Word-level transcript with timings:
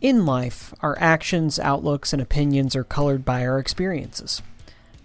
In 0.00 0.24
life, 0.24 0.72
our 0.80 0.96
actions, 1.00 1.58
outlooks, 1.58 2.12
and 2.12 2.22
opinions 2.22 2.76
are 2.76 2.84
colored 2.84 3.24
by 3.24 3.44
our 3.44 3.58
experiences. 3.58 4.42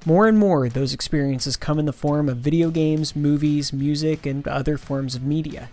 More 0.06 0.28
and 0.28 0.38
more, 0.38 0.70
those 0.70 0.94
experiences 0.94 1.58
come 1.58 1.80
in 1.80 1.86
the 1.86 1.92
form 1.92 2.30
of 2.30 2.38
video 2.38 2.70
games, 2.70 3.16
movies, 3.16 3.74
music, 3.74 4.28
and 4.28 4.48
other 4.48 4.78
forms 4.78 5.16
of 5.16 5.24
media. 5.24 5.72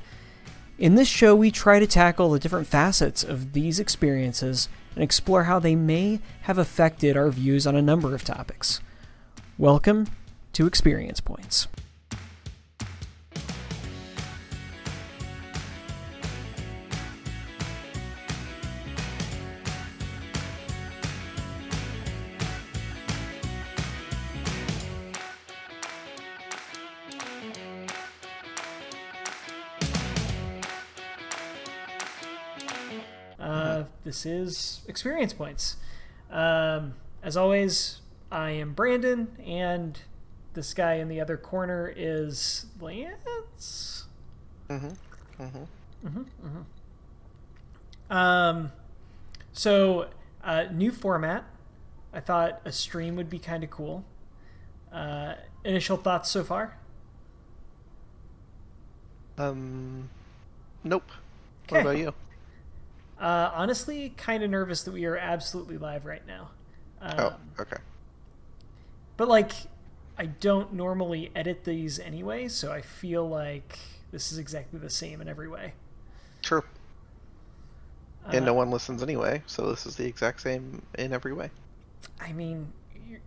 In 0.79 0.95
this 0.95 1.09
show, 1.09 1.37
we 1.37 1.51
try 1.51 1.79
to 1.79 1.87
tackle 1.87 2.31
the 2.31 2.39
different 2.39 2.67
facets 2.67 3.23
of 3.23 3.53
these 3.53 3.79
experiences 3.79 4.71
and 4.95 5.05
explore 5.05 5.45
how 5.45 5.59
they 5.59 5.75
may 5.75 6.21
have 6.43 6.57
affected 6.57 7.15
our 7.15 7.29
views 7.29 7.67
on 7.67 7.77
a 7.77 7.83
number 7.83 8.15
of 8.15 8.25
topics. 8.25 8.81
Welcome 9.59 10.07
to 10.55 10.67
Experience 10.67 11.21
Points. 11.21 11.69
This 34.11 34.27
is 34.27 34.81
Experience 34.89 35.33
Points. 35.33 35.77
Um, 36.33 36.95
as 37.23 37.37
always, 37.37 38.01
I 38.33 38.51
am 38.51 38.73
Brandon, 38.73 39.29
and 39.47 39.97
this 40.53 40.75
guy 40.75 40.95
in 40.95 41.07
the 41.07 41.21
other 41.21 41.37
corner 41.37 41.95
is 41.97 42.67
Lance. 42.81 44.07
Mm-hmm. 44.69 45.41
Mm-hmm. 46.05 46.23
Um, 48.13 48.73
so, 49.53 50.09
uh, 50.43 50.65
new 50.73 50.91
format. 50.91 51.45
I 52.13 52.19
thought 52.19 52.61
a 52.65 52.73
stream 52.73 53.15
would 53.15 53.31
be 53.31 53.39
kind 53.39 53.63
of 53.63 53.71
cool. 53.71 54.05
Uh, 54.93 55.35
initial 55.63 55.97
thoughts 55.97 56.29
so 56.29 56.43
far? 56.43 56.77
Um, 59.39 60.11
nope. 60.83 61.09
What 61.69 61.83
about 61.83 61.97
you? 61.97 62.13
Uh, 63.21 63.51
honestly, 63.55 64.15
kind 64.17 64.43
of 64.43 64.51
nervous 64.51 64.83
that 64.83 64.93
we 64.93 65.05
are 65.05 65.17
absolutely 65.17 65.77
live 65.77 66.07
right 66.07 66.27
now. 66.27 66.51
Um, 67.03 67.15
oh, 67.19 67.37
okay. 67.61 67.77
But 69.19 69.29
like, 69.29 69.53
I 70.17 70.27
don't 70.27 70.73
normally 70.73 71.31
edit 71.37 71.65
these 71.65 71.99
anyway, 71.99 72.49
so 72.49 72.73
I 72.73 72.81
feel 72.81 73.29
like 73.29 73.79
this 74.11 74.33
is 74.33 74.39
exactly 74.39 74.79
the 74.79 74.91
same 74.91 75.21
in 75.21 75.29
every 75.29 75.49
way. 75.49 75.75
True. 76.43 76.63
and 78.27 78.43
Uh, 78.43 78.47
no 78.47 78.55
one 78.55 78.71
listens 78.71 79.03
anyway, 79.03 79.43
so 79.47 79.69
this 79.69 79.85
is 79.85 79.97
the 79.97 80.07
exact 80.07 80.41
same 80.41 80.83
in 80.99 81.13
every 81.13 81.35
way. 81.35 81.51
I 82.19 82.33
mean, 82.33 82.73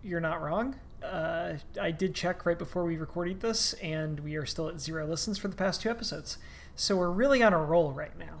you're 0.02 0.20
not 0.20 0.42
wrong. 0.42 0.74
Uh, 1.02 1.54
I 1.80 1.90
did 1.90 2.14
check 2.14 2.46
right 2.46 2.58
before 2.58 2.84
we 2.84 2.96
recorded 2.96 3.40
this, 3.40 3.74
and 3.74 4.20
we 4.20 4.36
are 4.36 4.46
still 4.46 4.68
at 4.68 4.80
zero 4.80 5.06
listens 5.06 5.38
for 5.38 5.48
the 5.48 5.56
past 5.56 5.82
two 5.82 5.90
episodes. 5.90 6.38
So 6.74 6.96
we're 6.96 7.10
really 7.10 7.42
on 7.42 7.52
a 7.52 7.62
roll 7.62 7.92
right 7.92 8.18
now. 8.18 8.40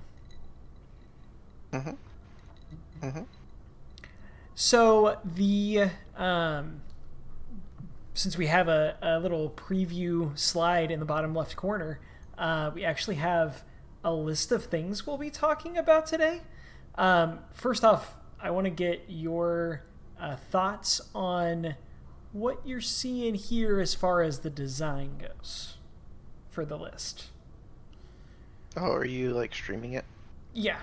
Mm-hmm. 1.74 3.06
Mm-hmm. 3.06 3.22
So 4.54 5.18
the 5.24 5.90
um, 6.16 6.80
since 8.14 8.38
we 8.38 8.46
have 8.46 8.68
a, 8.68 8.96
a 9.02 9.18
little 9.18 9.50
preview 9.50 10.38
slide 10.38 10.90
in 10.90 11.00
the 11.00 11.04
bottom 11.04 11.34
left 11.34 11.56
corner, 11.56 11.98
uh, 12.38 12.70
we 12.72 12.84
actually 12.84 13.16
have 13.16 13.64
a 14.04 14.12
list 14.12 14.52
of 14.52 14.64
things 14.64 15.06
we'll 15.06 15.18
be 15.18 15.30
talking 15.30 15.76
about 15.76 16.06
today. 16.06 16.42
Um, 16.94 17.40
first 17.52 17.84
off, 17.84 18.14
I 18.40 18.50
want 18.50 18.66
to 18.66 18.70
get 18.70 19.06
your 19.08 19.82
uh, 20.20 20.36
thoughts 20.36 21.00
on 21.14 21.74
what 22.32 22.60
you're 22.64 22.80
seeing 22.80 23.34
here 23.34 23.80
as 23.80 23.94
far 23.94 24.22
as 24.22 24.40
the 24.40 24.50
design 24.50 25.18
goes 25.18 25.78
for 26.50 26.64
the 26.64 26.76
list. 26.76 27.26
Oh, 28.76 28.92
are 28.92 29.04
you 29.04 29.32
like 29.32 29.54
streaming 29.54 29.94
it? 29.94 30.04
Yeah, 30.52 30.78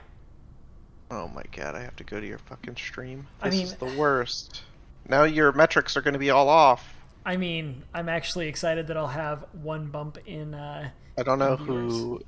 Oh 1.12 1.28
my 1.28 1.44
god, 1.52 1.76
I 1.76 1.82
have 1.82 1.96
to 1.98 2.04
go 2.04 2.20
to 2.20 2.26
your 2.26 2.38
fucking 2.40 2.78
stream. 2.78 3.28
I 3.42 3.50
This 3.50 3.58
mean- 3.58 3.66
is 3.68 3.76
the 3.76 3.94
worst. 3.98 4.64
Now 5.10 5.24
your 5.24 5.52
metrics 5.52 5.98
are 5.98 6.02
going 6.02 6.14
to 6.14 6.20
be 6.20 6.30
all 6.30 6.48
off. 6.48 6.94
I 7.26 7.38
mean, 7.38 7.84
I'm 7.94 8.08
actually 8.10 8.48
excited 8.48 8.88
that 8.88 8.98
I'll 8.98 9.08
have 9.08 9.46
one 9.62 9.88
bump 9.88 10.18
in. 10.26 10.54
Uh, 10.56 10.90
I 11.18 11.24
don't 11.24 11.38
know 11.40 11.56
who 11.56 12.24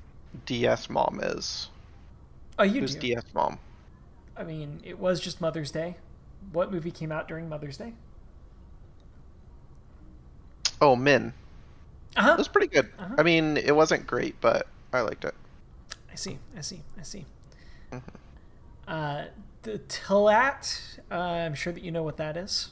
DS 0.46 0.90
Mom 0.90 1.20
is. 1.24 1.70
oh, 2.60 2.64
you 2.64 2.82
Who's 2.82 2.94
do. 2.96 3.00
DS 3.02 3.24
Mom? 3.34 3.58
I 4.36 4.44
mean, 4.44 4.82
it 4.84 5.00
was 5.00 5.20
just 5.20 5.40
Mother's 5.40 5.72
Day. 5.72 5.96
What 6.52 6.72
movie 6.72 6.92
came 6.92 7.12
out 7.12 7.28
during 7.28 7.48
Mother's 7.48 7.78
Day? 7.78 7.94
Oh, 10.82 10.96
Min. 10.96 11.34
Uh 12.18 12.32
It 12.34 12.38
was 12.38 12.48
pretty 12.48 12.68
good. 12.68 12.90
Uh-huh. 13.00 13.16
I 13.18 13.24
mean, 13.24 13.58
it 13.58 13.76
wasn't 13.76 14.06
great, 14.06 14.40
but 14.42 14.68
I 14.92 15.02
liked 15.02 15.24
it. 15.26 15.34
I 16.12 16.16
see. 16.16 16.38
I 16.58 16.62
see. 16.62 16.82
I 17.00 17.04
see. 17.04 17.26
Mhm. 17.92 18.02
Uh, 18.88 19.26
the 19.64 19.80
Tilat, 19.80 21.00
Uh, 21.12 21.16
I'm 21.16 21.54
sure 21.56 21.72
that 21.74 21.84
you 21.84 21.92
know 21.92 22.04
what 22.04 22.18
that 22.18 22.36
is. 22.38 22.70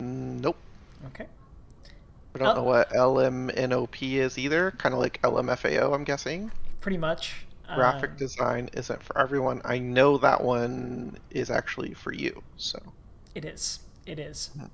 Mm, 0.00 0.40
Nope. 0.40 0.56
Okay. 1.06 1.26
I 2.34 2.38
don't 2.38 2.48
Oh. 2.48 2.54
know 2.56 2.62
what 2.62 2.90
LMNOP 2.92 4.18
is 4.18 4.38
either. 4.38 4.70
Kind 4.72 4.94
of 4.94 5.00
like 5.00 5.20
LMFAO, 5.22 5.94
I'm 5.94 6.04
guessing. 6.04 6.52
Pretty 6.80 6.98
much. 6.98 7.46
Graphic 7.74 8.12
Um, 8.12 8.16
design 8.16 8.70
isn't 8.72 9.02
for 9.02 9.18
everyone. 9.18 9.60
I 9.64 9.78
know 9.78 10.16
that 10.18 10.42
one 10.42 11.18
is 11.30 11.50
actually 11.50 11.94
for 11.94 12.12
you. 12.12 12.42
So 12.56 12.78
It 13.34 13.44
is. 13.44 13.80
It 14.06 14.18
is. 14.18 14.50
Hmm. 14.58 14.64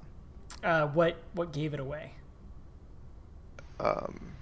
Uh, 0.65 0.87
what 0.89 1.17
What 1.33 1.53
gave 1.53 1.75
it 1.75 1.81
away? 1.81 2.15
um, 3.81 4.37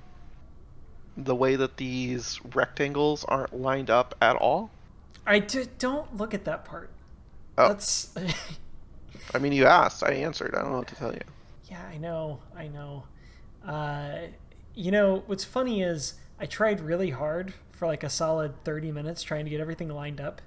the 1.16 1.34
way 1.34 1.56
that 1.56 1.76
these 1.78 2.40
rectangles 2.54 3.24
aren't 3.24 3.54
lined 3.58 3.90
up 3.90 4.14
at 4.20 4.36
all. 4.36 4.70
I 5.26 5.38
d- 5.40 5.66
don't 5.78 6.16
look 6.16 6.34
at 6.34 6.44
that 6.44 6.64
part. 6.64 6.90
Oh. 7.58 7.68
That's. 7.68 8.14
I 9.34 9.38
mean, 9.38 9.52
you 9.52 9.66
asked. 9.66 10.02
I 10.02 10.12
answered. 10.12 10.54
I 10.54 10.62
don't 10.62 10.72
know 10.72 10.78
what 10.78 10.88
to 10.88 10.94
tell 10.96 11.12
you. 11.12 11.20
Yeah, 11.70 11.82
I 11.86 11.96
know, 11.96 12.40
I 12.56 12.68
know. 12.68 13.04
Uh, 13.64 14.18
you 14.74 14.90
know, 14.90 15.22
what's 15.26 15.44
funny 15.44 15.82
is 15.82 16.14
I 16.38 16.46
tried 16.46 16.80
really 16.80 17.10
hard 17.10 17.54
for 17.72 17.86
like 17.86 18.02
a 18.02 18.10
solid 18.10 18.62
30 18.64 18.92
minutes 18.92 19.22
trying 19.22 19.44
to 19.44 19.50
get 19.50 19.60
everything 19.60 19.88
lined 19.88 20.20
up, 20.20 20.42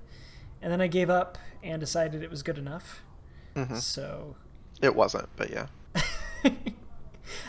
and 0.62 0.72
then 0.72 0.81
I 0.81 0.88
gave 0.88 1.09
up 1.09 1.38
and 1.63 1.80
decided 1.80 2.22
it 2.24 2.30
was 2.30 2.44
good 2.44 2.57
enough. 2.57 3.02
hmm 3.56 3.75
So, 3.75 4.36
It 4.81 4.96
wasn't, 4.96 5.30
but 5.36 5.50
yeah. 5.50 5.68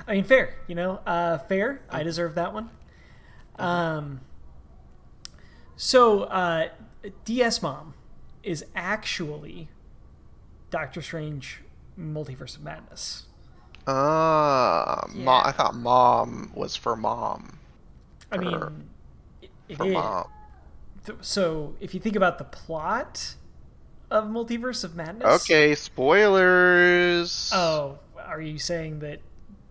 I 0.06 0.14
mean, 0.14 0.24
fair, 0.24 0.54
you 0.68 0.74
know, 0.74 1.00
uh, 1.06 1.38
fair. 1.38 1.82
I 1.90 2.02
deserve 2.02 2.34
that 2.36 2.54
one. 2.54 2.70
Um, 3.58 4.20
so, 5.76 6.22
uh, 6.24 6.68
DS 7.24 7.62
Mom 7.62 7.94
is 8.42 8.64
actually 8.74 9.68
Doctor 10.70 11.02
Strange 11.02 11.62
Multiverse 11.98 12.56
of 12.56 12.62
Madness. 12.62 13.26
Ah, 13.86 15.06
Yeah. 15.14 15.30
I 15.30 15.52
thought 15.52 15.74
mom 15.74 16.50
was 16.54 16.74
for 16.76 16.96
mom. 16.96 17.58
I 18.32 18.38
mean, 18.38 18.88
it, 19.42 19.50
it 19.68 19.76
For 19.76 19.86
mom. 19.86 20.26
Th- 21.04 21.18
so 21.22 21.74
if 21.80 21.94
you 21.94 22.00
think 22.00 22.16
about 22.16 22.38
the 22.38 22.44
plot 22.44 23.34
of 24.10 24.24
Multiverse 24.24 24.82
of 24.82 24.96
Madness, 24.96 25.42
Okay, 25.44 25.74
spoilers. 25.76 27.50
Oh, 27.54 27.98
are 28.18 28.40
you 28.40 28.58
saying 28.58 28.98
that 29.00 29.20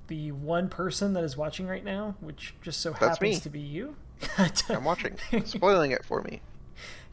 the 0.07 0.31
one 0.31 0.69
person 0.69 1.13
that 1.13 1.23
is 1.23 1.35
watching 1.35 1.67
right 1.67 1.83
now, 1.83 2.15
which 2.21 2.53
just 2.61 2.79
so 2.79 2.91
That's 2.91 3.03
happens 3.17 3.35
me. 3.35 3.39
to 3.41 3.49
be 3.49 3.59
you, 3.59 3.95
I'm 4.69 4.83
watching. 4.85 5.17
Spoiling 5.45 5.91
it 5.91 6.05
for 6.05 6.21
me. 6.21 6.41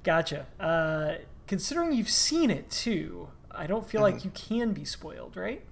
Gotcha. 0.02 0.46
Uh, 0.58 1.14
considering 1.46 1.92
you've 1.92 2.10
seen 2.10 2.50
it 2.50 2.70
too, 2.70 3.28
I 3.50 3.66
don't 3.66 3.86
feel 3.88 4.02
Mm-hmm. 4.02 4.14
like 4.14 4.24
you 4.24 4.30
can 4.32 4.72
be 4.72 4.84
spoiled, 4.84 5.36
right? 5.36 5.62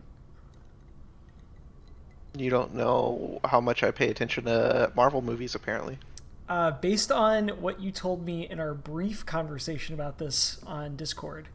You 2.36 2.48
don't 2.50 2.74
know 2.74 3.40
how 3.44 3.60
much 3.60 3.82
I 3.82 3.90
pay 3.90 4.08
attention 4.08 4.44
to 4.44 4.92
Marvel 4.94 5.20
movies, 5.20 5.54
apparently. 5.54 5.98
Uh, 6.48 6.70
based 6.72 7.10
on 7.10 7.48
what 7.60 7.80
you 7.80 7.90
told 7.90 8.24
me 8.24 8.48
in 8.48 8.60
our 8.60 8.74
brief 8.74 9.26
conversation 9.26 9.94
about 9.94 10.18
this 10.18 10.60
on 10.66 10.96
Discord, 10.96 11.48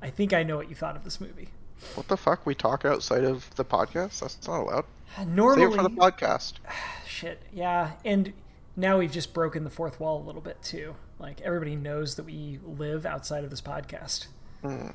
I 0.00 0.10
think 0.10 0.32
I 0.32 0.42
know 0.42 0.56
what 0.56 0.68
you 0.68 0.74
thought 0.74 0.96
of 0.96 1.04
this 1.04 1.20
movie. 1.20 1.48
What 1.94 2.08
the 2.08 2.16
fuck? 2.16 2.46
We 2.46 2.54
talk 2.54 2.84
outside 2.84 3.24
of 3.24 3.54
the 3.56 3.64
podcast? 3.64 4.20
That's 4.20 4.46
not 4.46 4.60
allowed. 4.62 4.84
Normally, 5.26 5.64
Save 5.66 5.72
it 5.72 5.76
for 5.76 5.82
the 5.82 5.90
podcast. 5.96 6.52
shit, 7.06 7.42
yeah, 7.52 7.92
and 8.04 8.32
now 8.76 8.98
we've 8.98 9.12
just 9.12 9.34
broken 9.34 9.64
the 9.64 9.70
fourth 9.70 10.00
wall 10.00 10.22
a 10.22 10.24
little 10.24 10.40
bit 10.40 10.62
too. 10.62 10.94
Like 11.22 11.40
everybody 11.40 11.76
knows 11.76 12.16
that 12.16 12.24
we 12.24 12.58
live 12.64 13.06
outside 13.06 13.44
of 13.44 13.50
this 13.50 13.60
podcast. 13.60 14.26
Mm. 14.64 14.92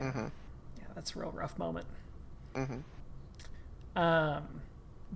Mm-hmm. 0.00 0.18
Yeah, 0.78 0.84
that's 0.94 1.14
a 1.16 1.18
real 1.18 1.32
rough 1.32 1.58
moment. 1.58 1.86
Mm-hmm. 2.54 3.98
Um, 4.00 4.62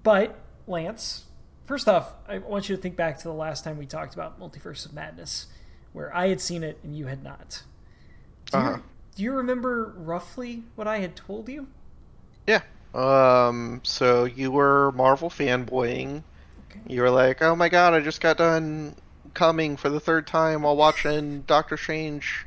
but 0.03 0.39
Lance, 0.67 1.25
first 1.65 1.89
off, 1.89 2.13
I 2.29 2.39
want 2.39 2.69
you 2.69 2.77
to 2.77 2.83
think 2.83 2.97
back 2.97 3.19
to 3.19 3.25
the 3.25 3.33
last 3.33 3.65
time 3.65 3.79
we 3.79 3.87
talked 3.87 4.15
about 4.15 4.41
Multiverse 4.41 4.85
of 4.85 4.93
Madness, 4.93 5.47
where 5.93 6.15
I 6.15 6.29
had 6.29 6.41
seen 6.41 6.63
it 6.63 6.79
and 6.83 6.97
you 6.97 7.07
had 7.07 7.23
not. 7.23 7.63
Do 8.51 8.59
you, 8.59 8.65
Uh-huh. 8.65 8.79
do 9.17 9.23
you 9.23 9.33
remember 9.33 9.95
roughly 9.97 10.65
what 10.75 10.87
I 10.89 10.99
had 10.99 11.17
told 11.17 11.49
you? 11.49 11.69
Yeah. 12.47 12.63
Um. 12.95 13.81
So 13.85 14.25
you 14.25 14.51
were 14.51 14.93
Marvel 14.93 15.29
fanboying. 15.31 16.23
Okay. 16.71 16.81
You 16.87 17.03
were 17.03 17.11
like, 17.11 17.43
"Oh 17.43 17.55
my 17.55 17.69
god, 17.69 17.93
I 17.95 18.01
just 18.01 18.21
got 18.21 18.39
done 18.39 18.95
coming 19.39 19.77
for 19.77 19.89
the 19.89 20.01
third 20.01 20.27
time 20.27 20.63
while 20.63 20.77
watching 20.77 21.43
Doctor 21.43 21.77
Strange, 21.77 22.45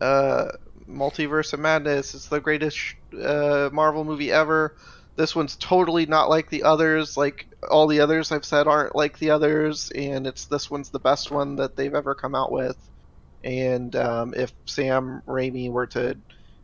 uh, 0.00 0.52
Multiverse 0.88 1.52
of 1.52 1.58
Madness. 1.58 2.14
It's 2.14 2.28
the 2.28 2.38
greatest 2.40 2.78
uh, 3.20 3.68
Marvel 3.72 4.04
movie 4.04 4.30
ever. 4.30 4.76
This 5.16 5.34
one's 5.34 5.56
totally 5.56 6.06
not 6.06 6.30
like 6.30 6.48
the 6.48 6.62
others. 6.62 7.16
Like 7.16 7.48
all 7.68 7.88
the 7.88 7.98
others 7.98 8.30
I've 8.30 8.44
said 8.44 8.68
aren't 8.68 8.94
like 8.94 9.18
the 9.18 9.30
others, 9.30 9.90
and 9.90 10.24
it's 10.24 10.44
this 10.44 10.70
one's 10.70 10.90
the 10.90 11.00
best 11.00 11.32
one 11.32 11.56
that 11.56 11.74
they've 11.74 11.94
ever 11.94 12.14
come 12.14 12.36
out 12.36 12.52
with. 12.52 12.78
And 13.42 13.96
um, 13.96 14.32
if 14.36 14.52
Sam 14.66 15.22
Raimi 15.26 15.68
were 15.68 15.88
to 15.88 16.16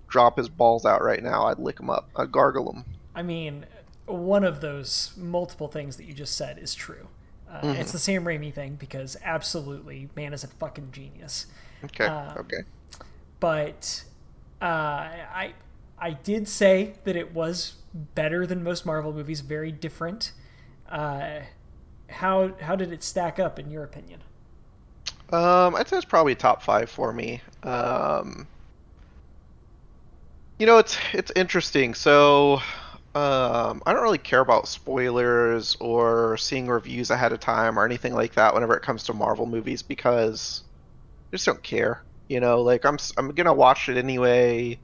drop 0.06 0.38
his 0.38 0.48
balls 0.48 0.86
out 0.86 1.02
right 1.02 1.22
now, 1.22 1.46
I'd 1.46 1.58
lick 1.58 1.80
him 1.80 1.90
up. 1.90 2.08
I'd 2.14 2.30
gargle 2.30 2.72
him. 2.72 2.84
I 3.16 3.22
mean, 3.22 3.66
one 4.06 4.44
of 4.44 4.60
those 4.60 5.12
multiple 5.16 5.66
things 5.66 5.96
that 5.96 6.04
you 6.04 6.12
just 6.12 6.36
said 6.36 6.56
is 6.58 6.72
true. 6.72 7.08
Uh, 7.62 7.74
It's 7.78 7.92
the 7.92 7.98
Sam 7.98 8.24
Raimi 8.24 8.52
thing 8.52 8.76
because 8.76 9.16
absolutely, 9.24 10.08
man 10.16 10.32
is 10.32 10.44
a 10.44 10.48
fucking 10.48 10.90
genius. 10.92 11.46
Okay. 11.84 12.06
Um, 12.06 12.38
okay. 12.38 12.62
But 13.40 14.04
uh, 14.60 14.64
I 14.64 15.54
I 15.98 16.10
did 16.12 16.48
say 16.48 16.94
that 17.04 17.16
it 17.16 17.32
was 17.34 17.74
better 17.94 18.46
than 18.46 18.62
most 18.62 18.86
Marvel 18.86 19.12
movies, 19.12 19.40
very 19.40 19.72
different. 19.72 20.32
Uh, 20.88 21.40
how 22.08 22.54
how 22.60 22.76
did 22.76 22.92
it 22.92 23.02
stack 23.02 23.38
up 23.38 23.58
in 23.58 23.70
your 23.70 23.84
opinion? 23.84 24.22
Um, 25.32 25.74
I'd 25.74 25.88
say 25.88 25.96
it's 25.96 26.04
probably 26.04 26.34
top 26.34 26.62
five 26.62 26.88
for 26.90 27.12
me. 27.12 27.40
Um, 27.62 28.46
you 30.58 30.66
know, 30.66 30.78
it's 30.78 30.96
it's 31.12 31.32
interesting. 31.36 31.94
So, 31.94 32.60
um, 33.16 33.82
I 33.86 33.94
don't 33.94 34.02
really 34.02 34.18
care 34.18 34.40
about 34.40 34.68
spoilers 34.68 35.76
or 35.80 36.36
seeing 36.36 36.68
reviews 36.68 37.10
ahead 37.10 37.32
of 37.32 37.40
time 37.40 37.78
or 37.78 37.84
anything 37.86 38.12
like 38.14 38.34
that 38.34 38.52
whenever 38.54 38.76
it 38.76 38.82
comes 38.82 39.04
to 39.04 39.14
Marvel 39.14 39.46
movies 39.46 39.82
because 39.82 40.64
I 41.32 41.36
just 41.36 41.46
don't 41.46 41.62
care. 41.62 42.04
You 42.28 42.40
know, 42.40 42.60
like 42.62 42.84
I'm 42.84 42.98
I'm 43.16 43.30
gonna 43.30 43.54
watch 43.54 43.88
it 43.88 43.96
anyway. 43.96 44.82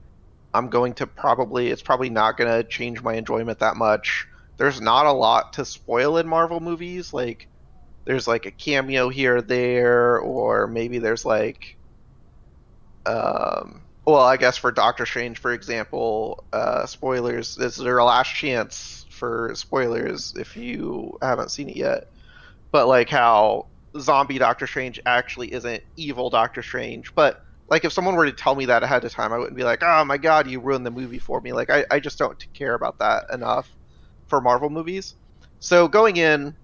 I'm 0.54 0.70
going 0.70 0.94
to 0.94 1.06
probably 1.06 1.68
it's 1.68 1.82
probably 1.82 2.10
not 2.10 2.38
gonna 2.38 2.64
change 2.64 3.02
my 3.02 3.14
enjoyment 3.16 3.58
that 3.60 3.76
much. 3.76 4.26
There's 4.58 4.80
not 4.80 5.06
a 5.06 5.12
lot 5.12 5.54
to 5.54 5.64
spoil 5.66 6.16
in 6.18 6.26
Marvel 6.28 6.60
movies, 6.60 7.12
like 7.12 7.48
there's 8.06 8.26
like 8.28 8.46
a 8.46 8.50
cameo 8.50 9.08
here 9.10 9.36
or 9.36 9.42
there, 9.42 10.18
or 10.20 10.66
maybe 10.68 10.98
there's 10.98 11.24
like, 11.26 11.78
um, 13.06 13.81
well, 14.04 14.20
I 14.20 14.36
guess 14.36 14.56
for 14.56 14.72
Doctor 14.72 15.06
Strange, 15.06 15.38
for 15.38 15.52
example, 15.52 16.44
uh, 16.52 16.86
spoilers. 16.86 17.54
This 17.54 17.78
is 17.78 17.84
their 17.84 18.02
last 18.02 18.34
chance 18.34 19.06
for 19.10 19.52
spoilers 19.54 20.34
if 20.36 20.56
you 20.56 21.18
haven't 21.22 21.50
seen 21.50 21.68
it 21.68 21.76
yet. 21.76 22.08
But 22.72 22.88
like 22.88 23.08
how 23.08 23.66
zombie 23.98 24.38
Doctor 24.38 24.66
Strange 24.66 24.98
actually 25.06 25.52
isn't 25.52 25.82
evil 25.96 26.30
Doctor 26.30 26.62
Strange, 26.62 27.14
but 27.14 27.44
like 27.68 27.84
if 27.84 27.92
someone 27.92 28.16
were 28.16 28.26
to 28.26 28.32
tell 28.32 28.54
me 28.56 28.66
that 28.66 28.82
ahead 28.82 29.04
of 29.04 29.12
time, 29.12 29.32
I 29.32 29.38
wouldn't 29.38 29.56
be 29.56 29.62
like, 29.62 29.82
oh 29.82 30.04
my 30.04 30.16
god, 30.16 30.50
you 30.50 30.58
ruined 30.58 30.84
the 30.84 30.90
movie 30.90 31.20
for 31.20 31.40
me. 31.40 31.52
Like 31.52 31.70
I, 31.70 31.84
I 31.90 32.00
just 32.00 32.18
don't 32.18 32.44
care 32.54 32.74
about 32.74 32.98
that 32.98 33.30
enough 33.32 33.70
for 34.26 34.40
Marvel 34.40 34.70
movies. 34.70 35.14
So 35.60 35.86
going 35.86 36.16
in, 36.16 36.56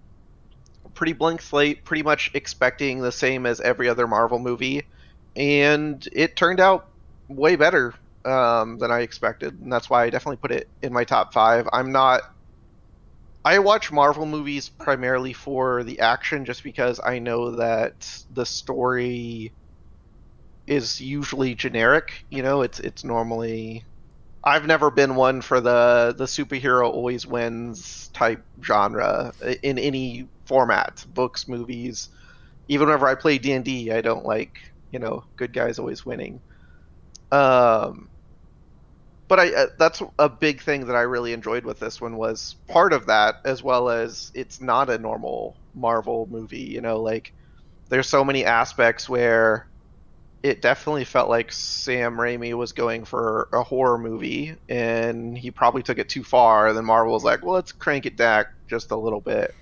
pretty 0.94 1.12
blank 1.12 1.40
slate, 1.40 1.84
pretty 1.84 2.02
much 2.02 2.32
expecting 2.34 3.00
the 3.00 3.12
same 3.12 3.46
as 3.46 3.60
every 3.60 3.88
other 3.88 4.08
Marvel 4.08 4.40
movie, 4.40 4.82
and 5.36 6.06
it 6.12 6.34
turned 6.34 6.58
out 6.58 6.88
way 7.28 7.56
better 7.56 7.94
um, 8.24 8.78
than 8.78 8.90
I 8.90 9.00
expected, 9.00 9.54
and 9.60 9.72
that's 9.72 9.90
why 9.90 10.04
I 10.04 10.10
definitely 10.10 10.38
put 10.38 10.52
it 10.52 10.70
in 10.82 10.92
my 10.92 11.04
top 11.04 11.32
five. 11.32 11.68
I'm 11.72 11.92
not. 11.92 12.22
I 13.44 13.58
watch 13.58 13.90
Marvel 13.90 14.26
movies 14.26 14.68
primarily 14.68 15.32
for 15.32 15.82
the 15.82 15.98
action, 15.98 16.44
just 16.44 16.62
because 16.62 17.00
I 17.04 17.18
know 17.18 17.56
that 17.56 18.08
the 18.30 18.46
story 18.46 19.54
is 20.66 21.00
usually 21.00 21.54
generic. 21.54 22.24
You 22.30 22.42
know, 22.42 22.62
it's 22.62 22.80
it's 22.80 23.04
normally. 23.04 23.84
I've 24.44 24.66
never 24.66 24.90
been 24.90 25.16
one 25.16 25.42
for 25.42 25.60
the 25.60 26.14
the 26.18 26.26
superhero 26.26 26.90
always 26.90 27.26
wins 27.26 28.10
type 28.14 28.44
genre 28.64 29.32
in 29.62 29.78
any 29.78 30.30
format, 30.46 31.04
books, 31.08 31.48
movies. 31.48 32.10
Even 32.68 32.88
whenever 32.88 33.08
I 33.08 33.16
play 33.16 33.38
D 33.38 33.52
and 33.52 33.68
I 33.92 34.02
don't 34.02 34.26
like 34.26 34.56
you 34.92 35.00
know 35.00 35.24
good 35.36 35.52
guys 35.54 35.78
always 35.78 36.06
winning. 36.06 36.42
Um, 37.30 38.08
but 39.28 39.38
I 39.38 39.52
uh, 39.52 39.66
that's 39.78 40.02
a 40.18 40.28
big 40.28 40.62
thing 40.62 40.86
that 40.86 40.96
I 40.96 41.02
really 41.02 41.32
enjoyed 41.32 41.64
with 41.64 41.78
this 41.78 42.00
one 42.00 42.16
was 42.16 42.56
part 42.66 42.92
of 42.92 43.06
that 43.06 43.36
as 43.44 43.62
well 43.62 43.90
as 43.90 44.32
it's 44.34 44.60
not 44.60 44.88
a 44.88 44.98
normal 44.98 45.56
Marvel 45.74 46.26
movie. 46.30 46.62
You 46.62 46.80
know, 46.80 47.00
like 47.00 47.32
there's 47.90 48.08
so 48.08 48.24
many 48.24 48.44
aspects 48.44 49.08
where 49.08 49.66
it 50.42 50.62
definitely 50.62 51.04
felt 51.04 51.28
like 51.28 51.52
Sam 51.52 52.16
Raimi 52.16 52.54
was 52.54 52.72
going 52.72 53.04
for 53.04 53.48
a 53.52 53.62
horror 53.62 53.98
movie, 53.98 54.56
and 54.68 55.36
he 55.36 55.50
probably 55.50 55.82
took 55.82 55.98
it 55.98 56.08
too 56.08 56.24
far. 56.24 56.68
And 56.68 56.76
then 56.76 56.84
Marvel 56.84 57.12
was 57.12 57.24
like, 57.24 57.44
"Well, 57.44 57.54
let's 57.54 57.72
crank 57.72 58.06
it 58.06 58.16
back 58.16 58.52
just 58.66 58.90
a 58.90 58.96
little 58.96 59.20
bit." 59.20 59.54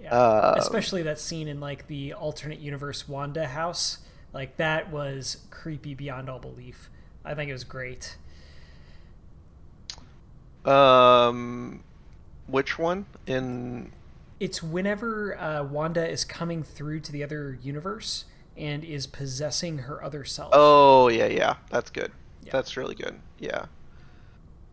Yeah. 0.00 0.10
Um, 0.10 0.58
Especially 0.58 1.02
that 1.02 1.20
scene 1.20 1.46
in 1.46 1.60
like 1.60 1.86
the 1.86 2.14
alternate 2.14 2.58
universe 2.58 3.08
Wanda 3.08 3.46
house. 3.46 3.98
Like 4.32 4.56
that 4.56 4.90
was 4.90 5.36
creepy 5.50 5.94
beyond 5.94 6.28
all 6.28 6.38
belief. 6.38 6.90
I 7.24 7.34
think 7.34 7.50
it 7.50 7.52
was 7.52 7.64
great. 7.64 8.16
Um, 10.64 11.82
which 12.46 12.78
one 12.78 13.06
in? 13.26 13.92
It's 14.40 14.62
whenever 14.62 15.38
uh, 15.38 15.64
Wanda 15.64 16.08
is 16.08 16.24
coming 16.24 16.62
through 16.62 17.00
to 17.00 17.12
the 17.12 17.22
other 17.22 17.58
universe 17.62 18.24
and 18.56 18.84
is 18.84 19.06
possessing 19.06 19.78
her 19.78 20.02
other 20.02 20.24
self. 20.24 20.50
Oh 20.52 21.08
yeah, 21.08 21.26
yeah, 21.26 21.56
that's 21.70 21.90
good. 21.90 22.12
Yeah. 22.44 22.52
That's 22.52 22.76
really 22.76 22.94
good. 22.94 23.18
Yeah. 23.38 23.66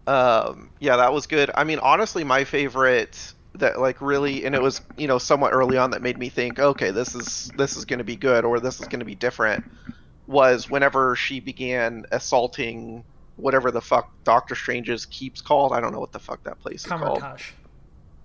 Um, 0.07 0.71
yeah, 0.79 0.97
that 0.97 1.13
was 1.13 1.27
good. 1.27 1.51
I 1.53 1.63
mean, 1.63 1.79
honestly, 1.79 2.23
my 2.23 2.43
favorite 2.43 3.33
that 3.55 3.79
like 3.79 4.01
really, 4.01 4.45
and 4.45 4.55
it 4.55 4.61
was 4.61 4.81
you 4.97 5.07
know 5.07 5.17
somewhat 5.17 5.53
early 5.53 5.77
on 5.77 5.91
that 5.91 6.01
made 6.01 6.17
me 6.17 6.29
think, 6.29 6.59
okay, 6.59 6.91
this 6.91 7.15
is 7.15 7.51
this 7.57 7.77
is 7.77 7.85
going 7.85 7.99
to 7.99 8.03
be 8.03 8.15
good 8.15 8.45
or 8.45 8.59
this 8.59 8.79
is 8.79 8.87
going 8.87 8.99
to 8.99 9.05
be 9.05 9.15
different. 9.15 9.63
Was 10.29 10.69
whenever 10.69 11.15
she 11.15 11.39
began 11.39 12.05
assaulting 12.11 13.03
whatever 13.35 13.71
the 13.71 13.81
fuck 13.81 14.11
Doctor 14.23 14.55
Strange's 14.55 15.05
keeps 15.05 15.41
called. 15.41 15.73
I 15.73 15.81
don't 15.81 15.91
know 15.91 15.99
what 15.99 16.11
the 16.11 16.19
fuck 16.19 16.43
that 16.43 16.59
place 16.59 16.85
is 16.85 16.91
called. 16.91 17.23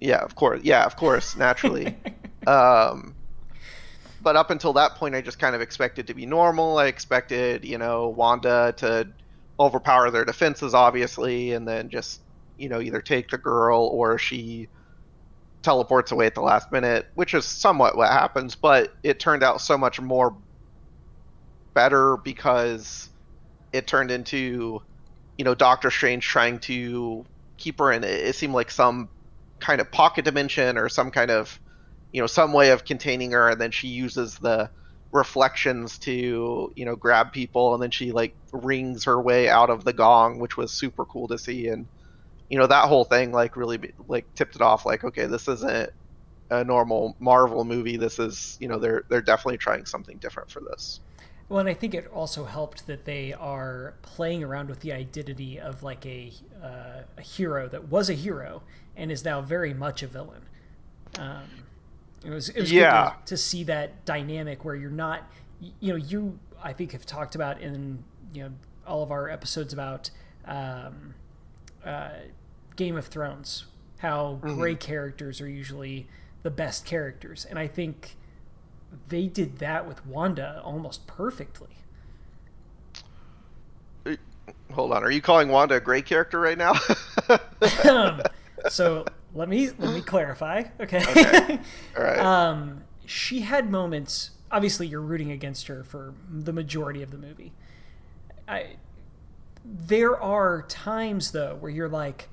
Yeah, 0.01 0.19
of 0.19 0.35
course. 0.35 0.61
Yeah, 0.63 0.85
of 0.85 0.97
course, 0.97 1.37
naturally. 1.37 1.97
um, 2.47 3.15
but 4.23 4.37
up 4.37 4.51
until 4.51 4.75
that 4.75 4.97
point, 4.97 5.15
I 5.15 5.21
just 5.21 5.39
kind 5.39 5.55
of 5.55 5.61
expected 5.61 6.09
to 6.09 6.15
be 6.15 6.27
normal. 6.27 6.79
I 6.79 6.87
expected, 6.87 7.65
you 7.65 7.79
know, 7.79 8.09
Wanda 8.09 8.75
to 8.79 9.09
overpower 9.59 10.11
their 10.11 10.25
defenses, 10.25 10.75
obviously, 10.75 11.53
and 11.53 11.67
then 11.67 11.89
just, 11.89 12.21
you 12.59 12.69
know, 12.69 12.81
either 12.81 13.01
take 13.01 13.31
the 13.31 13.39
girl 13.39 13.89
or 13.93 14.19
she 14.19 14.69
teleports 15.63 16.13
away 16.13 16.27
at 16.27 16.35
the 16.35 16.43
last 16.43 16.71
minute, 16.71 17.07
which 17.15 17.33
is 17.33 17.47
somewhat 17.47 17.97
what 17.97 18.11
happens. 18.11 18.55
But 18.55 18.95
it 19.03 19.21
turned 19.21 19.43
out 19.43 19.61
so 19.61 19.79
much 19.79 20.01
more 20.01 20.37
better 21.75 22.17
because 22.17 23.11
it 23.73 23.87
turned 23.87 24.11
into, 24.11 24.81
you 25.37 25.45
know, 25.45 25.55
Doctor 25.55 25.91
Strange 25.91 26.25
trying 26.25 26.61
to 26.61 27.27
keep 27.59 27.79
her 27.79 27.93
in. 27.93 28.05
It. 28.05 28.35
Seemed 28.35 28.55
like 28.55 28.71
some 28.71 29.09
kind 29.61 29.81
of 29.81 29.91
pocket 29.91 30.25
dimension 30.25 30.79
or 30.79 30.89
some 30.89 31.11
kind 31.11 31.31
of 31.31 31.59
you 32.13 32.21
know 32.21 32.27
some 32.27 32.53
way 32.53 32.71
of 32.71 32.85
containing 32.85 33.33
her 33.33 33.49
and 33.49 33.61
then 33.61 33.71
she 33.71 33.89
uses 33.89 34.37
the 34.39 34.71
reflections 35.11 35.99
to 35.99 36.73
you 36.77 36.85
know 36.85 36.97
grab 36.97 37.33
people 37.33 37.75
and 37.75 37.83
then 37.83 37.91
she 37.91 38.13
like 38.13 38.35
rings 38.53 39.05
her 39.05 39.21
way 39.21 39.49
out 39.49 39.71
of 39.71 39.85
the 39.85 39.93
gong 39.93 40.39
which 40.39 40.57
was 40.57 40.73
super 40.73 41.05
cool 41.05 41.29
to 41.29 41.39
see. 41.39 41.69
And 41.69 41.87
you 42.49 42.59
know 42.59 42.67
that 42.67 42.89
whole 42.89 43.05
thing 43.05 43.33
like 43.33 43.57
really 43.57 43.93
like 44.07 44.27
tipped 44.35 44.55
it 44.55 44.63
off 44.63 44.85
like 44.87 45.03
okay 45.03 45.27
this 45.27 45.49
isn't 45.49 45.91
a 46.51 46.63
normal 46.63 47.17
marvel 47.19 47.65
movie. 47.65 47.97
This 47.97 48.19
is 48.19 48.57
you 48.61 48.69
know 48.69 48.79
they're 48.79 49.05
they're 49.09 49.23
definitely 49.23 49.59
trying 49.59 49.87
something 49.87 50.19
different 50.19 50.51
for 50.51 50.61
this 50.61 51.01
Well, 51.49 51.61
and 51.61 51.69
I 51.69 51.75
think 51.75 51.95
it 51.95 52.07
also 52.13 52.45
helped 52.45 52.87
that 52.87 53.05
they 53.05 53.33
are 53.35 53.95
playing 54.03 54.43
around 54.43 54.69
with 54.69 54.81
the 54.81 54.93
identity 54.93 55.61
of 55.61 55.83
like 55.83 56.05
a 56.07 56.33
uh, 56.63 57.03
a 57.19 57.23
hero 57.23 57.69
that 57.69 57.89
was 57.89 58.09
a 58.09 58.15
hero 58.15 58.63
and 58.97 59.13
is 59.13 59.25
now 59.25 59.41
very 59.43 59.75
much 59.75 60.03
a 60.03 60.07
villain. 60.07 60.43
Um, 61.19 61.45
it 62.25 62.31
was 62.31 62.49
it 62.49 62.61
was 62.61 62.73
Yeah. 62.73 63.11
good 63.17 63.27
to, 63.27 63.35
to 63.35 63.37
see 63.37 63.65
that 63.65 64.05
dynamic 64.07 64.65
where 64.65 64.75
you're 64.75 64.91
not, 64.91 65.31
you 65.81 65.93
know, 65.93 65.97
you 65.97 66.39
I 66.63 66.73
think 66.73 66.93
have 66.93 67.05
talked 67.05 67.35
about 67.35 67.61
in 67.61 68.03
you 68.33 68.45
know 68.45 68.51
all 68.87 69.03
of 69.03 69.11
our 69.11 69.29
episodes 69.29 69.73
about 69.73 70.11
um, 70.47 71.15
uh, 71.85 72.11
Game 72.77 72.97
of 72.97 73.07
Thrones 73.07 73.67
how 73.99 74.35
gray 74.43 74.75
characters 74.75 75.41
are 75.41 75.49
usually 75.49 76.07
the 76.43 76.51
best 76.51 76.85
characters, 76.85 77.45
and 77.47 77.59
I 77.59 77.67
think 77.67 78.17
they 79.09 79.27
did 79.27 79.59
that 79.59 79.87
with 79.87 80.05
Wanda 80.07 80.61
almost 80.65 81.07
perfectly. 81.07 81.69
Hold 84.73 84.93
on, 84.93 85.05
are 85.05 85.11
you 85.11 85.23
calling 85.23 85.49
Wanda 85.49 85.77
a 85.77 85.81
great 85.81 86.05
character 86.05 86.41
right 86.41 86.59
now? 86.59 86.73
um, 87.89 88.21
so 88.69 89.05
let 89.35 89.49
me 89.49 89.71
let 89.79 89.95
me 89.95 90.01
clarify. 90.01 90.65
Okay. 90.81 90.99
Okay. 90.99 91.61
All 91.97 92.03
right. 92.03 92.19
um, 92.51 92.83
she 93.07 93.41
had 93.41 93.71
moments. 93.71 94.31
Obviously, 94.51 94.87
you're 94.87 95.01
rooting 95.01 95.31
against 95.31 95.67
her 95.67 95.83
for 95.83 96.15
the 96.31 96.53
majority 96.53 97.03
of 97.03 97.11
the 97.11 97.19
movie. 97.19 97.53
I. 98.49 98.77
There 99.65 100.21
are 100.21 100.63
times 100.63 101.31
though 101.31 101.57
where 101.59 101.71
you're 101.71 101.89
like, 101.89 102.29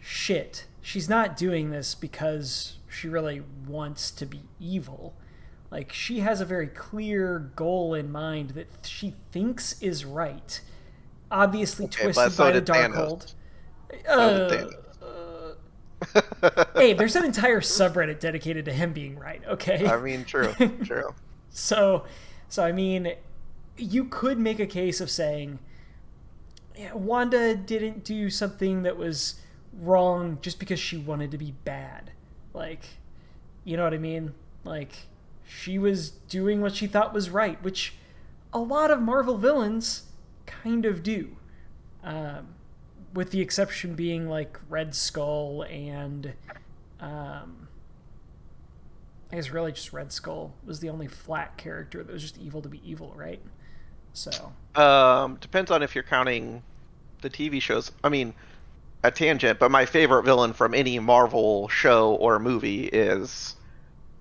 shit, 0.00 0.64
she's 0.80 1.08
not 1.08 1.36
doing 1.36 1.70
this 1.70 1.94
because 1.94 2.76
she 2.88 3.08
really 3.08 3.42
wants 3.66 4.10
to 4.12 4.24
be 4.24 4.40
evil. 4.58 5.14
Like 5.74 5.92
she 5.92 6.20
has 6.20 6.40
a 6.40 6.44
very 6.44 6.68
clear 6.68 7.50
goal 7.56 7.94
in 7.94 8.12
mind 8.12 8.50
that 8.50 8.68
she 8.84 9.16
thinks 9.32 9.82
is 9.82 10.04
right. 10.04 10.60
Obviously 11.32 11.86
Okay, 11.86 12.04
twisted 12.04 12.32
so 12.32 12.44
by 12.44 12.52
the 12.52 12.60
did 12.60 12.64
dark 12.64 12.92
Thanos. 12.92 12.94
hold. 12.94 13.34
Uh, 14.08 14.66
hey, 16.76 16.92
there's 16.92 17.16
an 17.16 17.24
entire 17.24 17.60
subreddit 17.60 18.20
dedicated 18.20 18.64
to 18.66 18.72
him 18.72 18.92
being 18.92 19.18
right. 19.18 19.42
Okay. 19.48 19.84
I 19.84 19.98
mean, 20.00 20.24
true, 20.24 20.54
true. 20.84 21.12
So, 21.50 22.04
so 22.48 22.62
I 22.64 22.70
mean, 22.70 23.14
you 23.76 24.04
could 24.04 24.38
make 24.38 24.60
a 24.60 24.66
case 24.66 25.00
of 25.00 25.10
saying, 25.10 25.58
yeah, 26.76 26.92
Wanda 26.94 27.56
didn't 27.56 28.04
do 28.04 28.30
something 28.30 28.84
that 28.84 28.96
was 28.96 29.40
wrong 29.72 30.38
just 30.40 30.60
because 30.60 30.78
she 30.78 30.98
wanted 30.98 31.32
to 31.32 31.38
be 31.38 31.50
bad. 31.64 32.12
Like, 32.52 32.84
you 33.64 33.76
know 33.76 33.82
what 33.84 33.94
I 33.94 33.98
mean? 33.98 34.34
Like, 34.64 35.08
she 35.46 35.78
was 35.78 36.10
doing 36.10 36.60
what 36.60 36.74
she 36.74 36.86
thought 36.86 37.12
was 37.12 37.30
right, 37.30 37.62
which 37.62 37.94
a 38.52 38.58
lot 38.58 38.90
of 38.90 39.00
Marvel 39.00 39.36
villains 39.36 40.04
kind 40.46 40.84
of 40.84 41.02
do. 41.02 41.36
Um, 42.02 42.54
with 43.14 43.30
the 43.30 43.40
exception 43.40 43.94
being 43.94 44.28
like 44.28 44.58
Red 44.68 44.94
Skull 44.94 45.62
and 45.62 46.34
um, 47.00 47.68
I 49.30 49.36
guess 49.36 49.50
really 49.50 49.72
just 49.72 49.92
Red 49.92 50.12
Skull 50.12 50.54
was 50.64 50.80
the 50.80 50.88
only 50.90 51.08
flat 51.08 51.56
character 51.56 52.02
that 52.02 52.12
was 52.12 52.22
just 52.22 52.38
evil 52.38 52.60
to 52.62 52.68
be 52.68 52.80
evil, 52.88 53.12
right? 53.16 53.40
So 54.12 54.52
Um, 54.74 55.36
depends 55.40 55.70
on 55.70 55.82
if 55.82 55.94
you're 55.94 56.04
counting 56.04 56.62
the 57.20 57.30
TV 57.30 57.60
shows. 57.60 57.90
I 58.02 58.08
mean, 58.08 58.34
a 59.02 59.10
tangent, 59.10 59.58
but 59.58 59.70
my 59.70 59.86
favorite 59.86 60.24
villain 60.24 60.52
from 60.52 60.74
any 60.74 60.98
Marvel 60.98 61.68
show 61.68 62.14
or 62.14 62.38
movie 62.38 62.86
is, 62.86 63.53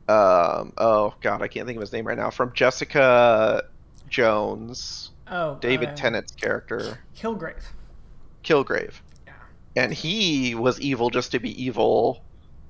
um, 0.09 0.73
oh 0.77 1.13
god, 1.21 1.41
I 1.41 1.47
can't 1.47 1.65
think 1.65 1.77
of 1.77 1.81
his 1.81 1.93
name 1.93 2.05
right 2.05 2.17
now. 2.17 2.29
From 2.29 2.51
Jessica 2.53 3.63
Jones, 4.09 5.11
oh, 5.27 5.57
David 5.61 5.89
uh, 5.89 5.95
Tennant's 5.95 6.31
character, 6.33 6.99
Kilgrave. 7.17 7.63
Kilgrave, 8.43 8.93
Yeah. 9.25 9.33
and 9.75 9.93
he 9.93 10.55
was 10.55 10.79
evil 10.81 11.09
just 11.09 11.31
to 11.31 11.39
be 11.39 11.61
evil. 11.63 12.21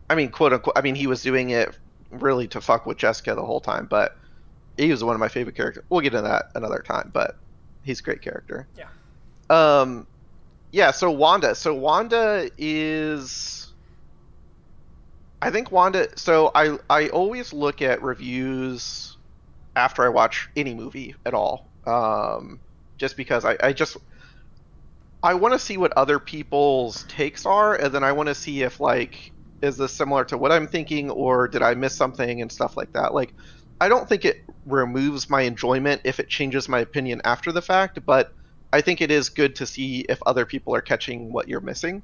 I 0.10 0.16
mean, 0.16 0.30
quote 0.30 0.54
unquote. 0.54 0.78
I 0.78 0.82
mean, 0.82 0.96
he 0.96 1.08
was 1.08 1.22
doing 1.22 1.50
it 1.50 1.78
really 2.12 2.48
to 2.50 2.62
fuck 2.62 2.86
with 2.86 2.98
Jessica 2.98 3.34
the 3.36 3.44
whole 3.46 3.62
time, 3.62 3.88
but 3.90 4.18
he 4.78 4.90
was 4.92 5.04
one 5.04 5.16
of 5.16 5.20
my 5.20 5.28
favorite 5.30 5.56
characters. 5.56 5.84
We'll 5.90 6.02
get 6.02 6.14
into 6.14 6.28
that 6.28 6.52
another 6.56 6.80
time, 6.86 7.10
but 7.14 7.38
he's 7.84 8.00
a 8.00 8.04
great 8.04 8.22
character. 8.22 8.68
Yeah. 8.78 8.88
Um, 9.50 10.06
yeah. 10.72 10.92
So 10.92 11.10
Wanda. 11.12 11.56
So 11.56 11.74
Wanda 11.74 12.50
is. 12.58 13.63
I 15.44 15.52
think 15.52 15.74
Wanda. 15.74 16.08
So 16.18 16.52
I 16.56 16.78
I 16.90 17.10
always 17.10 17.52
look 17.52 17.82
at 17.82 18.02
reviews 18.02 19.18
after 19.76 20.02
I 20.04 20.08
watch 20.08 20.48
any 20.56 20.74
movie 20.74 21.16
at 21.26 21.34
all. 21.34 21.70
Um, 21.86 22.62
just 22.98 23.18
because 23.18 23.44
I 23.44 23.58
I 23.62 23.74
just 23.74 23.98
I 25.22 25.34
want 25.34 25.54
to 25.54 25.60
see 25.60 25.78
what 25.78 25.92
other 25.98 26.18
people's 26.18 27.04
takes 27.10 27.46
are, 27.46 27.76
and 27.76 27.94
then 27.94 28.06
I 28.06 28.14
want 28.14 28.28
to 28.28 28.36
see 28.36 28.64
if 28.64 28.80
like 28.80 29.34
is 29.62 29.76
this 29.76 29.94
similar 29.94 30.24
to 30.26 30.38
what 30.38 30.54
I'm 30.54 30.68
thinking, 30.68 31.10
or 31.12 31.50
did 31.50 31.62
I 31.62 31.74
miss 31.74 31.94
something 31.94 32.42
and 32.42 32.50
stuff 32.50 32.78
like 32.78 32.94
that. 32.94 33.14
Like, 33.14 33.34
I 33.82 33.90
don't 33.90 34.08
think 34.08 34.24
it 34.24 34.38
removes 34.66 35.30
my 35.30 35.42
enjoyment 35.42 36.02
if 36.06 36.22
it 36.22 36.30
changes 36.30 36.70
my 36.70 36.80
opinion 36.80 37.22
after 37.26 37.52
the 37.52 37.62
fact, 37.62 38.00
but 38.06 38.34
I 38.72 38.80
think 38.80 39.02
it 39.02 39.12
is 39.12 39.28
good 39.28 39.58
to 39.58 39.66
see 39.66 40.06
if 40.08 40.20
other 40.26 40.46
people 40.46 40.74
are 40.74 40.82
catching 40.82 41.34
what 41.34 41.50
you're 41.50 41.62
missing. 41.62 42.02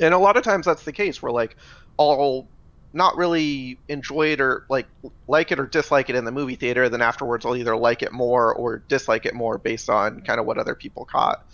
And 0.00 0.14
a 0.14 0.18
lot 0.18 0.36
of 0.36 0.44
times 0.44 0.66
that's 0.66 0.84
the 0.84 0.92
case 0.92 1.22
where 1.22 1.32
like 1.32 1.56
I'll 1.98 2.48
not 2.92 3.16
really 3.16 3.78
enjoy 3.88 4.32
it 4.32 4.40
or 4.40 4.64
like 4.68 4.86
like 5.26 5.50
it 5.50 5.58
or 5.58 5.66
dislike 5.66 6.10
it 6.10 6.16
in 6.16 6.24
the 6.24 6.32
movie 6.32 6.56
theater, 6.56 6.88
then 6.88 7.00
afterwards 7.00 7.46
I'll 7.46 7.56
either 7.56 7.76
like 7.76 8.02
it 8.02 8.12
more 8.12 8.54
or 8.54 8.82
dislike 8.88 9.26
it 9.26 9.34
more 9.34 9.58
based 9.58 9.88
on 9.88 10.20
kind 10.22 10.38
of 10.38 10.46
what 10.46 10.58
other 10.58 10.74
people 10.74 11.04
caught. 11.04 11.44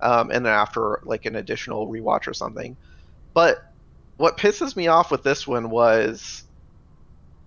Um, 0.00 0.30
and 0.30 0.44
then 0.44 0.52
after 0.52 1.00
like 1.04 1.26
an 1.26 1.36
additional 1.36 1.88
rewatch 1.88 2.26
or 2.26 2.34
something. 2.34 2.76
But 3.34 3.58
what 4.16 4.36
pisses 4.36 4.76
me 4.76 4.88
off 4.88 5.10
with 5.10 5.22
this 5.22 5.46
one 5.46 5.70
was 5.70 6.44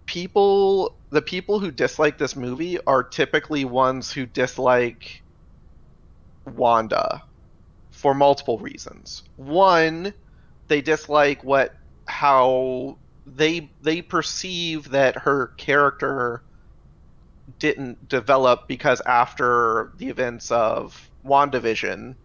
people 0.06 0.96
the 1.10 1.22
people 1.22 1.60
who 1.60 1.72
dislike 1.72 2.18
this 2.18 2.36
movie 2.36 2.80
are 2.86 3.04
typically 3.04 3.66
ones 3.66 4.12
who 4.12 4.26
dislike 4.26 5.22
Wanda 6.46 7.24
for 7.92 8.14
multiple 8.14 8.58
reasons. 8.60 9.24
One, 9.36 10.14
they 10.68 10.82
dislike 10.82 11.44
what 11.44 11.76
how 12.12 12.98
they 13.26 13.72
they 13.82 14.02
perceive 14.02 14.90
that 14.90 15.16
her 15.16 15.48
character 15.58 16.44
didn't 17.58 18.10
develop 18.10 18.68
because 18.68 19.02
after 19.06 19.92
the 19.98 20.10
events 20.10 20.52
of 20.52 21.10
WandaVision, 21.26 22.16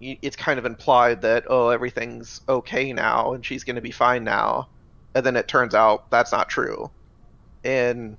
it's 0.00 0.36
kind 0.36 0.58
of 0.58 0.66
implied 0.66 1.22
that 1.22 1.44
oh 1.48 1.68
everything's 1.68 2.40
okay 2.48 2.92
now 2.92 3.32
and 3.34 3.46
she's 3.46 3.62
going 3.62 3.76
to 3.76 3.82
be 3.82 3.92
fine 3.92 4.24
now, 4.24 4.68
and 5.14 5.24
then 5.24 5.36
it 5.36 5.46
turns 5.46 5.74
out 5.74 6.10
that's 6.10 6.32
not 6.32 6.48
true, 6.48 6.90
and 7.62 8.16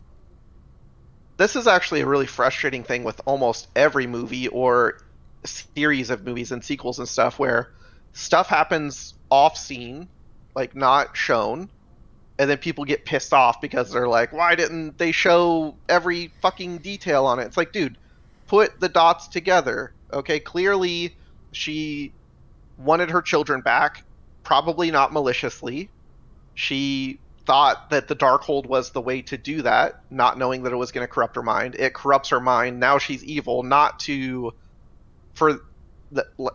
this 1.36 1.58
is 1.58 1.68
actually 1.68 2.00
a 2.02 2.06
really 2.08 2.28
frustrating 2.28 2.84
thing 2.84 3.04
with 3.04 3.20
almost 3.26 3.68
every 3.76 4.08
movie 4.08 4.48
or 4.48 5.00
series 5.44 6.10
of 6.10 6.24
movies 6.24 6.54
and 6.54 6.64
sequels 6.64 7.00
and 7.00 7.10
stuff 7.10 7.38
where 7.40 7.72
stuff 8.14 8.48
happens 8.48 9.16
off 9.30 9.58
scene, 9.58 10.08
like 10.56 10.76
not 10.76 11.16
shown, 11.16 11.70
and 12.40 12.50
then 12.50 12.58
people 12.58 12.86
get 12.86 13.06
pissed 13.06 13.34
off 13.34 13.62
because 13.62 13.92
they're 13.92 14.08
like, 14.08 14.34
why 14.34 14.56
didn't 14.56 14.98
they 14.98 15.12
show 15.12 15.76
every 15.88 16.32
fucking 16.42 16.80
detail 16.80 17.26
on 17.26 17.40
it? 17.40 17.44
It's 17.44 17.58
like, 17.58 17.72
dude, 17.72 17.98
put 18.48 18.80
the 18.80 18.90
dots 18.90 19.28
together. 19.28 19.94
Okay, 20.12 20.40
clearly 20.40 21.16
she 21.52 22.12
wanted 22.78 23.10
her 23.12 23.22
children 23.22 23.62
back, 23.62 24.04
probably 24.44 24.92
not 24.92 25.14
maliciously. 25.14 25.90
She 26.56 27.20
thought 27.46 27.90
that 27.90 28.08
the 28.08 28.16
Darkhold 28.16 28.68
was 28.68 28.92
the 28.92 29.02
way 29.02 29.22
to 29.24 29.38
do 29.38 29.62
that, 29.64 30.02
not 30.10 30.38
knowing 30.38 30.64
that 30.64 30.72
it 30.72 30.78
was 30.78 30.92
going 30.92 31.06
to 31.06 31.12
corrupt 31.12 31.36
her 31.36 31.44
mind. 31.44 31.76
It 31.76 31.94
corrupts 31.94 32.30
her 32.30 32.40
mind. 32.40 32.80
Now 32.80 32.98
she's 32.98 33.24
evil, 33.24 33.64
not 33.64 34.00
to 34.02 34.54
for 35.34 35.62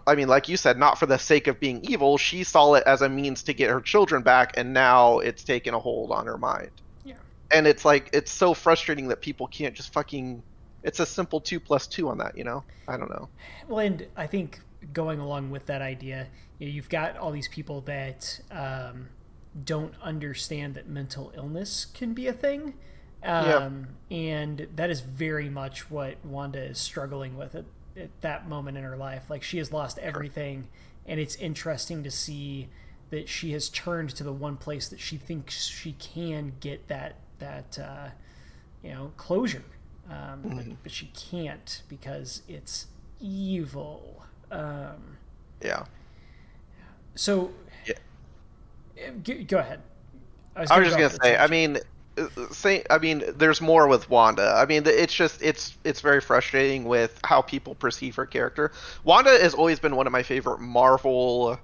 I 0.07 0.15
mean, 0.15 0.29
like 0.29 0.49
you 0.49 0.57
said, 0.57 0.79
not 0.79 0.99
for 0.99 1.07
the 1.07 1.19
sake 1.19 1.47
of 1.47 1.59
being 1.59 1.81
evil. 1.83 2.19
She 2.19 2.45
saw 2.45 2.75
it 2.75 2.85
as 2.87 3.03
a 3.03 3.09
means 3.09 3.43
to 3.45 3.53
get 3.53 3.71
her 3.71 3.81
children 3.81 4.23
back, 4.23 4.57
and 4.57 4.73
now 4.73 5.19
it's 5.19 5.45
taken 5.45 5.75
a 5.75 5.79
hold 5.79 6.11
on 6.13 6.27
her 6.27 6.39
mind. 6.39 6.71
Yeah. 7.05 7.15
And 7.51 7.67
it's 7.67 7.85
like 7.85 8.11
it's 8.13 8.31
so 8.31 8.55
frustrating 8.55 9.09
that 9.09 9.21
people 9.21 9.47
can't 9.47 9.75
just 9.75 9.93
fucking. 9.93 10.43
It's 10.83 11.01
a 11.01 11.07
simple 11.07 11.41
two 11.41 11.61
plus 11.61 11.87
two 11.87 12.09
on 12.09 12.19
that, 12.19 12.39
you 12.39 12.45
know. 12.45 12.65
I 12.87 12.97
don't 12.97 13.11
know. 13.11 13.29
Well, 13.67 13.81
and 13.81 14.07
I 14.17 14.27
think 14.27 14.61
going 14.93 15.19
along 15.19 15.51
with 15.51 15.67
that 15.67 15.83
idea, 15.83 16.29
you 16.59 16.69
know, 16.69 16.73
you've 16.73 16.89
got 16.89 17.17
all 17.17 17.33
these 17.33 17.49
people 17.49 17.81
that 17.83 18.41
um, 18.51 19.09
don't 19.65 19.95
understand 20.01 20.75
that 20.75 20.89
mental 20.89 21.33
illness 21.35 21.85
can 21.85 22.15
be 22.15 22.29
a 22.29 22.33
thing. 22.33 22.75
Um, 23.25 23.89
And 24.11 24.69
that 24.77 24.91
is 24.91 25.01
very 25.01 25.51
much 25.51 25.91
what 25.91 26.25
Wanda 26.25 26.63
is 26.63 26.79
struggling 26.79 27.37
with 27.37 27.55
at, 27.57 27.65
at 27.99 28.21
that 28.21 28.49
moment 28.49 28.77
in 28.79 28.85
her 28.85 28.97
life. 28.97 29.29
Like, 29.31 29.43
she 29.43 29.59
has 29.59 29.73
lost 29.73 29.99
everything, 29.99 30.69
and 31.07 31.19
it's 31.21 31.37
interesting 31.37 32.03
to 32.05 32.11
see 32.11 32.69
that 33.11 33.29
she 33.29 33.53
has 33.53 33.69
turned 33.69 34.11
to 34.11 34.25
the 34.25 34.33
one 34.33 34.57
place 34.57 34.89
that 34.89 35.01
she 35.01 35.17
thinks 35.17 35.67
she 35.67 35.93
can 35.93 36.53
get 36.61 36.89
that, 36.89 37.17
that 37.39 37.79
uh, 37.79 38.09
you 38.83 38.91
know, 38.91 39.13
closure. 39.17 39.65
Um, 40.11 40.41
but, 40.45 40.65
but 40.83 40.93
she 40.93 41.07
can't 41.15 41.83
because 41.89 42.43
it's 42.49 42.87
evil. 43.21 44.23
Um, 44.51 45.19
Yeah. 45.63 45.85
so, 47.15 47.53
Yeah. 47.87 47.95
Uh, 48.97 49.11
G- 49.23 49.45
go 49.45 49.59
ahead. 49.59 49.81
I 50.57 50.61
was 50.63 50.71
go 50.71 50.83
just 50.83 50.97
gonna 50.97 51.11
say. 51.23 51.37
I 51.37 51.47
mean, 51.47 51.79
say. 52.51 52.85
I 52.91 52.99
mean, 52.99 53.23
there's 53.37 53.61
more 53.61 53.89
with 53.89 54.09
Wanda. 54.11 54.55
I 54.57 54.67
mean, 54.67 54.83
it's 54.87 55.15
just 55.15 55.43
it's 55.43 55.77
it's 55.85 56.01
very 56.01 56.21
frustrating 56.21 56.85
with 56.85 57.19
how 57.25 57.43
people 57.43 57.75
perceive 57.75 58.15
her 58.17 58.27
character. 58.27 58.73
Wanda 59.05 59.31
has 59.31 59.55
always 59.55 59.79
been 59.81 59.97
one 59.97 60.07
of 60.07 60.13
my 60.13 60.23
favorite 60.23 60.61
Marvel 60.61 61.59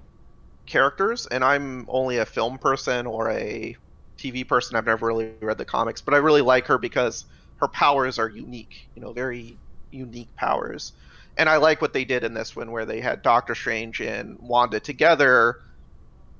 characters, 0.65 1.27
and 1.27 1.43
I'm 1.43 1.85
only 1.89 2.17
a 2.17 2.25
film 2.25 2.57
person 2.57 3.05
or 3.05 3.31
a 3.31 3.75
TV 4.17 4.47
person. 4.47 4.75
I've 4.75 4.85
never 4.85 5.07
really 5.07 5.31
read 5.41 5.57
the 5.57 5.65
comics, 5.65 6.01
but 6.01 6.13
I 6.13 6.17
really 6.17 6.41
like 6.41 6.67
her 6.67 6.77
because 6.77 7.25
her 7.57 7.67
powers 7.67 8.19
are 8.19 8.29
unique. 8.29 8.87
You 8.95 9.01
know, 9.01 9.13
very 9.13 9.57
unique 9.91 10.35
powers. 10.35 10.93
And 11.37 11.49
I 11.49 11.57
like 11.57 11.81
what 11.81 11.93
they 11.93 12.05
did 12.05 12.23
in 12.23 12.33
this 12.33 12.55
one, 12.55 12.71
where 12.71 12.85
they 12.85 13.01
had 13.01 13.21
Doctor 13.21 13.55
Strange 13.55 13.99
and 14.01 14.37
Wanda 14.39 14.79
together. 14.79 15.59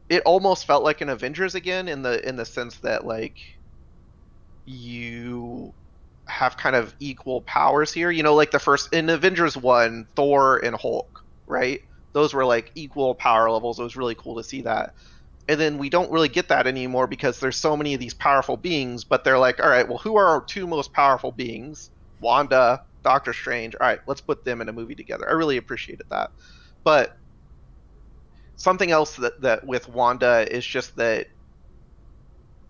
It 0.07 0.21
almost 0.25 0.65
felt 0.65 0.83
like 0.83 1.01
an 1.01 1.09
Avengers 1.09 1.55
again, 1.55 1.87
in 1.87 2.01
the 2.01 2.27
in 2.27 2.35
the 2.35 2.45
sense 2.45 2.77
that 2.77 3.05
like 3.05 3.35
you 4.65 5.73
have 6.27 6.57
kind 6.57 6.75
of 6.75 6.93
equal 6.99 7.41
powers 7.41 7.93
here. 7.93 8.11
You 8.11 8.23
know, 8.23 8.35
like 8.35 8.51
the 8.51 8.59
first 8.59 8.93
in 8.93 9.09
Avengers 9.09 9.55
one, 9.55 10.07
Thor 10.15 10.57
and 10.63 10.75
Hulk, 10.75 11.21
right? 11.47 11.79
Those 12.13 12.33
were 12.33 12.45
like 12.45 12.71
equal 12.75 13.15
power 13.15 13.49
levels. 13.51 13.79
It 13.79 13.83
was 13.83 13.95
really 13.95 14.15
cool 14.15 14.37
to 14.37 14.43
see 14.43 14.61
that. 14.63 14.93
And 15.47 15.59
then 15.59 15.77
we 15.77 15.89
don't 15.89 16.11
really 16.11 16.29
get 16.29 16.49
that 16.49 16.65
anymore 16.65 17.07
because 17.07 17.39
there's 17.39 17.57
so 17.57 17.77
many 17.77 17.93
of 17.93 17.99
these 17.99 18.15
powerful 18.15 18.57
beings, 18.57 19.03
but 19.03 19.23
they're 19.23 19.37
like, 19.37 19.59
all 19.61 19.69
right, 19.69 19.87
well, 19.87 19.99
who 19.99 20.17
are 20.17 20.25
our 20.25 20.43
two 20.43 20.65
most 20.65 20.91
powerful 20.93 21.31
beings? 21.31 21.91
Wanda, 22.19 22.81
Doctor 23.03 23.33
Strange. 23.33 23.75
All 23.79 23.87
right, 23.87 23.99
let's 24.07 24.21
put 24.21 24.43
them 24.43 24.61
in 24.61 24.69
a 24.69 24.73
movie 24.73 24.95
together. 24.95 25.29
I 25.29 25.33
really 25.33 25.57
appreciated 25.57 26.07
that. 26.09 26.31
But 26.83 27.11
something 28.55 28.89
else 28.89 29.17
that, 29.17 29.33
that 29.41 29.67
with 29.67 29.87
Wanda 29.87 30.47
is 30.51 30.65
just 30.65 30.95
that 30.95 31.27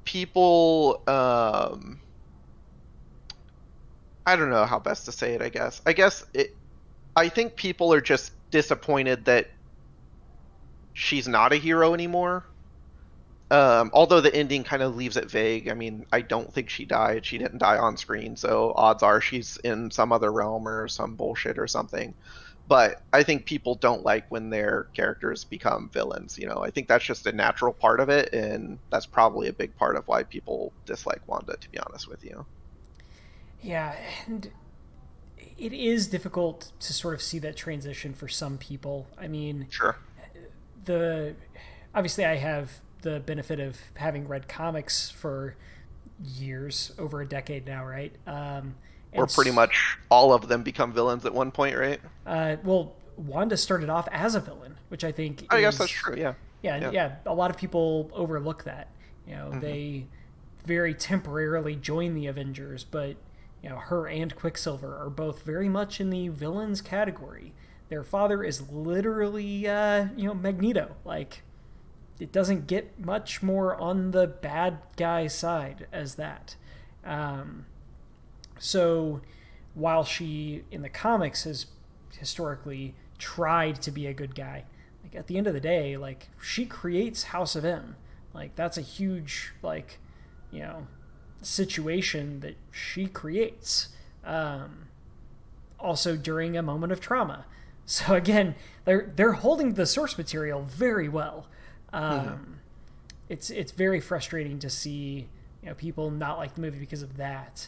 people 0.06 1.04
um 1.08 2.02
I 4.26 4.36
don't 4.36 4.50
know 4.50 4.66
how 4.66 4.80
best 4.80 5.06
to 5.06 5.12
say 5.12 5.34
it, 5.36 5.42
I 5.42 5.50
guess. 5.50 5.82
I 5.86 5.94
guess 5.94 6.26
it 6.34 6.50
I 7.16 7.30
think 7.30 7.56
people 7.56 7.94
are 7.94 8.02
just 8.02 8.32
disappointed 8.52 9.26
that 9.26 9.48
she's 10.94 11.28
not 11.28 11.54
a 11.54 11.58
hero 11.58 11.94
anymore. 11.94 12.46
Um, 13.52 13.92
although 13.94 14.22
the 14.22 14.36
ending 14.36 14.64
kind 14.64 14.82
of 14.82 14.96
leaves 14.96 15.18
it 15.18 15.30
vague. 15.30 15.70
I 15.70 15.76
mean, 15.76 16.06
I 16.12 16.22
don't 16.22 16.52
think 16.52 16.70
she 16.70 16.86
died. 16.86 17.26
She 17.26 17.38
didn't 17.38 17.60
die 17.60 17.78
on 17.78 17.96
screen, 17.96 18.36
so 18.36 18.74
odds 18.76 19.04
are 19.04 19.22
she's 19.22 19.58
in 19.58 19.92
some 19.92 20.12
other 20.12 20.32
realm 20.32 20.68
or 20.68 20.88
some 20.88 21.16
bullshit 21.16 21.60
or 21.60 21.68
something. 21.68 22.16
But 22.68 23.04
I 23.14 23.22
think 23.22 23.46
people 23.46 23.76
don't 23.76 24.04
like 24.04 24.26
when 24.30 24.50
their 24.50 24.88
characters 24.96 25.44
become 25.44 25.90
villains. 25.94 26.38
You 26.38 26.48
know, 26.48 26.64
I 26.64 26.72
think 26.72 26.88
that's 26.88 27.06
just 27.06 27.28
a 27.28 27.32
natural 27.32 27.74
part 27.74 28.00
of 28.00 28.10
it, 28.10 28.34
and 28.34 28.80
that's 28.90 29.06
probably 29.06 29.48
a 29.48 29.54
big 29.54 29.76
part 29.76 29.96
of 29.96 30.08
why 30.08 30.24
people 30.24 30.74
dislike 30.86 31.22
Wanda. 31.28 31.58
To 31.58 31.72
be 31.72 31.78
honest 31.80 32.08
with 32.08 32.24
you. 32.24 32.46
Yeah, 33.62 33.96
and 34.26 34.50
it 35.58 35.74
is 35.74 36.08
difficult 36.08 36.72
to 36.80 36.94
sort 36.94 37.14
of 37.14 37.22
see 37.22 37.40
that 37.40 37.56
transition 37.56 38.14
for 38.14 38.28
some 38.28 38.58
people. 38.58 39.08
I 39.18 39.28
mean, 39.28 39.68
sure. 39.70 39.98
The 40.86 41.36
obviously 41.94 42.26
I 42.26 42.36
have 42.36 42.72
the 43.02 43.20
benefit 43.20 43.60
of 43.60 43.78
having 43.96 44.28
read 44.28 44.48
comics 44.48 45.10
for 45.10 45.56
years, 46.24 46.94
over 46.98 47.22
a 47.22 47.28
decade 47.28 47.66
now, 47.66 47.86
right? 47.86 48.14
Um, 48.28 48.76
or 49.16 49.28
pretty 49.28 49.52
much 49.52 49.98
all 50.10 50.34
of 50.34 50.48
them 50.48 50.64
become 50.64 50.94
villains 50.94 51.26
at 51.26 51.34
one 51.34 51.52
point, 51.52 51.78
right? 51.78 52.00
Uh, 52.26 52.58
well, 52.64 52.94
Wanda 53.18 53.58
started 53.58 53.90
off 53.90 54.08
as 54.12 54.36
a 54.36 54.40
villain, 54.40 54.78
which 54.90 55.04
I 55.04 55.12
think. 55.12 55.46
I 55.50 55.58
is, 55.58 55.62
guess 55.62 55.78
that's 55.78 55.92
true. 55.92 56.16
Yeah. 56.16 56.34
yeah. 56.62 56.78
Yeah, 56.78 56.92
yeah. 56.92 57.16
A 57.26 57.34
lot 57.34 57.52
of 57.52 57.58
people 57.58 58.10
overlook 58.14 58.64
that. 58.64 58.90
You 59.28 59.36
know, 59.36 59.50
mm-hmm. 59.50 59.60
they 59.60 60.06
very 60.66 60.94
temporarily 60.94 61.76
join 61.76 62.14
the 62.14 62.28
Avengers, 62.28 62.84
but 62.84 63.16
you 63.64 63.70
know, 63.70 63.78
her 63.78 64.08
and 64.08 64.36
Quicksilver 64.36 64.96
are 64.96 65.10
both 65.10 65.42
very 65.42 65.70
much 65.70 66.00
in 66.00 66.12
the 66.12 66.28
villains 66.28 66.82
category. 66.82 67.54
Their 67.90 68.04
father 68.04 68.44
is 68.44 68.70
literally, 68.70 69.68
uh, 69.68 70.08
you 70.16 70.28
know, 70.28 70.34
Magneto. 70.34 70.96
Like, 71.04 71.42
it 72.20 72.32
doesn't 72.32 72.68
get 72.68 73.00
much 73.00 73.42
more 73.42 73.76
on 73.76 74.12
the 74.12 74.28
bad 74.28 74.80
guy 74.98 75.28
side 75.28 75.88
as 75.92 76.16
that. 76.16 76.56
Um, 77.04 77.66
so 78.60 79.22
while 79.74 80.04
she 80.04 80.64
in 80.72 80.82
the 80.82 80.90
comics 80.90 81.44
has 81.44 81.68
historically 82.18 82.96
tried 83.18 83.82
to 83.82 83.92
be 83.92 84.08
a 84.08 84.14
good 84.14 84.36
guy, 84.36 84.66
like 85.04 85.16
at 85.16 85.28
the 85.28 85.38
end 85.38 85.48
of 85.48 85.54
the 85.54 85.60
day, 85.60 85.98
like 85.98 86.30
she 86.42 86.66
creates 86.66 87.24
House 87.24 87.56
of 87.56 87.66
M. 87.66 87.96
Like 88.34 88.56
that's 88.56 88.78
a 88.78 88.82
huge 88.82 89.54
like, 89.62 90.00
you 90.52 90.60
know, 90.62 90.88
situation 91.42 92.40
that 92.42 92.56
she 92.72 93.08
creates. 93.08 93.90
Um, 94.24 94.86
also 95.80 96.18
during 96.18 96.58
a 96.58 96.62
moment 96.62 96.92
of 96.92 97.00
trauma. 97.00 97.46
So 97.86 98.14
again, 98.16 98.56
they're 98.84 99.12
they're 99.16 99.34
holding 99.34 99.74
the 99.74 99.86
source 99.86 100.18
material 100.18 100.64
very 100.64 101.08
well. 101.08 101.48
Um, 101.94 102.12
mm-hmm. 102.12 102.52
It's 103.30 103.50
it's 103.50 103.72
very 103.72 104.00
frustrating 104.00 104.60
to 104.60 104.70
see 104.70 105.28
you 105.62 105.70
know 105.70 105.76
people 105.76 106.12
not 106.12 106.38
like 106.38 106.56
the 106.56 106.62
movie 106.62 106.80
because 106.80 107.02
of 107.04 107.18
that. 107.18 107.68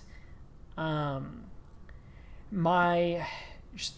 Um, 0.77 1.45
my 2.51 3.27
just 3.75 3.95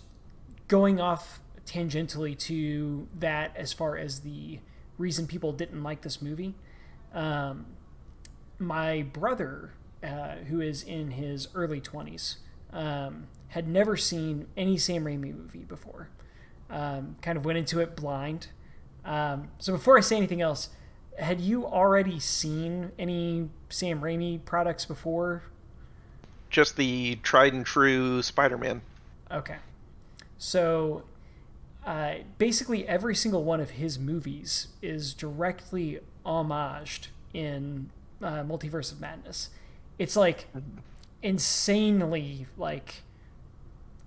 going 0.67 0.99
off 0.99 1.39
tangentially 1.65 2.37
to 2.37 3.07
that 3.19 3.55
as 3.55 3.73
far 3.73 3.97
as 3.97 4.21
the 4.21 4.59
reason 4.97 5.27
people 5.27 5.51
didn't 5.51 5.83
like 5.83 6.01
this 6.01 6.21
movie. 6.21 6.55
Um, 7.13 7.65
my 8.57 9.03
brother, 9.03 9.71
uh, 10.03 10.35
who 10.47 10.61
is 10.61 10.83
in 10.83 11.11
his 11.11 11.47
early 11.55 11.79
20s, 11.81 12.37
um, 12.73 13.27
had 13.49 13.67
never 13.67 13.95
seen 13.97 14.47
any 14.57 14.77
Sam 14.77 15.05
Raimi 15.05 15.35
movie 15.35 15.63
before. 15.63 16.09
Um, 16.69 17.15
kind 17.21 17.37
of 17.37 17.45
went 17.45 17.57
into 17.57 17.79
it 17.79 17.95
blind. 17.95 18.47
Um, 19.05 19.49
so 19.57 19.73
before 19.73 19.97
I 19.97 20.01
say 20.01 20.17
anything 20.17 20.41
else, 20.41 20.69
had 21.17 21.41
you 21.41 21.65
already 21.65 22.19
seen 22.19 22.91
any 22.99 23.49
Sam 23.69 24.01
Raimi 24.01 24.43
products 24.45 24.85
before? 24.85 25.43
Just 26.49 26.77
the 26.77 27.15
tried 27.17 27.53
and 27.53 27.65
true 27.65 28.21
Spider-Man. 28.21 28.81
Okay, 29.31 29.57
so 30.37 31.03
uh, 31.85 32.15
basically 32.37 32.87
every 32.87 33.15
single 33.15 33.43
one 33.43 33.59
of 33.59 33.71
his 33.71 33.99
movies 33.99 34.67
is 34.81 35.13
directly 35.13 35.99
homaged 36.25 37.07
in 37.33 37.89
uh, 38.21 38.43
Multiverse 38.43 38.91
of 38.91 38.99
Madness. 38.99 39.49
It's 39.97 40.15
like 40.15 40.47
insanely 41.21 42.47
like 42.57 43.03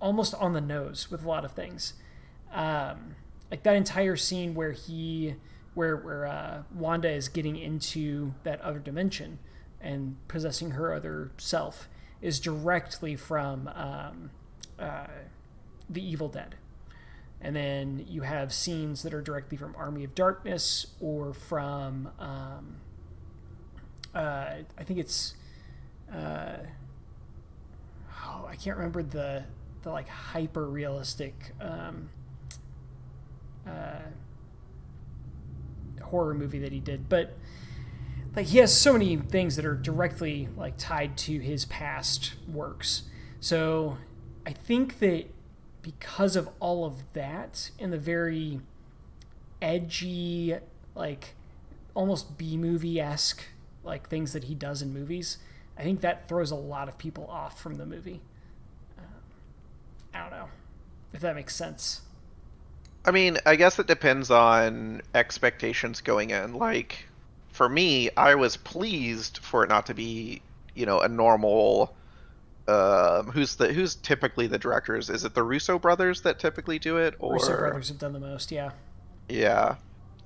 almost 0.01 0.35
on 0.35 0.53
the 0.53 0.61
nose 0.61 1.11
with 1.11 1.25
a 1.25 1.29
lot 1.29 1.45
of 1.45 1.53
things. 1.53 1.95
Um, 2.53 3.17
like 3.51 3.63
that 3.63 3.77
entire 3.77 4.17
scene 4.17 4.55
where 4.55 4.73
he 4.73 5.37
where 5.75 5.97
where 5.97 6.27
uh, 6.27 6.63
Wanda 6.75 7.11
is 7.11 7.29
getting 7.29 7.57
into 7.57 8.35
that 8.43 8.61
other 8.61 8.79
dimension 8.79 9.39
and 9.81 10.17
possessing 10.29 10.73
her 10.73 10.93
other 10.93 11.33
self 11.39 11.89
is 12.23 12.41
directly 12.41 13.17
from 13.17 13.69
um, 13.75 14.31
uh, 14.79 15.07
the 15.91 16.03
Evil 16.03 16.29
Dead. 16.29 16.55
And 17.41 17.57
then 17.57 18.07
you 18.09 18.23
have 18.23 18.53
scenes 18.53 19.03
that 19.03 19.13
are 19.13 19.21
directly 19.21 19.57
from 19.59 19.75
Army 19.77 20.05
of 20.05 20.15
Darkness 20.15 20.87
or 21.01 21.35
from 21.35 22.09
um, 22.21 22.77
uh, 24.15 24.55
I 24.79 24.85
think 24.85 25.01
it's 25.01 25.35
uh, 26.15 26.59
oh 28.25 28.47
I 28.49 28.55
can't 28.57 28.77
remember 28.77 29.03
the 29.03 29.45
the 29.83 29.91
like 29.91 30.09
hyper 30.09 30.67
realistic 30.67 31.35
um, 31.61 32.11
uh, 33.67 33.99
horror 36.03 36.35
movie 36.35 36.59
that 36.61 36.73
he 36.73 36.81
did, 36.81 37.09
but 37.09 37.37
like 38.35 38.47
he 38.47 38.59
has 38.59 38.77
so 38.77 38.93
many 38.93 39.17
things 39.17 39.57
that 39.57 39.65
are 39.65 39.75
directly 39.75 40.49
like 40.57 40.75
tied 40.79 41.17
to 41.19 41.39
his 41.39 41.65
past 41.67 42.35
works. 42.49 43.03
So 43.41 43.99
I 44.47 44.53
think 44.53 44.99
that 45.01 45.27
because 45.83 46.37
of 46.37 46.49
all 46.61 46.85
of 46.85 47.13
that 47.13 47.71
and 47.79 47.93
the 47.93 47.99
very 47.99 48.61
edgy, 49.61 50.57
like 50.95 51.35
almost 51.95 52.39
B 52.39 52.57
movie 52.57 53.01
esque 53.01 53.43
like 53.85 54.09
things 54.09 54.33
that 54.33 54.45
he 54.45 54.55
does 54.55 54.81
in 54.81 54.93
movies, 54.95 55.39
I 55.77 55.83
think 55.83 56.01
that 56.01 56.29
throws 56.29 56.51
a 56.51 56.57
lot 56.57 56.89
of 56.89 56.97
people 56.99 57.27
off 57.27 57.61
from 57.61 57.77
the 57.77 57.87
movie. 57.87 58.21
Um, 58.99 59.05
I 60.15 60.21
don't 60.21 60.31
know 60.31 60.49
if 61.13 61.21
that 61.21 61.35
makes 61.35 61.55
sense. 61.55 62.03
I 63.05 63.11
mean, 63.11 63.39
I 63.45 63.57
guess 63.57 63.79
it 63.79 63.89
depends 63.89 64.31
on 64.31 65.03
expectations 65.15 66.01
going 66.01 66.31
in. 66.31 66.55
Like, 66.55 67.07
for 67.53 67.69
me, 67.69 68.11
I 68.17 68.35
was 68.35 68.57
pleased 68.57 69.39
for 69.39 69.63
it 69.63 69.69
not 69.69 69.87
to 69.87 69.95
be, 69.95 70.43
you 70.75 70.87
know, 70.87 71.01
a 71.01 71.09
normal. 71.09 71.95
Um, 72.67 73.27
who's 73.31 73.57
the 73.57 73.73
who's 73.73 73.95
typically 73.97 74.47
the 74.47 74.59
directors? 74.59 75.11
Is 75.11 75.25
it 75.25 75.35
the 75.35 75.43
Russo 75.43 75.79
brothers 75.79 76.23
that 76.23 76.39
typically 76.39 76.79
do 76.79 76.97
it, 76.97 77.15
or 77.19 77.35
Russo 77.35 77.57
brothers 77.57 77.89
have 77.89 77.99
done 77.99 78.13
the 78.13 78.21
most? 78.21 78.51
Yeah. 78.51 78.71
Yeah. 79.29 79.77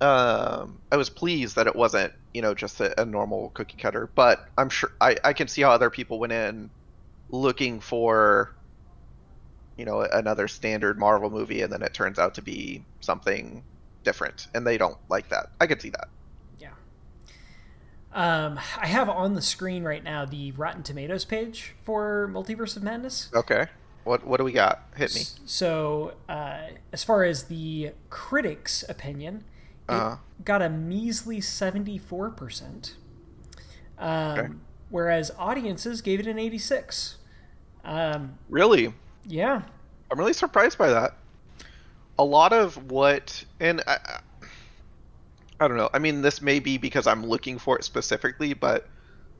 Um, 0.00 0.78
I 0.92 0.96
was 0.96 1.08
pleased 1.08 1.56
that 1.56 1.66
it 1.66 1.74
wasn't, 1.74 2.12
you 2.34 2.42
know, 2.42 2.54
just 2.54 2.80
a, 2.80 3.00
a 3.00 3.04
normal 3.04 3.50
cookie 3.54 3.78
cutter. 3.78 4.08
But 4.14 4.46
I'm 4.56 4.68
sure 4.68 4.92
I 5.00 5.16
I 5.24 5.32
can 5.32 5.48
see 5.48 5.62
how 5.62 5.70
other 5.70 5.90
people 5.90 6.18
went 6.18 6.32
in 6.32 6.70
looking 7.30 7.80
for 7.80 8.54
you 9.76 9.84
know 9.84 10.02
another 10.02 10.46
standard 10.46 10.98
Marvel 10.98 11.30
movie, 11.30 11.62
and 11.62 11.72
then 11.72 11.82
it 11.82 11.92
turns 11.94 12.18
out 12.18 12.34
to 12.34 12.42
be 12.42 12.84
something 13.00 13.64
different, 14.04 14.46
and 14.54 14.66
they 14.66 14.78
don't 14.78 14.98
like 15.08 15.28
that. 15.30 15.50
I 15.60 15.66
could 15.66 15.80
see 15.82 15.90
that. 15.90 16.08
Um, 18.12 18.58
I 18.80 18.86
have 18.86 19.08
on 19.08 19.34
the 19.34 19.42
screen 19.42 19.84
right 19.84 20.02
now 20.02 20.24
the 20.24 20.52
Rotten 20.52 20.82
Tomatoes 20.82 21.24
page 21.24 21.74
for 21.84 22.30
Multiverse 22.32 22.76
of 22.76 22.82
Madness. 22.82 23.30
Okay. 23.34 23.66
What 24.04 24.26
what 24.26 24.38
do 24.38 24.44
we 24.44 24.52
got? 24.52 24.86
Hit 24.96 25.14
me. 25.14 25.22
So, 25.44 26.14
uh, 26.28 26.68
as 26.92 27.02
far 27.04 27.24
as 27.24 27.44
the 27.44 27.90
critics' 28.08 28.84
opinion, 28.88 29.44
it 29.88 29.92
Uh-huh. 29.92 30.16
got 30.44 30.62
a 30.62 30.68
measly 30.70 31.40
74%. 31.40 32.94
Um, 33.98 34.38
Okay. 34.38 34.48
Whereas 34.88 35.32
audiences 35.36 36.00
gave 36.00 36.20
it 36.20 36.28
an 36.28 36.38
86. 36.38 37.16
Um, 37.84 38.38
Really? 38.48 38.94
yeah. 39.24 39.62
I'm 40.10 40.18
really 40.18 40.32
surprised 40.32 40.78
by 40.78 40.88
that. 40.90 41.16
A 42.18 42.24
lot 42.24 42.52
of 42.52 42.90
what, 42.90 43.44
and 43.58 43.82
I, 43.88 44.20
I- 45.60 45.68
don't 45.68 45.76
know. 45.76 45.90
I 45.92 45.98
mean, 45.98 46.22
this 46.22 46.40
may 46.42 46.60
be 46.60 46.78
because 46.78 47.06
I'm 47.06 47.24
looking 47.26 47.58
for 47.58 47.78
it 47.78 47.84
specifically, 47.84 48.54
but 48.54 48.88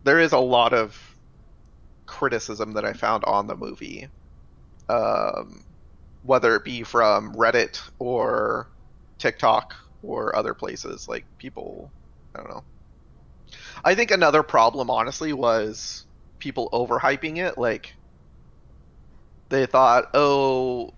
there 0.05 0.21
is 0.21 0.33
a 0.33 0.39
lot 0.39 0.73
of 0.75 0.99
criticism 2.07 2.73
that 2.73 2.85
I 2.85 2.93
found 2.93 3.25
on 3.25 3.47
the 3.47 3.57
movie, 3.57 4.09
um, 4.89 5.65
whether 6.23 6.57
it 6.57 6.65
be 6.65 6.85
from 6.85 7.35
Reddit 7.35 7.81
or 7.99 8.71
TikTok 9.19 9.75
or 10.03 10.37
other 10.37 10.55
places. 10.55 11.09
Like 11.09 11.27
people, 11.39 11.95
I 12.35 12.41
don't 12.41 12.51
know. 12.51 12.67
I 13.85 13.95
think 13.95 14.11
another 14.11 14.43
problem, 14.43 14.91
honestly, 14.91 15.33
was 15.33 16.05
people 16.39 16.69
overhyping 16.73 17.39
it. 17.39 17.57
Like 17.57 17.95
they 19.51 19.67
thought, 19.67 20.07
oh, 20.15 20.91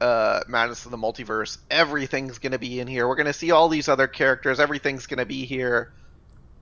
uh, 0.00 0.40
Madness 0.48 0.84
of 0.84 0.90
the 0.90 0.96
Multiverse, 0.96 1.58
everything's 1.70 2.38
gonna 2.38 2.58
be 2.58 2.80
in 2.80 2.86
here. 2.86 3.08
We're 3.08 3.16
gonna 3.16 3.32
see 3.32 3.50
all 3.50 3.68
these 3.68 3.88
other 3.88 4.06
characters. 4.06 4.60
Everything's 4.60 5.06
gonna 5.06 5.26
be 5.26 5.44
here. 5.44 5.92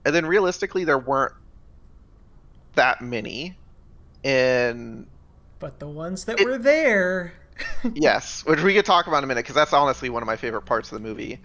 And 0.05 0.13
then 0.13 0.25
realistically, 0.25 0.83
there 0.83 0.97
weren't 0.97 1.33
that 2.75 3.01
many. 3.01 3.55
And 4.23 5.07
But 5.59 5.79
the 5.79 5.87
ones 5.87 6.25
that 6.25 6.39
It- 6.39 6.45
were 6.45 6.57
there. 6.57 7.33
yes, 7.93 8.43
which 8.45 8.61
we 8.63 8.73
could 8.73 8.85
talk 8.85 9.05
about 9.07 9.19
in 9.19 9.25
a 9.25 9.27
minute 9.27 9.41
because 9.41 9.55
that's 9.55 9.73
honestly 9.73 10.09
one 10.09 10.23
of 10.23 10.27
my 10.27 10.35
favorite 10.35 10.63
parts 10.63 10.91
of 10.91 10.99
the 11.01 11.07
movie. 11.07 11.39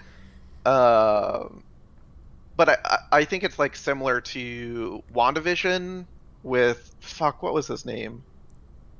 Um, 0.64 1.62
but 2.56 2.68
I, 2.70 2.76
I 2.84 2.98
I 3.12 3.24
think 3.24 3.44
it's 3.44 3.58
like 3.58 3.76
similar 3.76 4.20
to 4.22 5.02
WandaVision 5.14 6.06
with 6.42 6.94
fuck, 7.00 7.42
what 7.42 7.52
was 7.52 7.66
his 7.66 7.84
name? 7.84 8.22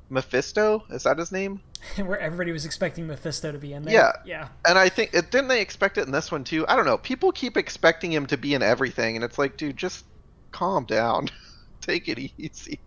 Mephisto? 0.09 0.83
Is 0.91 1.03
that 1.03 1.17
his 1.17 1.31
name? 1.31 1.61
where 1.97 2.19
everybody 2.19 2.51
was 2.51 2.65
expecting 2.65 3.07
Mephisto 3.07 3.51
to 3.51 3.57
be 3.57 3.73
in 3.73 3.83
there. 3.83 3.93
Yeah. 3.93 4.11
Yeah. 4.25 4.47
And 4.67 4.77
I 4.77 4.89
think 4.89 5.13
it 5.13 5.31
didn't 5.31 5.47
they 5.47 5.61
expect 5.61 5.97
it 5.97 6.05
in 6.05 6.11
this 6.11 6.31
one 6.31 6.43
too. 6.43 6.65
I 6.67 6.75
don't 6.75 6.85
know. 6.85 6.97
People 6.97 7.31
keep 7.31 7.57
expecting 7.57 8.11
him 8.11 8.25
to 8.27 8.37
be 8.37 8.53
in 8.53 8.61
everything, 8.61 9.15
and 9.15 9.23
it's 9.23 9.37
like, 9.37 9.57
dude, 9.57 9.77
just 9.77 10.05
calm 10.51 10.85
down, 10.85 11.29
take 11.81 12.07
it 12.07 12.31
easy. 12.37 12.79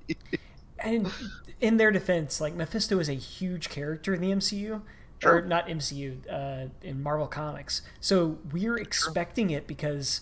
And 0.78 1.11
in 1.61 1.76
their 1.76 1.90
defense, 1.90 2.40
like 2.40 2.55
Mephisto 2.55 2.98
is 2.98 3.09
a 3.09 3.14
huge 3.14 3.68
character 3.68 4.14
in 4.14 4.20
the 4.20 4.31
MCU, 4.31 4.83
Sure. 5.20 5.37
or 5.37 5.42
not 5.42 5.68
MCU, 5.68 6.18
uh, 6.28 6.68
in 6.83 7.00
Marvel 7.00 7.28
Comics. 7.28 7.83
So 8.00 8.38
we're 8.50 8.76
expecting 8.76 9.50
it 9.50 9.68
because, 9.68 10.20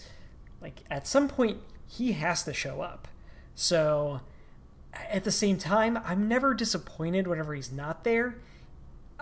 like, 0.60 0.82
at 0.90 1.06
some 1.06 1.26
point 1.26 1.58
he 1.88 2.12
has 2.12 2.42
to 2.44 2.52
show 2.52 2.82
up. 2.82 3.08
So 3.54 4.20
at 4.92 5.24
the 5.24 5.30
same 5.30 5.56
time, 5.56 5.98
I'm 6.04 6.28
never 6.28 6.52
disappointed 6.54 7.26
whenever 7.26 7.54
he's 7.54 7.72
not 7.72 8.04
there. 8.04 8.36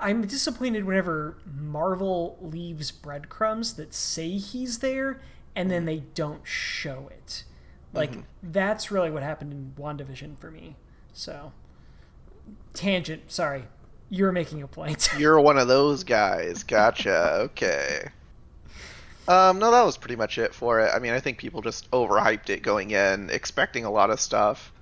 I'm 0.00 0.26
disappointed 0.26 0.84
whenever 0.84 1.36
Marvel 1.44 2.38
leaves 2.40 2.90
breadcrumbs 2.90 3.74
that 3.74 3.94
say 3.94 4.30
he's 4.30 4.78
there 4.78 5.20
and 5.54 5.70
then 5.70 5.84
they 5.84 6.04
don't 6.14 6.42
show 6.44 7.10
it. 7.10 7.44
Like 7.92 8.12
that's 8.42 8.90
really 8.90 9.10
what 9.10 9.22
happened 9.22 9.52
in 9.52 9.82
WandaVision 9.82 10.38
for 10.38 10.50
me. 10.50 10.76
So 11.12 11.52
tangent, 12.74 13.30
sorry. 13.32 13.64
You're 14.10 14.32
making 14.32 14.62
a 14.62 14.68
point. 14.68 15.10
You're 15.18 15.40
one 15.40 15.58
of 15.58 15.68
those 15.68 16.04
guys. 16.04 16.62
Gotcha. 16.62 17.32
Okay. 17.40 18.08
Um, 19.26 19.58
no, 19.58 19.70
that 19.70 19.82
was 19.82 19.98
pretty 19.98 20.16
much 20.16 20.38
it 20.38 20.54
for 20.54 20.80
it. 20.80 20.90
I 20.94 21.00
mean, 21.00 21.12
I 21.12 21.20
think 21.20 21.36
people 21.36 21.60
just 21.60 21.90
overhyped 21.90 22.48
it 22.48 22.62
going 22.62 22.92
in, 22.92 23.28
expecting 23.28 23.84
a 23.84 23.90
lot 23.90 24.08
of 24.08 24.18
stuff, 24.20 24.72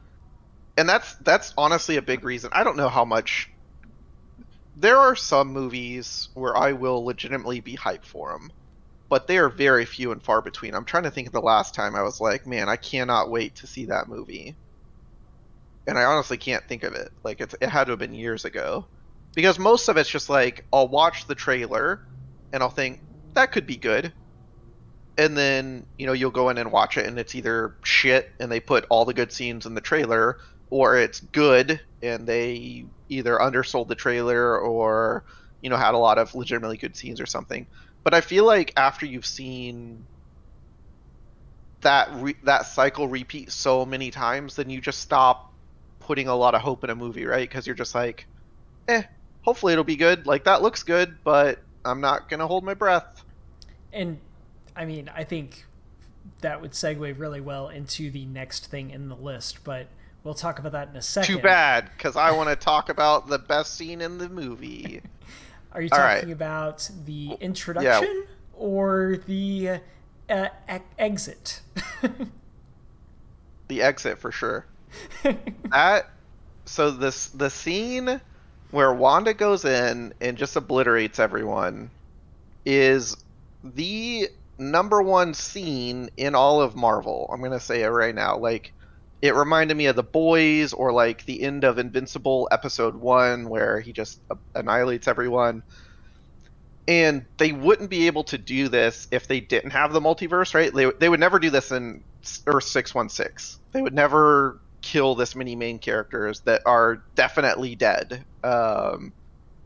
and 0.76 0.88
that's 0.88 1.14
that's 1.16 1.52
honestly 1.58 1.96
a 1.96 2.02
big 2.02 2.22
reason. 2.22 2.50
I 2.52 2.62
don't 2.62 2.76
know 2.76 2.88
how 2.88 3.04
much. 3.04 3.50
There 4.76 4.98
are 4.98 5.16
some 5.16 5.48
movies 5.48 6.28
where 6.34 6.56
I 6.56 6.72
will 6.72 7.04
legitimately 7.04 7.60
be 7.60 7.76
hyped 7.76 8.04
for 8.04 8.32
them, 8.32 8.50
but 9.08 9.26
they 9.26 9.38
are 9.38 9.48
very 9.48 9.86
few 9.86 10.12
and 10.12 10.22
far 10.22 10.42
between. 10.42 10.74
I'm 10.74 10.84
trying 10.84 11.04
to 11.04 11.10
think 11.10 11.26
of 11.26 11.32
the 11.32 11.40
last 11.40 11.74
time 11.74 11.94
I 11.94 12.02
was 12.02 12.20
like, 12.20 12.46
man, 12.46 12.68
I 12.68 12.76
cannot 12.76 13.30
wait 13.30 13.56
to 13.56 13.66
see 13.66 13.86
that 13.86 14.08
movie. 14.08 14.54
And 15.86 15.98
I 15.98 16.04
honestly 16.04 16.36
can't 16.36 16.64
think 16.68 16.82
of 16.82 16.94
it. 16.94 17.10
Like 17.24 17.40
it's, 17.40 17.54
it 17.60 17.68
had 17.68 17.84
to 17.84 17.92
have 17.92 17.98
been 17.98 18.14
years 18.14 18.44
ago 18.44 18.86
because 19.34 19.58
most 19.58 19.88
of 19.88 19.96
it's 19.96 20.10
just 20.10 20.28
like 20.28 20.66
I'll 20.72 20.88
watch 20.88 21.26
the 21.26 21.34
trailer 21.34 22.02
and 22.52 22.62
I'll 22.62 22.70
think 22.70 23.00
that 23.34 23.52
could 23.52 23.66
be 23.66 23.76
good, 23.76 24.12
and 25.16 25.36
then 25.36 25.86
you 25.98 26.06
know 26.06 26.12
you'll 26.12 26.30
go 26.30 26.48
in 26.48 26.58
and 26.58 26.72
watch 26.72 26.96
it 26.98 27.06
and 27.06 27.18
it's 27.18 27.34
either 27.34 27.76
shit 27.84 28.28
and 28.40 28.50
they 28.50 28.60
put 28.60 28.86
all 28.90 29.04
the 29.04 29.14
good 29.14 29.32
scenes 29.32 29.66
in 29.66 29.74
the 29.74 29.80
trailer, 29.80 30.38
or 30.70 30.96
it's 30.98 31.20
good 31.20 31.80
and 32.02 32.26
they 32.26 32.86
either 33.08 33.40
undersold 33.40 33.88
the 33.88 33.94
trailer 33.94 34.58
or 34.58 35.24
you 35.60 35.70
know 35.70 35.76
had 35.76 35.94
a 35.94 35.98
lot 35.98 36.18
of 36.18 36.34
legitimately 36.34 36.76
good 36.76 36.96
scenes 36.96 37.20
or 37.20 37.26
something. 37.26 37.66
But 38.04 38.14
I 38.14 38.20
feel 38.20 38.44
like 38.44 38.72
after 38.76 39.06
you've 39.06 39.26
seen 39.26 40.04
that 41.80 42.08
re- 42.14 42.36
that 42.44 42.66
cycle 42.66 43.08
repeat 43.08 43.50
so 43.50 43.84
many 43.86 44.10
times, 44.10 44.56
then 44.56 44.70
you 44.70 44.80
just 44.80 45.00
stop 45.00 45.52
putting 46.00 46.28
a 46.28 46.34
lot 46.34 46.54
of 46.54 46.60
hope 46.60 46.84
in 46.84 46.90
a 46.90 46.94
movie, 46.94 47.26
right? 47.26 47.48
Because 47.48 47.66
you're 47.66 47.76
just 47.76 47.94
like, 47.94 48.26
eh, 48.88 49.02
hopefully 49.42 49.72
it'll 49.72 49.84
be 49.84 49.96
good. 49.96 50.26
Like 50.26 50.44
that 50.44 50.62
looks 50.62 50.82
good, 50.82 51.16
but 51.24 51.60
I'm 51.84 52.00
not 52.00 52.28
gonna 52.28 52.46
hold 52.46 52.64
my 52.64 52.74
breath. 52.74 53.24
and 53.92 54.18
I 54.76 54.84
mean, 54.84 55.10
I 55.14 55.24
think 55.24 55.64
that 56.42 56.60
would 56.60 56.72
segue 56.72 57.18
really 57.18 57.40
well 57.40 57.68
into 57.68 58.10
the 58.10 58.26
next 58.26 58.66
thing 58.66 58.90
in 58.90 59.08
the 59.08 59.16
list, 59.16 59.64
but 59.64 59.86
we'll 60.26 60.34
talk 60.34 60.58
about 60.58 60.72
that 60.72 60.88
in 60.88 60.96
a 60.96 61.02
second. 61.02 61.36
Too 61.36 61.40
bad, 61.40 61.88
because 61.96 62.16
I 62.16 62.32
want 62.32 62.50
to 62.50 62.56
talk 62.64 62.88
about 62.88 63.28
the 63.28 63.38
best 63.38 63.76
scene 63.76 64.02
in 64.02 64.18
the 64.18 64.28
movie. 64.28 65.00
Are 65.72 65.80
you 65.80 65.88
All 65.92 65.98
talking 65.98 66.28
right. 66.28 66.32
about 66.32 66.90
the 67.04 67.30
introduction 67.40 68.26
or 68.54 69.18
the 69.26 69.78
uh, 70.28 70.48
e- 70.70 70.78
exit? 70.98 71.60
the 73.68 73.82
exit 73.82 74.18
for 74.18 74.32
sure. 74.32 74.66
That 75.70 76.10
so 76.64 76.90
this 76.90 77.28
the 77.28 77.50
scene 77.50 78.20
where 78.70 78.92
Wanda 78.92 79.34
goes 79.34 79.64
in 79.64 80.14
and 80.20 80.36
just 80.38 80.56
obliterates 80.56 81.18
everyone 81.18 81.90
is 82.64 83.16
the 83.62 84.28
number 84.58 85.02
one 85.02 85.34
scene 85.34 86.08
in 86.16 86.34
all 86.34 86.62
of 86.62 86.74
Marvel. 86.74 87.28
I'm 87.32 87.42
gonna 87.42 87.60
say 87.60 87.82
it 87.82 87.88
right 87.88 88.14
now. 88.14 88.38
Like 88.38 88.72
it 89.22 89.34
reminded 89.34 89.76
me 89.76 89.86
of 89.86 89.96
the 89.96 90.02
boys 90.02 90.72
or 90.72 90.92
like 90.92 91.24
the 91.24 91.42
end 91.42 91.64
of 91.64 91.78
Invincible 91.78 92.48
episode 92.50 92.94
one 92.94 93.48
where 93.48 93.80
he 93.80 93.92
just 93.92 94.20
annihilates 94.54 95.08
everyone. 95.08 95.62
And 96.88 97.26
they 97.38 97.50
wouldn't 97.50 97.90
be 97.90 98.06
able 98.06 98.24
to 98.24 98.38
do 98.38 98.68
this 98.68 99.08
if 99.10 99.26
they 99.26 99.40
didn't 99.40 99.70
have 99.72 99.92
the 99.92 100.00
multiverse, 100.00 100.54
right? 100.54 100.72
They, 100.72 100.90
they 101.00 101.08
would 101.08 101.18
never 101.18 101.38
do 101.38 101.50
this 101.50 101.72
in 101.72 102.04
Earth 102.46 102.64
616. 102.64 103.60
They 103.72 103.82
would 103.82 103.94
never 103.94 104.60
kill 104.82 105.16
this 105.16 105.34
many 105.34 105.56
main 105.56 105.80
characters 105.80 106.40
that 106.42 106.62
are 106.64 107.02
definitely 107.16 107.74
dead. 107.74 108.24
Um, 108.44 109.12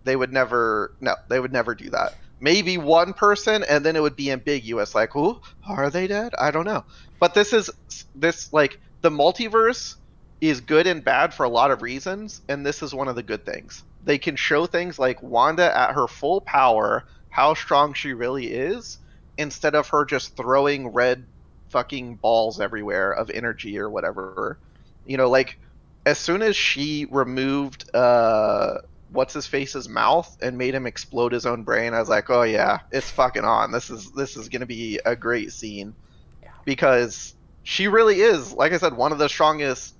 they 0.05 0.17
would 0.17 0.33
never, 0.33 0.93
no, 1.01 1.15
they 1.29 1.39
would 1.39 1.53
never 1.53 1.75
do 1.75 1.91
that. 1.91 2.15
Maybe 2.41 2.79
one 2.79 3.13
person, 3.13 3.65
and 3.69 3.85
then 3.85 3.97
it 3.97 4.01
would 4.03 4.17
be 4.17 4.33
ambiguous, 4.33 4.95
like, 4.95 5.13
"Who 5.13 5.39
are 5.69 5.91
they 5.91 6.07
dead?" 6.07 6.33
I 6.39 6.51
don't 6.51 6.65
know. 6.65 6.87
But 7.19 7.35
this 7.35 7.53
is 7.53 7.69
this 8.15 8.51
like 8.51 8.81
the 9.03 9.11
multiverse 9.11 9.97
is 10.41 10.61
good 10.61 10.87
and 10.87 11.05
bad 11.05 11.35
for 11.35 11.45
a 11.45 11.49
lot 11.49 11.71
of 11.71 11.83
reasons, 11.83 12.41
and 12.49 12.65
this 12.65 12.83
is 12.83 12.95
one 12.95 13.09
of 13.09 13.17
the 13.17 13.23
good 13.23 13.45
things. 13.45 13.83
They 14.05 14.19
can 14.19 14.37
show 14.37 14.67
things 14.67 14.99
like 14.99 15.23
Wanda 15.23 15.77
at 15.77 15.93
her 15.95 16.09
full 16.09 16.41
power, 16.41 17.05
how 17.29 17.55
strong 17.55 17.93
she 17.93 18.13
really 18.13 18.47
is, 18.47 18.99
instead 19.37 19.75
of 19.75 19.89
her 19.89 20.05
just 20.05 20.37
throwing 20.37 20.89
red 20.89 21.25
fucking 21.69 22.17
balls 22.17 22.61
everywhere 22.61 23.13
of 23.13 23.31
energy 23.31 23.79
or 23.79 23.89
whatever. 23.89 24.59
You 25.07 25.17
know, 25.17 25.29
like 25.29 25.59
as 26.07 26.19
soon 26.19 26.43
as 26.43 26.57
she 26.57 27.07
removed 27.11 27.95
uh 27.95 28.79
what's 29.13 29.35
his 29.35 29.47
face's 29.47 29.89
mouth 29.89 30.37
and 30.41 30.57
made 30.57 30.75
him 30.75 30.87
explode 30.87 31.33
his 31.33 31.45
own 31.47 31.65
brain, 31.65 31.95
I 31.95 32.01
was 32.01 32.09
like, 32.09 32.31
"Oh 32.31 32.43
yeah, 32.43 32.81
it's 32.93 33.11
fucking 33.11 33.45
on. 33.45 33.73
This 33.73 33.91
is 33.91 34.11
this 34.13 34.37
is 34.37 34.49
going 34.49 34.61
to 34.61 34.67
be 34.67 35.01
a 35.05 35.17
great 35.17 35.53
scene." 35.53 35.95
Yeah. 36.43 36.51
Because 36.65 37.35
she 37.62 37.88
really 37.88 38.20
is, 38.20 38.53
like 38.53 38.73
I 38.73 38.79
said, 38.79 38.94
one 38.96 39.12
of 39.12 39.18
the 39.18 39.29
strongest 39.29 39.94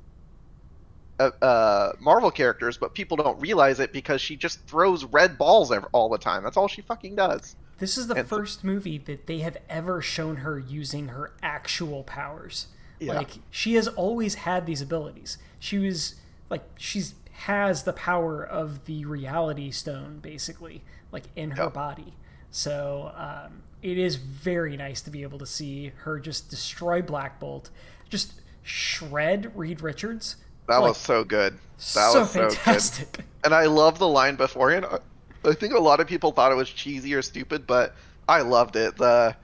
uh, 1.19 1.31
uh, 1.43 1.93
Marvel 2.01 2.31
characters, 2.31 2.79
but 2.79 2.95
people 2.95 3.17
don't 3.17 3.39
realize 3.41 3.81
it 3.81 3.93
because 3.93 4.21
she 4.21 4.37
just 4.37 4.65
throws 4.67 5.05
red 5.05 5.37
balls 5.37 5.71
ev- 5.71 5.87
all 5.93 6.09
the 6.09 6.19
time. 6.19 6.43
That's 6.43 6.57
all 6.57 6.69
she 6.69 6.81
fucking 6.83 7.15
does. 7.17 7.57
This 7.79 7.97
is 7.99 8.07
the 8.09 8.15
And- 8.15 8.29
first 8.29 8.65
movie 8.65 8.99
that 8.99 9.27
they 9.27 9.39
have 9.41 9.57
ever 9.69 10.01
shown 10.03 10.37
her 10.37 10.59
using 10.59 11.09
her 11.09 11.33
actual 11.43 12.03
powers. 12.05 12.69
Yeah. 12.99 13.15
Like 13.15 13.31
she 13.51 13.75
has 13.75 13.89
always 13.89 14.35
had 14.37 14.67
these 14.67 14.83
abilities. 14.83 15.39
She 15.59 15.79
was 15.79 16.17
like 16.51 16.63
she's 16.77 17.15
has 17.33 17.85
the 17.85 17.93
power 17.95 18.45
of 18.45 18.85
the 18.85 19.07
reality 19.07 19.71
stone 19.71 20.19
basically 20.21 20.83
like 21.11 21.25
in 21.35 21.53
her 21.53 21.65
Yep. 21.65 21.73
body. 21.75 22.13
So 22.51 23.13
um, 23.17 23.63
it 23.83 23.99
is 23.99 24.17
very 24.17 24.77
nice 24.77 25.01
to 25.03 25.11
be 25.11 25.23
able 25.23 25.39
to 25.39 25.47
see 25.47 25.93
her 26.05 26.19
just 26.21 26.51
destroy 26.51 27.03
Black 27.03 27.39
Bolt, 27.41 27.71
just 28.09 28.41
shred 28.63 29.53
Reed 29.57 29.81
Richards. 29.81 30.37
That 30.69 30.79
Like, 30.79 30.89
was 30.91 30.99
so 30.99 31.25
good. 31.25 31.55
That 31.55 31.61
so 31.79 32.21
was 32.21 32.31
so 32.31 32.41
good. 32.41 32.53
fantastic. 32.53 33.21
And 33.45 33.55
I 33.55 33.67
love 33.67 33.99
the 33.99 34.07
line 34.09 34.37
beforehand. 34.37 34.85
I- 34.91 34.99
I 35.43 35.55
think 35.55 35.73
a 35.73 35.79
lot 35.81 36.01
of 36.01 36.07
people 36.07 36.33
thought 36.33 36.53
it 36.53 36.57
was 36.57 36.69
cheesy 36.69 37.15
or 37.15 37.23
stupid, 37.23 37.67
but 37.67 37.95
I 38.29 38.43
loved 38.43 38.77
it. 38.77 38.99
The 38.99 39.35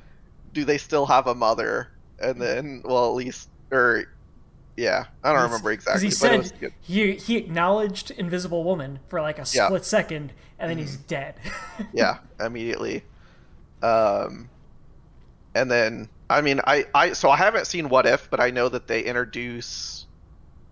do 0.52 0.62
they 0.66 0.76
still 0.76 1.06
have 1.06 1.26
a 1.26 1.34
mother? 1.34 1.88
And 2.20 2.38
then, 2.38 2.82
well, 2.84 3.06
at 3.08 3.14
least, 3.14 3.48
or 3.72 4.04
yeah, 4.76 5.06
I 5.24 5.32
don't 5.32 5.44
remember 5.44 5.72
exactly. 5.72 6.02
he 6.02 6.08
but 6.08 6.14
it 6.14 6.18
said 6.18 6.38
was 6.38 6.52
good. 6.52 6.72
he 6.82 7.12
he 7.14 7.38
acknowledged 7.38 8.10
Invisible 8.10 8.62
Woman 8.62 8.98
for 9.08 9.22
like 9.22 9.38
a 9.38 9.40
Yeah. 9.40 9.62
Mm-hmm. 9.62 9.66
split 9.68 9.84
second, 9.86 10.32
and 10.58 10.70
then 10.70 10.76
he's 10.76 10.96
dead. 10.98 11.36
yeah, 11.94 12.18
immediately. 12.38 13.02
Um, 13.86 14.48
and 15.54 15.70
then 15.70 16.08
I 16.28 16.40
mean, 16.40 16.60
I 16.66 16.86
I 16.94 17.12
so 17.12 17.30
I 17.30 17.36
haven't 17.36 17.66
seen 17.66 17.88
What 17.88 18.06
If, 18.06 18.30
but 18.30 18.40
I 18.40 18.50
know 18.50 18.68
that 18.68 18.86
they 18.86 19.02
introduce 19.04 20.06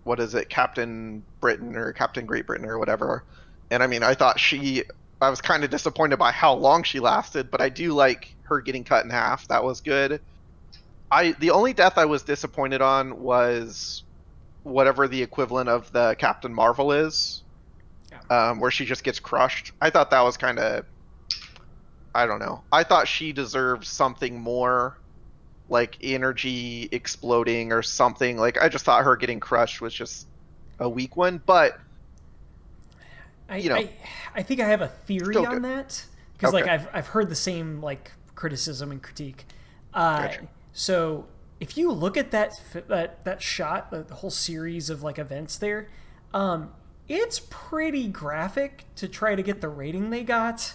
what 0.03 0.19
is 0.19 0.35
it, 0.35 0.49
Captain 0.49 1.23
Britain 1.39 1.75
or 1.75 1.91
Captain 1.93 2.25
Great 2.25 2.45
Britain 2.45 2.67
or 2.67 2.77
whatever. 2.77 3.23
And 3.71 3.81
I 3.81 3.87
mean, 3.87 4.03
I 4.03 4.13
thought 4.13 4.39
she. 4.39 4.83
I 5.21 5.29
was 5.29 5.41
kind 5.41 5.63
of 5.63 5.69
disappointed 5.69 6.17
by 6.17 6.31
how 6.31 6.53
long 6.53 6.83
she 6.83 6.99
lasted, 6.99 7.49
but 7.49 7.61
I 7.61 7.69
do 7.69 7.93
like 7.93 8.35
her 8.43 8.59
getting 8.61 8.83
cut 8.83 9.05
in 9.05 9.09
half. 9.09 9.47
That 9.47 9.63
was 9.63 9.81
good. 9.81 10.19
I 11.09 11.31
the 11.31 11.51
only 11.51 11.73
death 11.73 11.97
I 11.97 12.05
was 12.05 12.23
disappointed 12.23 12.81
on 12.81 13.21
was 13.21 14.03
whatever 14.63 15.07
the 15.07 15.21
equivalent 15.21 15.69
of 15.69 15.91
the 15.93 16.15
Captain 16.19 16.53
Marvel 16.53 16.91
is, 16.91 17.43
um, 18.29 18.59
where 18.59 18.71
she 18.71 18.85
just 18.85 19.03
gets 19.03 19.19
crushed. 19.19 19.71
I 19.81 19.89
thought 19.89 20.11
that 20.11 20.21
was 20.21 20.37
kind 20.37 20.59
of 20.59 20.85
I 22.15 22.25
don't 22.27 22.39
know. 22.39 22.63
I 22.71 22.83
thought 22.83 23.07
she 23.07 23.33
deserved 23.33 23.85
something 23.85 24.39
more 24.39 24.99
like 25.69 25.97
energy 26.01 26.89
exploding 26.91 27.71
or 27.73 27.83
something. 27.83 28.37
Like 28.37 28.61
I 28.61 28.69
just 28.69 28.85
thought 28.85 29.03
her 29.05 29.15
getting 29.17 29.39
crushed 29.39 29.81
was 29.81 29.93
just 29.93 30.27
a 30.79 30.89
weak 30.89 31.17
one, 31.17 31.41
but 31.45 31.79
I, 33.49 33.57
You 33.57 33.69
know. 33.69 33.75
I, 33.75 33.89
I 34.33 34.43
think 34.43 34.59
I 34.59 34.67
have 34.67 34.81
a 34.81 34.87
theory 34.87 35.45
on 35.45 35.61
good. 35.61 35.63
that 35.63 36.05
because 36.33 36.53
like 36.53 36.67
I've 36.67 36.87
I've 36.93 37.07
heard 37.07 37.29
the 37.29 37.35
same 37.35 37.81
like 37.81 38.11
criticism 38.35 38.91
and 38.91 39.01
critique. 39.01 39.45
Uh, 39.93 40.27
Gotcha. 40.27 40.47
So 40.73 41.27
if 41.59 41.77
you 41.77 41.91
look 41.91 42.17
at 42.17 42.31
that 42.31 42.53
that 42.87 43.23
that 43.25 43.41
shot, 43.41 43.91
the, 43.91 44.03
the 44.03 44.15
whole 44.15 44.31
series 44.31 44.89
of 44.89 45.03
like 45.03 45.19
events 45.19 45.57
there, 45.57 45.89
um, 46.33 46.73
it's 47.07 47.39
pretty 47.49 48.07
graphic 48.07 48.85
to 48.95 49.07
try 49.07 49.35
to 49.35 49.43
get 49.43 49.61
the 49.61 49.69
rating 49.69 50.09
they 50.09 50.23
got. 50.23 50.73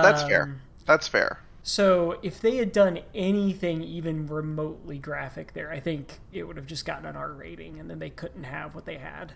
that's 0.00 0.22
Um, 0.22 0.28
fair. 0.28 0.60
That's 0.88 1.06
fair. 1.06 1.38
So 1.62 2.18
if 2.22 2.40
they 2.40 2.56
had 2.56 2.72
done 2.72 3.00
anything 3.14 3.82
even 3.82 4.26
remotely 4.26 4.98
graphic 4.98 5.52
there, 5.52 5.70
I 5.70 5.80
think 5.80 6.18
it 6.32 6.44
would 6.44 6.56
have 6.56 6.66
just 6.66 6.86
gotten 6.86 7.04
an 7.04 7.14
R 7.14 7.30
rating, 7.30 7.78
and 7.78 7.90
then 7.90 7.98
they 7.98 8.08
couldn't 8.08 8.44
have 8.44 8.74
what 8.74 8.86
they 8.86 8.96
had. 8.96 9.34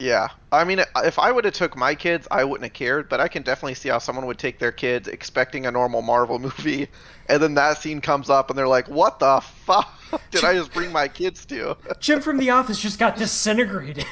Yeah. 0.00 0.28
I 0.50 0.64
mean, 0.64 0.80
if 1.04 1.20
I 1.20 1.30
would 1.30 1.44
have 1.44 1.54
took 1.54 1.76
my 1.76 1.94
kids, 1.94 2.26
I 2.32 2.42
wouldn't 2.42 2.64
have 2.64 2.72
cared, 2.72 3.08
but 3.08 3.20
I 3.20 3.28
can 3.28 3.44
definitely 3.44 3.74
see 3.74 3.90
how 3.90 3.98
someone 3.98 4.26
would 4.26 4.38
take 4.38 4.58
their 4.58 4.72
kids 4.72 5.06
expecting 5.06 5.66
a 5.66 5.70
normal 5.70 6.02
Marvel 6.02 6.38
movie, 6.40 6.88
and 7.28 7.40
then 7.40 7.54
that 7.54 7.78
scene 7.78 8.00
comes 8.00 8.28
up 8.28 8.50
and 8.50 8.58
they're 8.58 8.66
like, 8.66 8.88
"What 8.88 9.20
the 9.20 9.40
fuck 9.40 9.88
did 10.32 10.42
I 10.42 10.54
just 10.54 10.72
bring 10.72 10.90
my 10.90 11.06
kids 11.06 11.46
to?" 11.46 11.76
Jim 12.00 12.20
from 12.20 12.38
The 12.38 12.50
Office 12.50 12.80
just 12.80 12.98
got 12.98 13.16
disintegrated. 13.16 14.04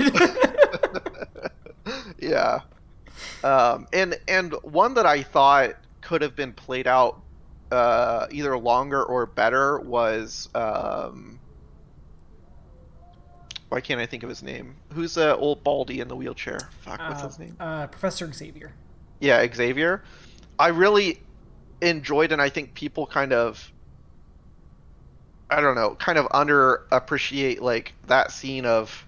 yeah. 2.21 2.61
Um, 3.43 3.89
and 3.93 4.17
and 4.29 4.55
one 4.63 4.95
that 4.95 5.07
I 5.07 5.23
thought 5.25 5.75
could 6.09 6.23
have 6.23 6.35
been 6.35 6.55
played 6.55 6.87
out 6.87 7.21
uh, 7.71 8.27
either 8.31 8.57
longer 8.57 9.03
or 9.05 9.27
better 9.27 9.79
was 9.81 10.49
um, 10.55 11.39
why 13.69 13.83
can't 13.83 14.01
I 14.01 14.07
think 14.07 14.23
of 14.23 14.31
his 14.31 14.43
name? 14.43 14.75
Who's 14.95 15.13
the 15.15 15.37
old 15.37 15.63
baldy 15.63 16.01
in 16.01 16.09
the 16.09 16.17
wheelchair? 16.17 16.59
Fuck, 16.81 16.99
what's 17.01 17.23
Uh, 17.23 17.27
his 17.27 17.39
name? 17.39 17.57
Uh, 17.61 17.87
Professor 17.89 18.33
Xavier. 18.33 18.73
Yeah, 19.21 19.47
Xavier. 19.53 20.03
I 20.59 20.69
really 20.69 21.21
enjoyed, 21.83 22.33
and 22.33 22.41
I 22.41 22.49
think 22.49 22.73
people 22.73 23.07
kind 23.07 23.35
of, 23.35 23.71
I 25.51 25.61
don't 25.61 25.75
know, 25.75 25.95
kind 25.97 26.17
of 26.17 26.25
underappreciate 26.31 27.61
like 27.61 27.93
that 28.07 28.33
scene 28.33 28.65
of 28.65 29.05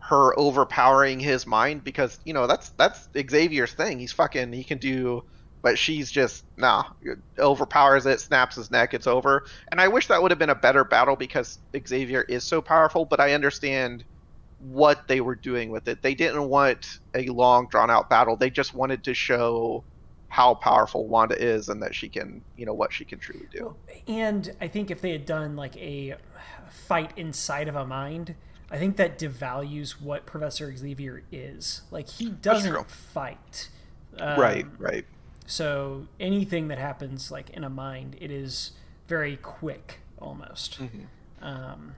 her 0.00 0.38
overpowering 0.38 1.20
his 1.20 1.46
mind 1.46 1.82
because 1.82 2.18
you 2.26 2.34
know 2.34 2.46
that's 2.46 2.68
that's 2.70 3.08
Xavier's 3.16 3.72
thing. 3.72 3.98
He's 3.98 4.12
fucking 4.12 4.52
he 4.52 4.62
can 4.62 4.76
do, 4.76 5.24
but 5.64 5.78
she's 5.78 6.10
just 6.10 6.44
nah 6.58 6.84
overpowers 7.38 8.04
it, 8.04 8.20
snaps 8.20 8.56
his 8.56 8.70
neck, 8.70 8.92
it's 8.92 9.06
over. 9.06 9.46
And 9.68 9.80
I 9.80 9.88
wish 9.88 10.08
that 10.08 10.20
would 10.20 10.30
have 10.30 10.38
been 10.38 10.50
a 10.50 10.54
better 10.54 10.84
battle 10.84 11.16
because 11.16 11.58
Xavier 11.74 12.20
is 12.28 12.44
so 12.44 12.60
powerful. 12.60 13.06
But 13.06 13.18
I 13.18 13.32
understand 13.32 14.04
what 14.60 15.08
they 15.08 15.22
were 15.22 15.34
doing 15.34 15.70
with 15.70 15.88
it. 15.88 16.02
They 16.02 16.14
didn't 16.14 16.50
want 16.50 16.98
a 17.14 17.28
long 17.30 17.66
drawn 17.68 17.90
out 17.90 18.10
battle. 18.10 18.36
They 18.36 18.50
just 18.50 18.74
wanted 18.74 19.04
to 19.04 19.14
show 19.14 19.82
how 20.28 20.52
powerful 20.52 21.06
Wanda 21.06 21.42
is 21.42 21.70
and 21.70 21.82
that 21.82 21.94
she 21.94 22.10
can, 22.10 22.42
you 22.58 22.66
know, 22.66 22.74
what 22.74 22.92
she 22.92 23.06
can 23.06 23.18
truly 23.18 23.46
do. 23.50 23.74
And 24.06 24.54
I 24.60 24.68
think 24.68 24.90
if 24.90 25.00
they 25.00 25.12
had 25.12 25.24
done 25.24 25.56
like 25.56 25.78
a 25.78 26.16
fight 26.68 27.12
inside 27.16 27.68
of 27.68 27.74
a 27.74 27.86
mind, 27.86 28.34
I 28.70 28.76
think 28.76 28.96
that 28.96 29.18
devalues 29.18 29.92
what 29.92 30.26
Professor 30.26 30.76
Xavier 30.76 31.22
is. 31.32 31.82
Like 31.90 32.10
he 32.10 32.28
doesn't 32.28 32.90
fight. 32.90 33.70
Um, 34.18 34.38
right, 34.38 34.66
right. 34.78 35.06
So 35.46 36.06
anything 36.18 36.68
that 36.68 36.78
happens 36.78 37.30
like 37.30 37.50
in 37.50 37.64
a 37.64 37.70
mind, 37.70 38.16
it 38.20 38.30
is 38.30 38.72
very 39.08 39.36
quick 39.36 40.00
almost. 40.18 40.80
Mm-hmm. 40.80 41.44
Um, 41.44 41.94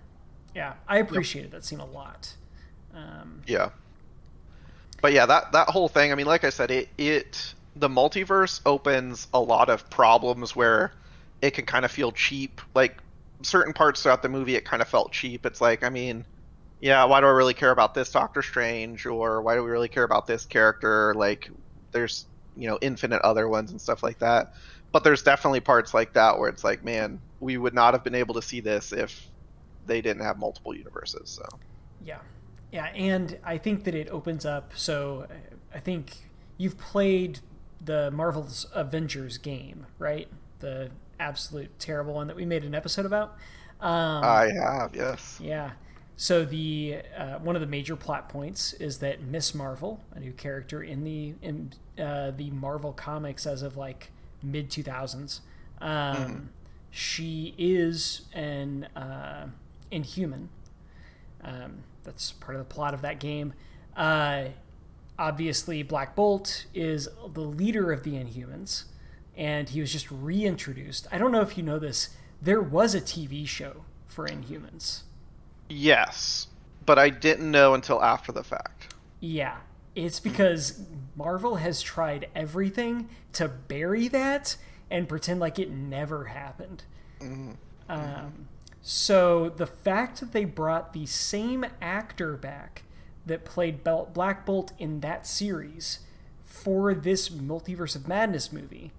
yeah, 0.55 0.75
I 0.89 0.99
appreciated 0.99 1.53
that 1.53 1.65
scene 1.65 1.81
a 1.81 1.87
lot. 1.87 2.35
Um, 2.95 3.43
Yeah. 3.47 3.71
But 5.03 5.13
yeah, 5.13 5.27
that 5.27 5.53
that 5.53 5.69
whole 5.69 5.89
thing, 5.89 6.11
I 6.11 6.15
mean, 6.15 6.27
like 6.27 6.45
I 6.45 6.51
said, 6.51 6.71
it 6.71 6.89
it 6.97 7.55
the 7.77 7.89
multiverse 7.89 8.61
opens 8.65 9.29
a 9.35 9.41
lot 9.41 9.69
of 9.69 9.89
problems 9.91 10.57
where 10.57 10.93
it 11.43 11.53
can 11.53 11.67
kind 11.67 11.85
of 11.85 11.91
feel 11.91 12.11
cheap. 12.13 12.61
Like 12.75 12.97
certain 13.43 13.73
parts 13.73 14.03
throughout 14.03 14.23
the 14.23 14.29
movie 14.29 14.57
it 14.57 14.65
kind 14.65 14.81
of 14.83 14.89
felt 14.89 15.13
cheap. 15.13 15.45
It's 15.47 15.61
like, 15.61 15.85
I 15.85 15.91
mean, 15.91 16.25
yeah, 16.81 17.05
why 17.05 17.21
do 17.21 17.27
I 17.27 17.31
really 17.31 17.55
care 17.55 17.71
about 17.71 17.95
this 17.95 18.11
Doctor 18.11 18.43
Strange 18.43 19.07
or 19.07 19.43
why 19.43 19.55
do 19.55 19.63
we 19.63 19.71
really 19.71 19.89
care 19.89 20.05
about 20.05 20.27
this 20.27 20.45
character? 20.45 21.15
Like 21.15 21.51
there's, 21.93 22.27
you 22.57 22.69
know, 22.69 22.79
infinite 22.81 23.21
other 23.23 23.49
ones 23.49 23.71
and 23.71 23.81
stuff 23.81 24.03
like 24.03 24.19
that. 24.19 24.55
But 24.93 25.05
there's 25.05 25.23
definitely 25.23 25.61
parts 25.61 25.93
like 25.93 26.13
that 26.15 26.39
where 26.39 26.49
it's 26.49 26.65
like, 26.65 26.85
man, 26.85 27.21
we 27.41 27.59
would 27.59 27.75
not 27.75 27.95
have 27.95 28.03
been 28.03 28.15
able 28.15 28.35
to 28.35 28.43
see 28.43 28.61
this 28.61 28.93
if 28.93 29.29
they 29.87 30.01
didn't 30.01 30.23
have 30.23 30.39
multiple 30.39 30.75
universes. 30.75 31.31
So 31.31 31.45
Yeah, 32.05 32.19
yeah, 32.73 32.87
and 32.87 33.39
I 33.45 33.59
think 33.59 33.85
that 33.85 33.95
it 33.95 34.09
opens 34.09 34.45
up. 34.45 34.73
So 34.75 35.27
I 35.75 35.81
think 35.81 36.31
you've 36.57 36.79
played 36.79 37.41
the 37.85 38.11
Marvel's 38.11 38.67
Avengers 38.73 39.39
game, 39.39 39.87
right? 39.99 40.29
The 40.61 40.91
absolute 41.21 41.79
terrible 41.79 42.15
one 42.15 42.27
that 42.27 42.37
we 42.37 42.45
made 42.45 42.65
an 42.65 42.75
episode 42.75 43.07
about. 43.07 43.37
Um, 43.81 44.25
I 44.25 44.51
have, 44.63 44.97
yes. 44.97 45.39
yeah. 45.43 45.73
So 46.17 46.45
the 46.47 47.03
uh, 47.17 47.39
one 47.39 47.57
of 47.57 47.61
the 47.61 47.67
major 47.67 47.95
plot 47.95 48.29
points 48.29 48.73
is 48.75 48.99
that 48.99 49.23
Miss 49.23 49.55
Marvel, 49.55 50.01
a 50.13 50.21
new 50.21 50.33
character 50.33 50.83
in 50.83 51.05
the 51.05 51.35
in 51.43 51.73
uh, 51.99 52.31
the 52.31 52.51
Marvel 52.51 52.93
comics 52.93 53.47
as 53.47 53.63
of 53.63 53.77
like 53.77 54.11
mid 54.43 54.71
two 54.71 54.83
thousands, 54.83 55.43
um, 55.81 56.49
she 56.91 57.55
is 57.59 58.23
an 58.33 58.85
uh, 58.97 59.49
Inhuman. 59.91 60.49
Um, 61.45 61.83
that's 62.03 62.33
part 62.33 62.57
of 62.57 62.67
the 62.67 62.75
plot 62.75 62.95
of 62.95 63.03
that 63.03 63.21
game. 63.21 63.53
Uh, 63.95 64.47
obviously, 65.19 65.83
Black 65.83 66.17
Bolt 66.17 66.65
is 66.73 67.09
the 67.35 67.43
leader 67.43 67.93
of 67.93 68.05
the 68.05 68.13
Inhumans, 68.13 68.85
and 69.37 69.69
he 69.69 69.81
was 69.83 69.93
just 69.93 70.11
reintroduced. 70.11 71.07
I 71.13 71.19
don't 71.19 71.31
know 71.31 71.43
if 71.43 71.59
you 71.59 71.63
know 71.63 71.79
this. 71.79 72.11
There 72.41 72.63
was 72.63 72.95
a 72.95 73.03
TV 73.03 73.47
show 73.47 73.85
for 74.07 74.27
Inhumans. 74.27 75.03
Yes, 75.69 76.47
but 76.85 76.99
I 76.99 77.11
didn't 77.11 77.51
know 77.51 77.75
until 77.75 78.03
after 78.03 78.33
the 78.33 78.45
fact. 78.45 78.95
Yeah, 79.21 79.57
it's 79.95 80.21
because 80.21 80.81
Marvel 81.17 81.57
has 81.57 81.83
tried 81.83 82.29
everything 82.35 83.09
to 83.33 83.49
bury 83.49 84.09
that 84.09 84.57
and 84.91 85.09
pretend 85.09 85.41
like 85.41 85.59
it 85.59 85.71
never 85.71 86.27
happened. 86.27 86.85
Um, 87.89 88.49
so 88.83 89.49
the 89.49 89.67
fact 89.67 90.21
that 90.21 90.33
they 90.33 90.45
brought 90.45 90.93
the 90.93 91.07
same 91.07 91.65
actor 91.81 92.37
back 92.37 92.83
that 93.25 93.45
played 93.45 93.83
Black 93.83 94.47
Bolt 94.47 94.73
in 94.79 95.01
that 95.01 95.27
series 95.27 96.01
for 96.45 96.95
this 96.95 97.29
Multiverse 97.29 97.97
of 97.97 98.07
Madness 98.07 98.53
movie 98.53 98.93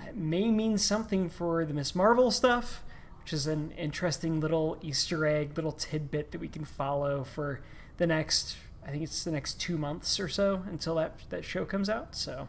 uh, 0.00 0.06
may 0.14 0.50
mean 0.50 0.78
something 0.78 1.28
for 1.28 1.64
the 1.64 1.72
Miss 1.72 1.94
Marvel 1.94 2.30
stuff, 2.30 2.82
which 3.22 3.32
is 3.32 3.46
an 3.46 3.72
interesting 3.72 4.40
little 4.40 4.78
Easter 4.82 5.26
egg, 5.26 5.52
little 5.56 5.72
tidbit 5.72 6.32
that 6.32 6.40
we 6.40 6.48
can 6.48 6.64
follow 6.64 7.24
for 7.24 7.60
the 7.98 8.06
next. 8.06 8.56
I 8.86 8.90
think 8.90 9.02
it's 9.02 9.24
the 9.24 9.30
next 9.30 9.60
two 9.60 9.76
months 9.76 10.18
or 10.18 10.28
so 10.28 10.62
until 10.68 10.94
that 10.96 11.20
that 11.30 11.44
show 11.44 11.64
comes 11.64 11.88
out. 11.88 12.14
So 12.16 12.48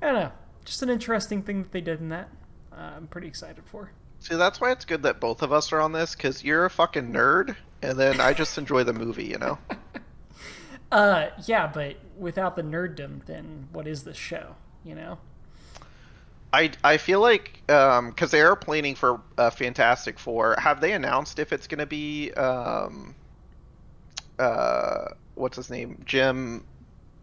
I 0.00 0.06
don't 0.06 0.14
know, 0.14 0.32
just 0.64 0.82
an 0.82 0.90
interesting 0.90 1.42
thing 1.42 1.62
that 1.62 1.72
they 1.72 1.80
did 1.80 2.00
in 2.00 2.08
that. 2.10 2.28
Uh, 2.72 2.92
I'm 2.96 3.06
pretty 3.06 3.28
excited 3.28 3.64
for. 3.66 3.92
See, 4.20 4.36
that's 4.36 4.60
why 4.60 4.70
it's 4.70 4.84
good 4.84 5.02
that 5.02 5.20
both 5.20 5.42
of 5.42 5.52
us 5.52 5.72
are 5.72 5.80
on 5.80 5.92
this 5.92 6.14
because 6.14 6.44
you're 6.44 6.64
a 6.64 6.70
fucking 6.70 7.12
nerd, 7.12 7.56
and 7.82 7.98
then 7.98 8.20
I 8.20 8.32
just 8.32 8.56
enjoy 8.56 8.84
the 8.84 8.92
movie, 8.92 9.24
you 9.24 9.38
know. 9.38 9.58
Uh, 10.92 11.30
yeah, 11.46 11.66
but 11.66 11.96
without 12.18 12.54
the 12.54 12.62
nerddom, 12.62 13.24
then 13.24 13.66
what 13.72 13.86
is 13.86 14.04
this 14.04 14.18
show? 14.18 14.56
You 14.84 14.94
know. 14.94 15.18
I, 16.52 16.70
I 16.84 16.96
feel 16.98 17.20
like 17.20 17.62
because 17.66 17.98
um, 17.98 18.28
they 18.30 18.40
are 18.42 18.54
planning 18.54 18.94
for 18.94 19.20
uh, 19.38 19.50
Fantastic 19.50 20.18
Four. 20.18 20.54
Have 20.58 20.80
they 20.80 20.92
announced 20.92 21.38
if 21.38 21.52
it's 21.52 21.66
going 21.66 21.78
to 21.78 21.86
be 21.86 22.30
um, 22.32 23.14
uh, 24.38 25.06
what's 25.34 25.56
his 25.56 25.70
name? 25.70 26.02
Jim. 26.04 26.64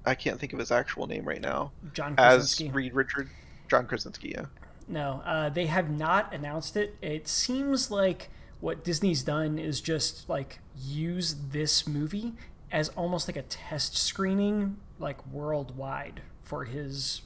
I 0.05 0.15
can't 0.15 0.39
think 0.39 0.53
of 0.53 0.59
his 0.59 0.71
actual 0.71 1.07
name 1.07 1.25
right 1.25 1.41
now. 1.41 1.71
John 1.93 2.15
Krasinski. 2.15 2.69
as 2.69 2.73
Reed 2.73 2.93
Richard. 2.93 3.29
John 3.69 3.85
Krasinski. 3.85 4.29
Yeah. 4.29 4.45
No, 4.87 5.21
uh, 5.25 5.49
they 5.49 5.67
have 5.67 5.89
not 5.89 6.33
announced 6.33 6.75
it. 6.75 6.95
It 7.01 7.27
seems 7.27 7.91
like 7.91 8.29
what 8.59 8.83
Disney's 8.83 9.21
done 9.21 9.59
is 9.59 9.81
just 9.81 10.27
like 10.27 10.59
use 10.75 11.35
this 11.51 11.85
movie 11.85 12.33
as 12.71 12.89
almost 12.89 13.27
like 13.27 13.37
a 13.37 13.43
test 13.43 13.95
screening, 13.97 14.77
like 14.97 15.25
worldwide 15.27 16.21
for 16.41 16.63
his 16.63 17.21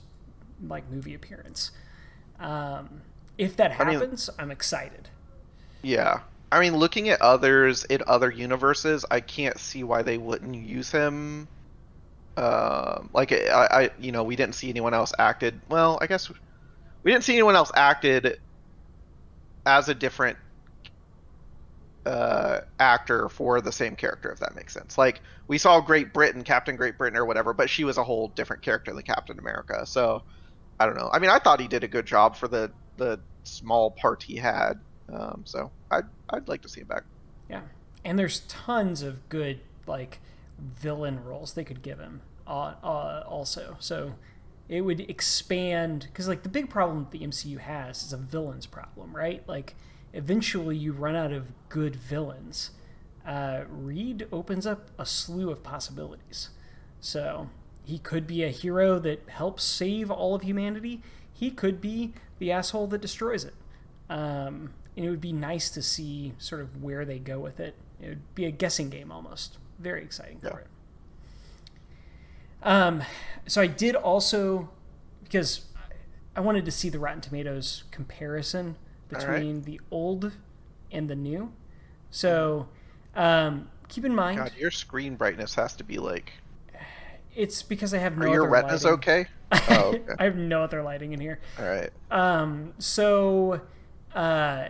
like 0.68 0.90
movie 0.92 1.14
appearance. 1.14 1.72
Um, 2.44 3.02
if 3.38 3.56
that 3.58 3.72
happens, 3.72 4.30
I 4.38 4.44
am 4.44 4.52
excited. 4.52 5.10
Yeah, 5.82 6.20
I 6.52 6.60
mean, 6.60 6.78
looking 6.78 7.10
at 7.10 7.20
others 7.22 7.84
in 7.86 8.04
other 8.06 8.30
universes, 8.30 9.06
I 9.10 9.22
can't 9.22 9.58
see 9.58 9.84
why 9.84 10.04
they 10.04 10.20
wouldn't 10.20 10.54
use 10.54 10.92
him. 10.92 11.48
Uh, 12.38 13.02
like 13.14 13.32
I, 13.32 13.68
I, 13.72 13.90
you 14.00 14.12
know, 14.12 14.24
we 14.24 14.36
didn't 14.36 14.56
see 14.56 14.70
anyone 14.70 14.94
else 14.94 15.14
acted. 15.18 15.60
Well, 15.70 15.98
I 16.02 16.08
guess 16.08 16.30
we 17.02 17.12
didn't 17.12 17.24
see 17.24 17.34
anyone 17.34 17.56
else 17.56 17.72
acted 17.76 18.40
as 19.66 19.90
a 19.90 19.96
different 19.96 20.38
uh, 22.06 22.62
actor 22.80 23.30
for 23.30 23.62
the 23.62 23.72
same 23.72 23.96
character, 23.96 24.32
if 24.32 24.40
that 24.40 24.56
makes 24.56 24.74
sense. 24.74 24.98
Like 24.98 25.22
we 25.48 25.58
saw 25.58 25.80
Great 25.80 26.14
Britain, 26.14 26.44
Captain 26.44 26.76
Great 26.76 26.98
Britain, 26.98 27.18
or 27.18 27.26
whatever, 27.26 27.54
but 27.54 27.70
she 27.70 27.84
was 27.84 27.98
a 27.98 28.04
whole 28.04 28.28
different 28.30 28.62
character 28.62 28.94
than 28.94 29.04
Captain 29.04 29.40
America. 29.40 29.86
So 29.86 30.22
I 30.80 30.86
don't 30.86 30.98
know. 30.98 31.10
I 31.12 31.20
mean, 31.20 31.30
I 31.30 31.40
thought 31.40 31.60
he 31.60 31.68
did 31.68 31.84
a 31.84 31.88
good 31.88 32.06
job 32.06 32.36
for 32.36 32.48
the 32.48 32.72
the 32.98 33.20
small 33.44 33.92
part 33.92 34.24
he 34.24 34.36
had. 34.36 34.80
Um, 35.12 35.42
so 35.46 35.72
I'd 35.92 36.06
I'd 36.30 36.48
like 36.48 36.62
to 36.64 36.70
see 36.70 36.82
him 36.82 36.88
back. 36.88 37.04
Yeah, 37.50 37.62
and 38.04 38.18
there's 38.18 38.42
tons 38.42 39.02
of 39.02 39.28
good 39.30 39.60
like 39.88 40.20
villain 40.60 41.24
roles 41.24 41.54
they 41.54 41.64
could 41.64 41.82
give 41.82 42.00
him 42.00 42.22
uh, 42.48 42.74
uh, 42.84 43.24
also. 43.28 43.76
So 43.80 44.14
it 44.70 44.82
would 44.82 45.02
expand 45.02 46.08
because 46.10 46.28
like 46.28 46.44
the 46.44 46.50
big 46.50 46.70
problem 46.70 47.08
the 47.12 47.20
MCU 47.20 47.60
has 47.60 48.04
is 48.04 48.14
a 48.14 48.18
villains 48.18 48.66
problem, 48.66 49.16
right? 49.16 49.48
Like 49.48 49.76
eventually 50.14 50.78
you 50.78 50.94
run 50.94 51.16
out 51.16 51.32
of 51.32 51.48
good 51.70 51.96
villains. 51.96 52.72
Uh, 53.26 53.64
Reed 53.70 54.28
opens 54.32 54.68
up 54.68 54.90
a 54.98 55.06
slew 55.06 55.50
of 55.50 55.64
possibilities. 55.64 56.50
So 57.00 57.50
he 57.86 58.00
could 58.00 58.26
be 58.26 58.44
a 58.44 58.50
hero 58.50 59.00
that 59.00 59.28
helps 59.28 59.64
save 59.64 60.10
all 60.10 60.36
of 60.36 60.44
humanity. 60.44 61.02
He 61.34 61.52
could 61.52 61.82
be 61.82 62.14
the 62.40 62.52
asshole 62.52 62.88
that 62.88 63.02
destroys 63.02 63.44
it. 63.44 63.54
Um, 64.10 64.74
and 64.96 65.06
it 65.06 65.10
would 65.10 65.22
be 65.22 65.34
nice 65.34 65.70
to 65.72 65.82
see 65.82 66.34
sort 66.38 66.62
of 66.62 66.82
where 66.82 67.06
they 67.06 67.20
go 67.20 67.40
with 67.40 67.60
it. 67.60 67.76
It 68.02 68.10
would 68.10 68.36
be 68.36 68.46
a 68.46 68.52
guessing 68.52 68.90
game 68.90 69.12
almost. 69.12 69.58
Very 69.80 70.04
exciting 70.04 70.40
yeah. 70.44 70.50
for 70.50 70.60
it. 70.60 70.68
Um, 72.62 73.04
so 73.48 73.62
I 73.62 73.68
did 73.68 73.96
also 73.96 74.70
because 75.24 75.66
I 76.36 76.42
wanted 76.42 76.66
to 76.66 76.72
see 76.72 76.90
the 76.90 77.00
Rotten 77.00 77.22
Tomatoes 77.22 77.84
comparison 77.92 78.78
between 79.10 79.56
right. 79.56 79.66
the 79.66 79.82
old 79.92 80.32
and 80.92 81.10
the 81.10 81.16
new. 81.16 81.52
So 82.12 82.68
um, 83.16 83.70
keep 83.90 84.06
in 84.06 84.16
mind. 84.16 84.38
God, 84.38 84.54
your 84.58 84.72
screen 84.72 85.16
brightness 85.16 85.56
has 85.56 85.76
to 85.76 85.84
be 85.84 85.98
like. 85.98 86.32
It's 87.36 87.64
because 87.64 87.94
I 87.94 87.98
have 87.98 88.18
no. 88.18 88.28
Are 88.28 88.34
your 88.34 88.48
retinas 88.48 88.84
lighting. 88.84 89.00
okay? 89.00 89.26
Oh, 89.70 89.94
okay. 89.94 90.14
I 90.18 90.24
have 90.24 90.36
no 90.36 90.64
other 90.64 90.82
lighting 90.82 91.14
in 91.14 91.20
here. 91.20 91.40
All 91.60 91.66
right. 91.66 91.92
Um. 92.10 92.74
So, 92.80 93.62
uh, 94.16 94.66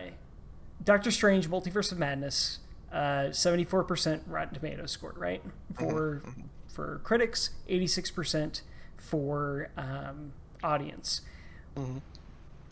Doctor 0.84 1.10
Strange: 1.10 1.48
Multiverse 1.48 1.90
of 1.90 1.98
Madness, 1.98 2.58
uh, 2.92 3.32
seventy-four 3.32 3.84
percent 3.84 4.22
Rotten 4.26 4.54
Tomatoes 4.54 4.90
score, 4.90 5.14
right? 5.16 5.42
For 5.74 6.22
mm-hmm. 6.26 6.42
for 6.68 7.00
critics, 7.02 7.50
eighty-six 7.66 8.10
percent 8.10 8.60
for 8.98 9.70
um, 9.78 10.32
audience. 10.62 11.22
Mm-hmm. 11.76 11.98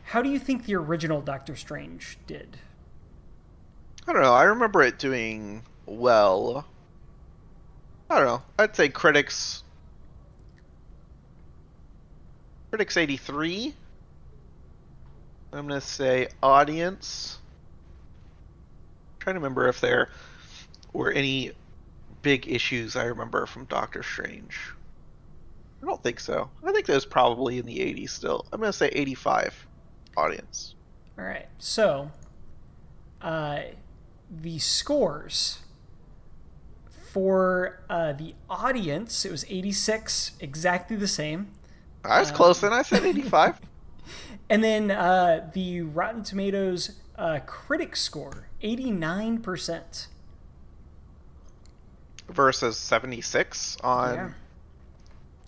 How 0.05 0.21
do 0.21 0.29
you 0.29 0.39
think 0.39 0.67
the 0.67 0.75
original 0.75 1.21
Doctor 1.21 1.57
Strange 1.57 2.19
did? 2.27 2.59
I 4.07 4.13
don't 4.13 4.23
know. 4.23 4.35
I 4.35 4.43
remember 4.45 4.83
it 4.83 4.99
doing 4.99 5.63
well. 5.87 6.67
I 8.11 8.19
don't 8.19 8.27
know. 8.27 8.43
I'd 8.59 8.77
say 8.77 8.89
critics. 8.89 9.62
Critics 12.73 12.97
83. 12.97 13.75
I'm 15.53 15.69
going 15.69 15.79
to 15.79 15.87
say 15.87 16.29
audience. 16.43 17.39
I'm 19.13 19.21
trying 19.21 19.35
to 19.35 19.41
remember 19.41 19.69
if 19.69 19.79
there 19.83 20.09
were 20.95 21.13
any 21.13 21.53
big 22.23 22.49
issues 22.49 22.97
I 22.97 23.05
remember 23.05 23.45
from 23.45 23.67
Doctor 23.67 24.03
Strange. 24.03 24.59
I 25.83 25.87
don't 25.87 26.03
think 26.03 26.19
so. 26.19 26.49
I 26.65 26.73
think 26.73 26.87
that 26.87 26.95
was 26.95 27.05
probably 27.05 27.59
in 27.59 27.67
the 27.67 27.77
80s 27.77 28.09
still. 28.09 28.47
I'm 28.55 28.61
going 28.61 28.73
to 28.73 28.79
say 28.79 28.89
85 28.89 29.67
audience. 30.17 30.75
All 31.19 31.27
right. 31.27 31.49
So, 31.59 32.11
uh, 33.21 33.65
the 34.31 34.59
scores 34.59 35.59
for 37.11 37.83
uh, 37.91 38.15
the 38.15 38.35
audience, 38.49 39.27
it 39.27 39.31
was 39.31 39.45
86, 39.47 40.33
exactly 40.41 40.97
the 40.97 41.07
same. 41.07 41.51
I 42.05 42.21
was 42.21 42.31
um, 42.31 42.37
close 42.37 42.61
then. 42.61 42.73
I 42.73 42.83
said 42.83 43.05
85. 43.05 43.61
and 44.51 44.63
then 44.63 44.91
uh, 44.91 45.51
the 45.53 45.83
Rotten 45.83 46.23
Tomatoes 46.23 46.93
uh, 47.17 47.41
critic 47.47 47.97
score, 47.97 48.49
89%. 48.63 50.07
Versus 52.29 52.77
76 52.77 53.77
on. 53.83 54.15
Yeah. 54.15 54.31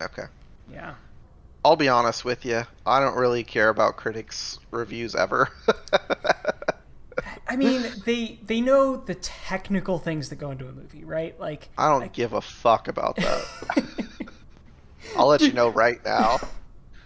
Okay. 0.02 0.24
Yeah. 0.70 0.94
I'll 1.64 1.76
be 1.76 1.88
honest 1.88 2.24
with 2.24 2.44
you. 2.44 2.62
I 2.84 3.00
don't 3.00 3.16
really 3.16 3.42
care 3.42 3.70
about 3.70 3.96
critics' 3.96 4.58
reviews 4.70 5.14
ever. 5.14 5.48
I 7.48 7.56
mean, 7.56 7.84
they 8.04 8.38
they 8.44 8.60
know 8.60 8.96
the 8.96 9.14
technical 9.14 9.98
things 9.98 10.28
that 10.28 10.36
go 10.36 10.50
into 10.50 10.68
a 10.68 10.72
movie, 10.72 11.04
right? 11.04 11.38
Like 11.40 11.70
I 11.78 11.88
don't 11.88 12.12
give 12.12 12.32
a 12.32 12.40
fuck 12.40 12.88
about 12.88 13.16
that. 13.16 14.04
I'll 15.16 15.28
let 15.28 15.40
you 15.42 15.52
know 15.52 15.68
right 15.68 16.04
now. 16.04 16.38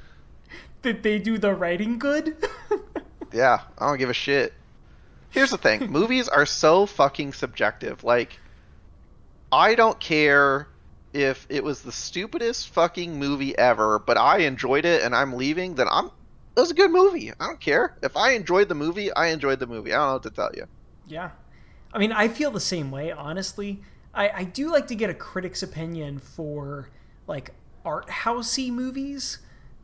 Did 0.83 1.03
they 1.03 1.19
do 1.19 1.39
the 1.39 1.55
writing 1.55 1.99
good? 1.99 2.37
yeah, 3.33 3.61
I 3.79 3.89
don't 3.89 3.99
give 3.99 4.11
a 4.11 4.15
shit. 4.15 4.53
Here's 5.31 5.51
the 5.51 5.59
thing: 5.59 5.91
movies 5.91 6.29
are 6.29 6.47
so 6.47 6.87
fucking 6.87 7.33
subjective. 7.33 8.05
Like, 8.05 8.39
I 9.51 9.75
don't 9.75 9.99
care 9.99 10.69
if 11.13 11.47
it 11.49 11.65
was 11.65 11.83
the 11.83 11.93
stupidest 11.93 12.69
fucking 12.71 13.19
movie 13.19 13.57
ever, 13.59 13.99
but 13.99 14.17
I 14.17 14.39
enjoyed 14.39 14.85
it 14.85 15.03
and 15.03 15.15
I'm 15.15 15.35
leaving, 15.35 15.75
then 15.75 15.89
I'm 15.91 16.11
it 16.59 16.61
was 16.61 16.71
a 16.73 16.75
good 16.75 16.91
movie. 16.91 17.31
I 17.31 17.47
don't 17.47 17.61
care. 17.61 17.97
If 18.03 18.17
I 18.17 18.33
enjoyed 18.33 18.69
the 18.69 18.75
movie, 18.75 19.13
I 19.13 19.29
enjoyed 19.29 19.61
the 19.61 19.67
movie. 19.69 19.93
I 19.93 19.99
don't 19.99 20.07
know 20.09 20.13
what 20.15 20.23
to 20.25 20.31
tell 20.31 20.51
you. 20.57 20.67
Yeah. 21.07 21.31
I 21.93 21.99
mean, 21.99 22.11
I 22.11 22.27
feel 22.27 22.51
the 22.51 22.59
same 22.59 22.91
way, 22.91 23.13
honestly. 23.13 23.81
I, 24.13 24.31
I 24.31 24.45
do 24.45 24.71
like 24.73 24.89
to 24.89 24.97
get 24.97 25.09
a 25.09 25.15
critic's 25.15 25.63
opinion 25.63 26.19
for 26.19 26.89
like 27.29 27.53
art 27.89 28.07
housey 28.09 28.71
movies, 28.71 29.39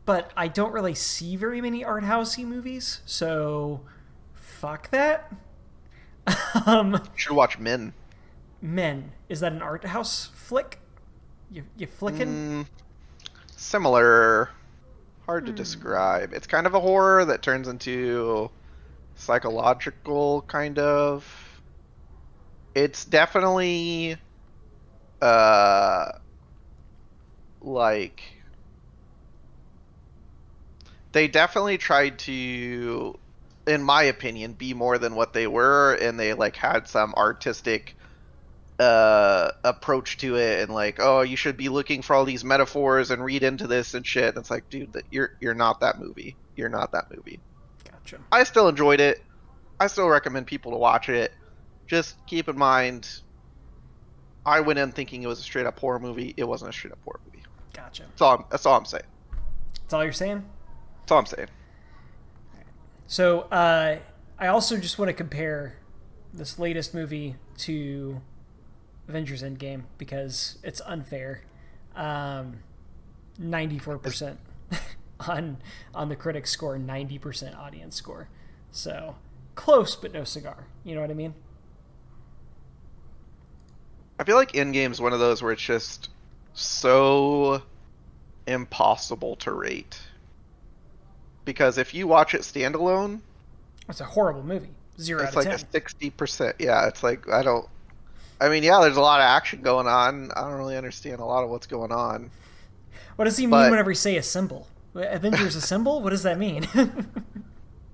but 0.05 0.31
I 0.37 0.47
don't 0.47 0.71
really 0.71 0.93
see 0.93 1.35
very 1.35 1.59
many 1.59 1.83
art 1.83 2.03
housey 2.03 2.45
movies, 2.45 3.01
so 3.03 3.81
fuck 4.33 4.91
that. 4.91 5.33
um, 6.67 6.93
you 6.93 6.99
should 7.15 7.35
watch 7.35 7.57
Men. 7.57 7.93
Men. 8.61 9.11
Is 9.27 9.39
that 9.39 9.53
an 9.53 9.63
art 9.63 9.83
house 9.85 10.29
flick? 10.35 10.79
You 11.51 11.63
you 11.77 11.87
flicking? 11.87 12.27
Mm, 12.27 12.65
similar. 13.55 14.51
Hard 15.25 15.47
to 15.47 15.51
hmm. 15.51 15.57
describe. 15.57 16.31
It's 16.31 16.45
kind 16.45 16.67
of 16.67 16.75
a 16.75 16.79
horror 16.79 17.25
that 17.25 17.41
turns 17.41 17.67
into 17.67 18.51
psychological 19.15 20.43
kind 20.43 20.77
of. 20.77 21.25
It's 22.75 23.03
definitely 23.03 24.17
uh 25.21 26.11
like 27.65 28.21
they 31.11 31.27
definitely 31.27 31.77
tried 31.77 32.19
to 32.19 33.17
in 33.67 33.81
my 33.81 34.03
opinion, 34.03 34.53
be 34.53 34.73
more 34.73 34.97
than 34.97 35.15
what 35.15 35.33
they 35.33 35.47
were, 35.47 35.95
and 35.95 36.19
they 36.19 36.33
like 36.33 36.55
had 36.55 36.87
some 36.87 37.13
artistic 37.15 37.95
uh 38.77 39.49
approach 39.63 40.17
to 40.17 40.35
it 40.35 40.59
and 40.59 40.69
like 40.69 40.97
oh 40.99 41.21
you 41.21 41.37
should 41.37 41.55
be 41.55 41.69
looking 41.69 42.01
for 42.01 42.13
all 42.13 42.25
these 42.25 42.43
metaphors 42.43 43.09
and 43.09 43.23
read 43.23 43.41
into 43.41 43.67
this 43.67 43.93
and 43.93 44.05
shit. 44.05 44.29
And 44.29 44.37
it's 44.37 44.51
like 44.51 44.69
dude 44.69 44.93
that 44.93 45.05
you're 45.09 45.31
you're 45.39 45.53
not 45.53 45.79
that 45.79 45.99
movie. 45.99 46.35
You're 46.55 46.69
not 46.69 46.91
that 46.91 47.05
movie. 47.15 47.39
Gotcha. 47.89 48.19
i 48.31 48.43
still 48.43 48.67
enjoyed 48.67 48.99
it. 48.99 49.19
I 49.79 49.87
still 49.87 50.09
recommend 50.09 50.47
people 50.47 50.71
to 50.73 50.77
watch 50.77 51.09
it. 51.09 51.31
Just 51.87 52.15
keep 52.27 52.47
in 52.49 52.57
mind 52.57 53.09
i 54.45 54.59
went 54.59 54.77
in 54.77 54.91
thinking 54.91 55.23
it 55.23 55.27
was 55.27 55.39
a 55.39 55.43
straight 55.43 55.65
up 55.65 55.79
horror 55.79 55.99
movie. 55.99 56.33
It 56.37 56.47
wasn't 56.47 56.69
a 56.69 56.73
straight 56.73 56.91
up 56.91 56.99
horror 57.03 57.21
movie 57.25 57.34
Gotcha. 57.75 58.03
that's 58.03 58.21
all 58.21 58.37
i'm, 58.37 58.45
that's 58.49 58.65
all 58.65 58.77
I'm 58.77 58.85
saying 58.85 59.03
That's 59.81 59.93
all 59.93 60.03
you're 60.03 60.13
saying? 60.13 60.43
that's 61.01 61.11
all 61.11 61.19
i'm 61.19 61.25
saying 61.25 61.47
So 63.07 63.41
uh, 63.41 63.97
I 64.39 64.47
also 64.47 64.77
just 64.77 64.97
want 64.97 65.09
to 65.09 65.13
compare 65.13 65.77
this 66.33 66.57
latest 66.57 66.93
movie 66.93 67.35
to 67.59 68.19
Avengers 69.07 69.43
Endgame 69.43 69.83
because 69.97 70.57
it's 70.63 70.81
unfair. 70.85 71.41
Um, 71.95 72.59
94% 73.39 74.37
on 75.27 75.57
on 75.93 76.09
the 76.09 76.15
critics 76.15 76.49
score, 76.51 76.77
90% 76.77 77.55
audience 77.57 77.95
score. 77.95 78.27
So 78.71 79.15
close 79.53 79.95
but 79.95 80.11
no 80.11 80.23
cigar. 80.23 80.65
You 80.83 80.95
know 80.95 81.01
what 81.01 81.11
I 81.11 81.13
mean? 81.13 81.35
I 84.19 84.23
feel 84.23 84.35
like 84.35 84.53
Endgame's 84.53 84.99
one 85.01 85.13
of 85.13 85.19
those 85.19 85.43
where 85.43 85.51
it's 85.51 85.61
just 85.61 86.09
so 86.55 87.61
impossible 88.47 89.35
to 89.37 89.51
rate. 89.51 89.99
Because 91.43 91.77
if 91.77 91.93
you 91.93 92.07
watch 92.07 92.33
it 92.33 92.41
standalone, 92.41 93.19
It's 93.87 94.01
a 94.01 94.05
horrible 94.05 94.43
movie. 94.43 94.69
Zero 94.99 95.23
it's 95.23 95.35
like 95.35 95.45
10. 95.45 95.53
a 95.53 95.59
sixty 95.59 96.09
percent. 96.09 96.55
Yeah, 96.59 96.87
it's 96.87 97.03
like 97.03 97.29
I 97.29 97.43
don't. 97.43 97.67
I 98.39 98.49
mean, 98.49 98.63
yeah, 98.63 98.79
there's 98.81 98.97
a 98.97 99.01
lot 99.01 99.19
of 99.19 99.25
action 99.25 99.61
going 99.61 99.87
on. 99.87 100.31
I 100.35 100.41
don't 100.41 100.57
really 100.57 100.77
understand 100.77 101.19
a 101.19 101.25
lot 101.25 101.43
of 101.43 101.49
what's 101.49 101.67
going 101.67 101.91
on. 101.91 102.31
What 103.15 103.25
does 103.25 103.37
he 103.37 103.45
mean 103.47 103.69
whenever 103.69 103.91
he 103.91 103.95
say 103.95 104.17
assemble? 104.17 104.67
Avengers 104.93 105.55
assemble? 105.55 106.01
What 106.01 106.09
does 106.09 106.23
that 106.23 106.37
mean? 106.39 106.67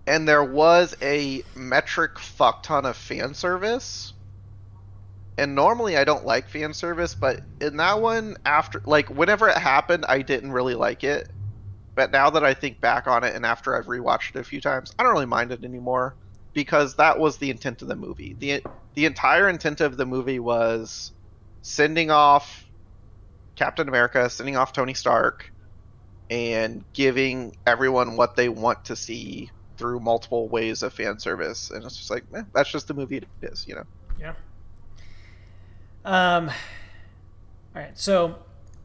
And 0.07 0.27
there 0.27 0.43
was 0.43 0.95
a 1.01 1.43
metric 1.55 2.17
fuck 2.17 2.63
ton 2.63 2.87
of 2.87 2.97
fan 2.97 3.35
service. 3.35 4.13
And 5.41 5.55
normally 5.55 5.97
I 5.97 6.03
don't 6.03 6.23
like 6.23 6.49
fan 6.49 6.71
service, 6.71 7.15
but 7.15 7.41
in 7.59 7.77
that 7.77 7.99
one, 7.99 8.37
after 8.45 8.79
like 8.85 9.09
whenever 9.09 9.49
it 9.49 9.57
happened, 9.57 10.05
I 10.07 10.21
didn't 10.21 10.51
really 10.51 10.75
like 10.75 11.03
it. 11.03 11.31
But 11.95 12.11
now 12.11 12.29
that 12.29 12.43
I 12.43 12.53
think 12.53 12.79
back 12.79 13.07
on 13.07 13.23
it, 13.23 13.33
and 13.35 13.43
after 13.43 13.75
I've 13.75 13.87
rewatched 13.87 14.35
it 14.35 14.39
a 14.39 14.43
few 14.43 14.61
times, 14.61 14.91
I 14.99 15.03
don't 15.03 15.13
really 15.13 15.25
mind 15.25 15.51
it 15.51 15.65
anymore 15.65 16.15
because 16.53 16.95
that 16.97 17.17
was 17.17 17.37
the 17.37 17.49
intent 17.49 17.81
of 17.81 17.87
the 17.87 17.95
movie. 17.95 18.35
the 18.37 18.61
The 18.93 19.05
entire 19.05 19.49
intent 19.49 19.81
of 19.81 19.97
the 19.97 20.05
movie 20.05 20.37
was 20.37 21.11
sending 21.63 22.11
off 22.11 22.69
Captain 23.55 23.87
America, 23.89 24.29
sending 24.29 24.57
off 24.57 24.73
Tony 24.73 24.93
Stark, 24.93 25.51
and 26.29 26.85
giving 26.93 27.55
everyone 27.65 28.15
what 28.15 28.35
they 28.35 28.47
want 28.47 28.85
to 28.85 28.95
see 28.95 29.49
through 29.79 30.01
multiple 30.01 30.49
ways 30.49 30.83
of 30.83 30.93
fan 30.93 31.17
service. 31.17 31.71
And 31.71 31.83
it's 31.83 31.97
just 31.97 32.11
like, 32.11 32.25
eh, 32.35 32.43
that's 32.53 32.71
just 32.71 32.87
the 32.87 32.93
movie 32.93 33.17
it 33.17 33.27
is, 33.41 33.65
you 33.65 33.73
know. 33.73 33.85
Yeah. 34.19 34.33
Um. 36.05 36.49
All 36.49 37.81
right. 37.81 37.97
So 37.97 38.35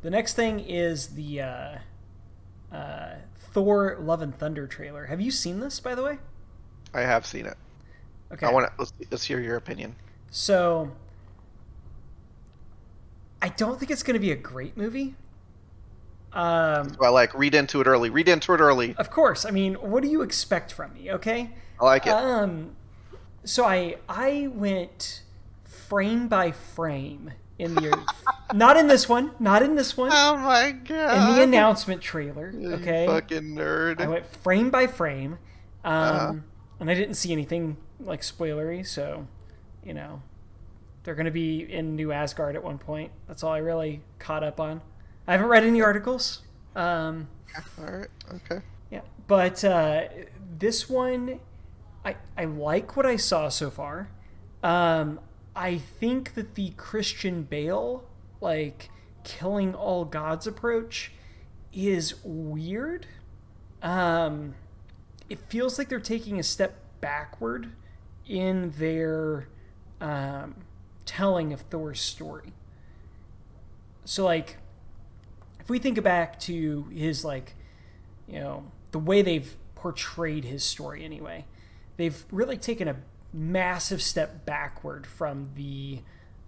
the 0.03 0.11
next 0.11 0.35
thing 0.35 0.61
is 0.61 1.09
the 1.09 1.43
uh, 1.43 1.79
uh, 2.73 3.15
Thor: 3.53 3.97
Love 4.01 4.23
and 4.23 4.37
Thunder 4.37 4.67
trailer. 4.67 5.07
Have 5.07 5.21
you 5.21 5.31
seen 5.31 5.61
this, 5.61 5.81
by 5.81 5.95
the 5.95 6.03
way? 6.03 6.19
I 6.95 7.01
have 7.01 7.27
seen 7.27 7.47
it. 7.47 7.57
Okay. 8.33 8.47
I 8.47 8.53
want 8.53 8.67
to 8.67 8.73
let's, 8.79 8.93
let's 9.11 9.25
hear 9.25 9.41
your 9.41 9.57
opinion. 9.57 9.95
So 10.31 10.91
I 13.41 13.49
don't 13.51 13.79
think 13.79 13.91
it's 13.91 14.03
going 14.03 14.15
to 14.15 14.21
be 14.21 14.33
a 14.33 14.37
great 14.37 14.77
movie. 14.77 15.15
Um, 16.33 16.91
So 16.91 17.05
I 17.05 17.09
like 17.09 17.33
read 17.35 17.55
into 17.55 17.81
it 17.81 17.87
early. 17.87 18.11
Read 18.11 18.29
into 18.29 18.53
it 18.55 18.61
early. 18.61 18.95
of 18.99 19.11
course. 19.11 19.45
I 19.45 19.51
mean, 19.51 19.75
what 19.75 20.03
do 20.03 20.09
you 20.09 20.23
expect 20.23 20.73
from 20.73 20.93
me? 20.95 21.13
Okay. 21.13 21.51
I 21.81 21.85
like 21.85 22.07
it. 22.07 22.13
Um, 22.13 22.77
so 23.45 23.65
I 23.65 23.97
I 24.09 24.49
went 24.53 25.23
frame 25.89 26.29
by 26.29 26.53
frame 26.53 27.33
in 27.59 27.75
the 27.75 27.99
not 28.53 28.77
in 28.77 28.87
this 28.87 29.09
one, 29.09 29.33
not 29.39 29.63
in 29.63 29.75
this 29.75 29.97
one, 29.97 30.11
oh 30.13 30.37
my 30.37 30.73
god! 30.73 31.31
in 31.31 31.37
the 31.37 31.43
announcement 31.43 32.01
trailer. 32.03 32.51
You 32.51 32.75
Okay, 32.75 33.07
fucking 33.07 33.55
nerd. 33.55 34.01
I 34.01 34.09
went 34.09 34.27
frame 34.27 34.71
by 34.71 34.87
frame, 34.87 35.39
um, 35.85 35.93
Uh-huh. 35.93 36.33
and 36.81 36.91
I 36.91 36.95
didn't 36.95 37.15
see 37.15 37.33
anything 37.33 37.77
like 38.01 38.21
spoilery. 38.21 38.87
So, 38.87 39.27
you 39.85 39.95
know, 39.95 40.21
they're 41.03 41.15
going 41.15 41.27
to 41.27 41.31
be 41.33 41.61
in 41.61 41.97
New 41.97 42.13
Asgard 42.13 42.57
at 42.57 42.63
one 42.63 42.79
point. 42.79 43.11
That's 43.27 43.43
all 43.43 43.53
I 43.53 43.59
really 43.59 44.03
caught 44.19 44.45
up 44.45 44.61
on. 44.61 44.83
I 45.27 45.33
haven't 45.33 45.49
read 45.49 45.65
any 45.65 45.81
articles. 45.81 46.43
Um, 46.77 47.29
All 47.79 47.85
right. 47.87 48.09
Okay. 48.35 48.61
yeah, 48.91 49.01
but 49.27 49.65
uh, 49.65 50.03
this 50.59 50.89
one, 50.91 51.41
I 52.05 52.17
I 52.37 52.45
like 52.45 52.97
what 52.97 53.07
I 53.07 53.17
saw 53.17 53.49
so 53.49 53.71
far. 53.71 54.11
Um, 54.63 55.21
I 55.57 55.79
think 55.79 56.35
that 56.35 56.55
the 56.55 56.71
Christian 56.77 57.43
Bale 57.43 58.05
like 58.41 58.91
killing 59.25 59.75
all 59.75 60.05
gods 60.05 60.47
approach 60.47 61.13
is 61.73 62.15
weird. 62.23 63.07
Um, 63.83 64.55
it 65.29 65.39
feels 65.49 65.79
like 65.79 65.89
they're 65.89 65.99
taking 65.99 66.39
a 66.39 66.43
step 66.43 66.77
backward 67.01 67.73
in 68.29 68.73
their 68.79 69.49
um, 70.01 70.57
telling 71.07 71.53
of 71.53 71.63
Thor's 71.63 72.01
story. 72.01 72.53
So 74.05 74.25
like 74.25 74.59
if 75.67 75.71
we 75.71 75.81
think 75.81 76.01
back 76.03 76.39
to 76.39 76.85
his 76.95 77.25
like 77.25 77.55
you 78.29 78.39
know 78.39 78.65
the 78.93 79.01
way 79.01 79.21
they've 79.21 79.57
portrayed 79.75 80.45
his 80.45 80.63
story 80.63 81.05
anyway 81.05 81.45
they've 81.97 82.25
really 82.31 82.57
taken 82.57 82.87
a 82.87 82.95
massive 83.37 84.01
step 84.01 84.47
backward 84.47 85.07
from 85.07 85.51
the 85.57 86.01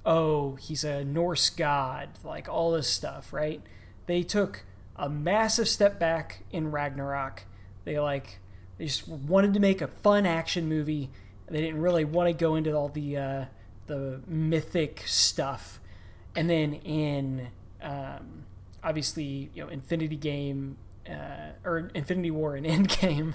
oh 0.06 0.54
he's 0.54 0.84
a 0.84 1.04
norse 1.04 1.50
god 1.50 2.08
like 2.24 2.48
all 2.48 2.72
this 2.72 2.88
stuff 2.88 3.32
right? 3.32 3.62
They 4.06 4.22
took 4.22 4.64
a 4.98 5.08
massive 5.08 5.68
step 5.68 5.98
back 5.98 6.44
in 6.50 6.70
ragnarok. 6.70 7.44
They 7.84 7.98
like 7.98 8.40
they 8.76 8.86
just 8.86 9.08
wanted 9.08 9.54
to 9.54 9.60
make 9.60 9.80
a 9.80 9.86
fun 9.86 10.26
action 10.26 10.68
movie. 10.68 11.10
They 11.48 11.60
didn't 11.60 11.80
really 11.80 12.04
want 12.04 12.28
to 12.28 12.32
go 12.32 12.56
into 12.56 12.74
all 12.74 12.88
the 12.88 13.16
uh, 13.16 13.44
the 13.86 14.20
mythic 14.26 15.04
stuff. 15.06 15.80
And 16.34 16.50
then 16.50 16.74
in 16.74 17.48
um, 17.80 18.44
obviously 18.82 19.50
you 19.54 19.64
know 19.64 19.68
Infinity 19.68 20.16
Game 20.16 20.76
uh, 21.08 21.52
or 21.64 21.90
Infinity 21.94 22.30
War 22.30 22.56
and 22.56 22.66
Endgame. 22.88 23.34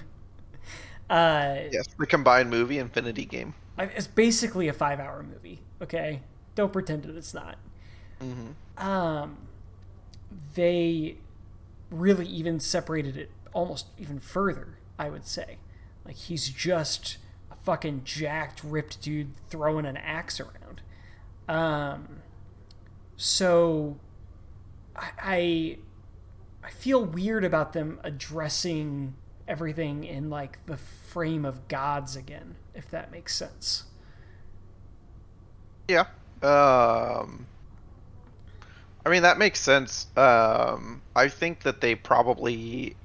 Uh, 1.08 1.56
Yes, 1.70 1.86
the 1.98 2.06
combined 2.06 2.50
movie 2.50 2.78
Infinity 2.78 3.24
Game. 3.24 3.54
It's 3.78 4.06
basically 4.06 4.68
a 4.68 4.72
five-hour 4.72 5.22
movie. 5.24 5.60
Okay, 5.82 6.22
don't 6.54 6.72
pretend 6.72 7.02
that 7.04 7.16
it's 7.16 7.34
not. 7.34 7.58
Mm-hmm. 8.20 8.86
Um, 8.86 9.36
they 10.54 11.18
really 11.90 12.26
even 12.26 12.60
separated 12.60 13.16
it 13.16 13.30
almost 13.52 13.86
even 13.98 14.18
further. 14.20 14.78
I 14.98 15.08
would 15.10 15.26
say, 15.26 15.58
like 16.04 16.16
he's 16.16 16.48
just 16.48 17.18
a 17.50 17.56
fucking 17.56 18.02
jacked, 18.04 18.62
ripped 18.62 19.02
dude 19.02 19.32
throwing 19.50 19.86
an 19.86 19.96
axe 19.96 20.40
around. 20.40 20.82
Um, 21.48 22.22
so 23.16 23.98
I, 24.94 25.10
I 25.20 25.78
I 26.64 26.70
feel 26.70 27.04
weird 27.04 27.44
about 27.44 27.72
them 27.72 28.00
addressing 28.04 29.14
everything 29.46 30.04
in 30.04 30.30
like 30.30 30.64
the 30.66 30.76
frame 30.76 31.44
of 31.44 31.68
gods 31.68 32.16
again, 32.16 32.56
if 32.74 32.90
that 32.90 33.10
makes 33.10 33.34
sense. 33.34 33.84
Yeah. 35.88 36.06
Um. 36.42 37.46
I 39.06 39.10
mean 39.10 39.22
that 39.22 39.38
makes 39.38 39.60
sense. 39.60 40.06
Um, 40.16 41.02
I 41.14 41.28
think 41.28 41.62
that 41.64 41.80
they 41.80 41.94
probably, 41.94 42.96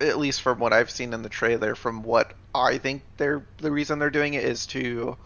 at 0.00 0.18
least 0.18 0.40
from 0.40 0.58
what 0.58 0.72
I've 0.72 0.90
seen 0.90 1.12
in 1.12 1.22
the 1.22 1.28
trailer, 1.28 1.74
from 1.74 2.02
what 2.02 2.32
I 2.54 2.78
think 2.78 3.02
they're 3.18 3.44
the 3.58 3.70
reason 3.70 3.98
they're 3.98 4.08
doing 4.08 4.34
it 4.34 4.44
is 4.44 4.66
to 4.68 5.18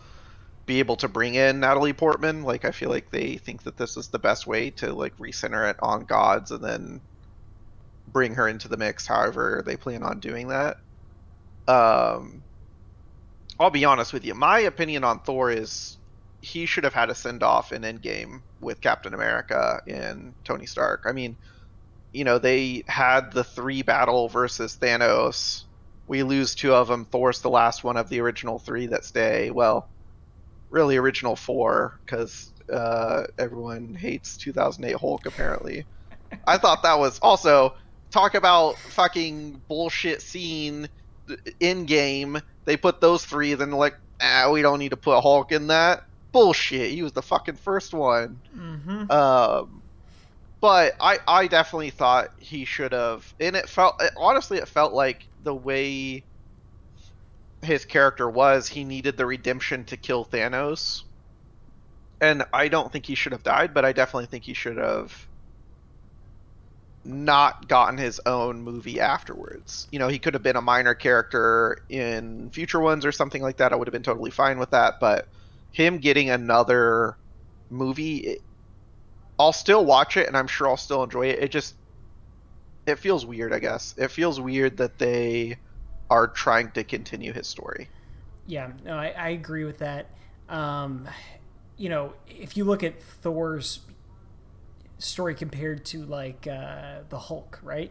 be 0.67 0.81
able 0.81 0.97
to 0.97 1.09
bring 1.09 1.37
in 1.37 1.61
Natalie 1.61 1.93
Portman. 1.93 2.43
Like 2.43 2.65
I 2.65 2.73
feel 2.73 2.91
like 2.91 3.11
they 3.11 3.37
think 3.37 3.63
that 3.63 3.77
this 3.77 3.97
is 3.97 4.09
the 4.09 4.19
best 4.19 4.49
way 4.49 4.71
to 4.71 4.93
like 4.93 5.17
recenter 5.19 5.71
it 5.71 5.77
on 5.81 6.05
gods 6.05 6.51
and 6.51 6.63
then 6.63 7.01
bring 8.13 8.35
her 8.35 8.49
into 8.49 8.69
the 8.69 8.77
mix. 8.77 9.07
However, 9.07 9.63
they 9.65 9.77
plan 9.77 10.03
on 10.03 10.21
doing 10.21 10.49
that. 10.49 10.77
Um, 11.69 12.43
I'll 13.59 13.71
be 13.71 13.85
honest 13.85 14.13
with 14.13 14.25
you. 14.25 14.35
My 14.35 14.61
opinion 14.61 15.05
on 15.05 15.21
Thor 15.21 15.51
is 15.51 15.99
he 16.41 16.67
should 16.67 16.85
have 16.85 16.95
had 16.95 17.11
a 17.11 17.15
send 17.15 17.43
off 17.43 17.73
in 17.73 17.83
Endgame 17.83 18.41
with 18.61 18.81
Captain 18.81 19.15
America 19.15 19.81
and 19.87 20.35
Tony 20.45 20.67
Stark. 20.67 21.03
I 21.07 21.13
mean, 21.13 21.37
you 22.13 22.25
know, 22.25 22.39
they 22.39 22.85
had 22.87 23.33
the 23.33 23.45
three 23.45 23.83
battle 23.83 24.29
versus 24.29 24.77
Thanos 24.81 25.65
we 26.11 26.25
lose 26.25 26.57
two 26.57 26.75
of 26.75 26.89
them. 26.89 27.05
Thor's 27.05 27.41
the 27.41 27.51
last 27.51 27.85
one 27.85 27.97
of 27.97 28.09
the 28.09 28.21
original 28.21 28.59
three 28.59 28.89
that 28.89 29.05
stay. 29.05 29.53
Well, 29.53 29.89
really 30.69 30.97
original 30.97 31.37
four 31.37 32.01
because 32.05 32.53
uh, 32.71 33.23
everyone 33.39 33.95
hates 33.95 34.37
2008 34.39 34.97
Hulk 34.97 35.27
apparently. 35.27 35.87
I 36.49 36.59
thought 36.59 36.83
that 36.83 36.99
was 36.99 37.21
also 37.21 37.77
talk 38.11 38.35
about 38.35 38.79
fucking 38.79 39.61
bullshit 39.69 40.23
scene 40.23 40.89
in 41.59 41.87
game. 41.87 42.41
They 42.65 42.77
put 42.77 43.01
those 43.01 43.25
three, 43.25 43.55
then 43.55 43.71
like, 43.73 43.97
ah, 44.21 44.51
we 44.53 44.63
don't 44.63 44.79
need 44.79 44.91
to 44.91 44.97
put 44.97 45.21
Hulk 45.21 45.53
in 45.53 45.69
that. 45.69 46.05
Bullshit. 46.33 46.91
He 46.91 47.03
was 47.03 47.13
the 47.13 47.23
fucking 47.23 47.57
first 47.57 47.93
one. 47.93 48.41
Mm-hmm. 48.57 49.11
Um, 49.11 49.83
but 50.61 50.95
I 51.01 51.19
I 51.27 51.47
definitely 51.47 51.91
thought 51.91 52.31
he 52.39 52.65
should 52.65 52.93
have, 52.93 53.33
and 53.41 53.57
it 53.57 53.69
felt 53.69 54.01
it, 54.01 54.13
honestly 54.17 54.59
it 54.59 54.69
felt 54.69 54.93
like 54.93 55.27
the 55.43 55.55
way 55.55 56.23
his 57.63 57.85
character 57.85 58.29
was, 58.29 58.69
he 58.69 58.85
needed 58.85 59.17
the 59.17 59.27
redemption 59.27 59.85
to 59.85 59.97
kill 59.97 60.25
Thanos. 60.25 61.03
And 62.21 62.45
I 62.53 62.69
don't 62.69 62.93
think 62.93 63.07
he 63.07 63.15
should 63.15 63.33
have 63.33 63.43
died, 63.43 63.73
but 63.73 63.85
I 63.85 63.93
definitely 63.93 64.27
think 64.27 64.45
he 64.45 64.55
should 64.55 64.77
have 64.77 65.27
not 67.05 67.69
gotten 67.69 67.99
his 67.99 68.21
own 68.27 68.63
movie 68.63 69.01
afterwards. 69.01 69.89
You 69.91 69.99
know, 69.99 70.09
he 70.09 70.19
could 70.19 70.35
have 70.35 70.43
been 70.43 70.57
a 70.57 70.63
minor 70.63 70.95
character 70.95 71.83
in 71.89 72.51
future 72.51 72.81
ones 72.81 73.07
or 73.07 73.13
something 73.13 73.43
like 73.43 73.59
that. 73.59 73.73
I 73.73 73.77
would 73.77 73.89
have 73.89 73.93
been 73.93 74.03
totally 74.03 74.31
fine 74.31 74.59
with 74.59 74.71
that, 74.71 75.01
but 75.01 75.27
him 75.73 75.99
getting 75.99 76.31
another 76.31 77.17
movie 77.71 78.19
it, 78.19 78.43
I'll 79.39 79.53
still 79.53 79.85
watch 79.85 80.17
it 80.17 80.27
and 80.27 80.37
I'm 80.37 80.47
sure 80.47 80.69
I'll 80.69 80.77
still 80.77 81.03
enjoy 81.03 81.29
it. 81.29 81.39
It 81.39 81.51
just 81.51 81.75
it 82.87 82.99
feels 82.99 83.25
weird, 83.25 83.53
I 83.53 83.59
guess. 83.59 83.95
It 83.97 84.11
feels 84.11 84.41
weird 84.41 84.79
that 84.79 84.99
they 84.99 85.57
are 86.11 86.27
trying 86.27 86.73
to 86.73 86.85
continue 86.85 87.33
his 87.33 87.47
story. 87.47 87.89
Yeah, 88.47 88.73
no, 88.85 88.97
I, 88.97 89.09
I 89.09 89.29
agree 89.31 89.65
with 89.65 89.79
that. 89.79 90.11
Um, 90.49 91.09
you 91.77 91.89
know, 91.89 92.13
if 92.29 92.57
you 92.57 92.65
look 92.65 92.83
at 92.83 93.01
Thor's 93.01 93.81
story 95.01 95.35
compared 95.35 95.85
to 95.87 96.05
like 96.05 96.47
uh, 96.47 97.01
the 97.09 97.19
Hulk, 97.19 97.59
right? 97.63 97.91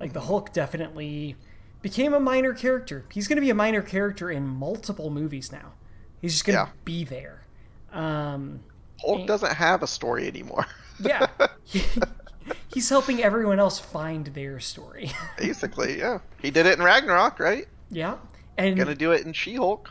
Like 0.00 0.12
the 0.12 0.20
Hulk 0.20 0.52
definitely 0.52 1.36
became 1.82 2.14
a 2.14 2.20
minor 2.20 2.54
character. 2.54 3.04
He's 3.12 3.28
going 3.28 3.36
to 3.36 3.40
be 3.42 3.50
a 3.50 3.54
minor 3.54 3.82
character 3.82 4.30
in 4.30 4.46
multiple 4.48 5.10
movies 5.10 5.52
now. 5.52 5.72
He's 6.20 6.32
just 6.32 6.44
going 6.44 6.56
to 6.58 6.64
Yeah. 6.64 6.70
be 6.84 7.04
there. 7.04 7.44
Um, 7.92 8.60
Hulk 9.00 9.18
And- 9.20 9.28
doesn't 9.28 9.52
have 9.54 9.82
a 9.82 9.86
story 9.86 10.26
anymore. 10.26 10.66
yeah, 11.00 11.26
he's 12.72 12.88
helping 12.88 13.22
everyone 13.22 13.60
else 13.60 13.78
find 13.78 14.26
their 14.28 14.60
story. 14.60 15.10
Basically, 15.38 15.98
yeah. 15.98 16.18
He 16.40 16.50
did 16.50 16.66
it 16.66 16.78
in 16.78 16.84
Ragnarok, 16.84 17.38
right? 17.38 17.66
yeah, 17.90 18.16
and 18.56 18.76
Gonna 18.76 18.94
do 18.94 19.12
it 19.12 19.24
in 19.24 19.32
She-Hulk. 19.32 19.90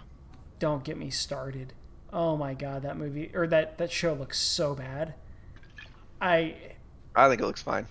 don't 0.59 0.83
get 0.83 0.97
me 0.97 1.09
started. 1.09 1.73
Oh 2.13 2.37
my 2.37 2.53
god, 2.53 2.83
that 2.83 2.97
movie 2.97 3.31
or 3.33 3.47
that 3.47 3.77
that 3.77 3.91
show 3.91 4.13
looks 4.13 4.39
so 4.39 4.75
bad. 4.75 5.13
I 6.21 6.55
I 7.15 7.29
think 7.29 7.41
it 7.41 7.45
looks 7.45 7.61
fine. 7.61 7.87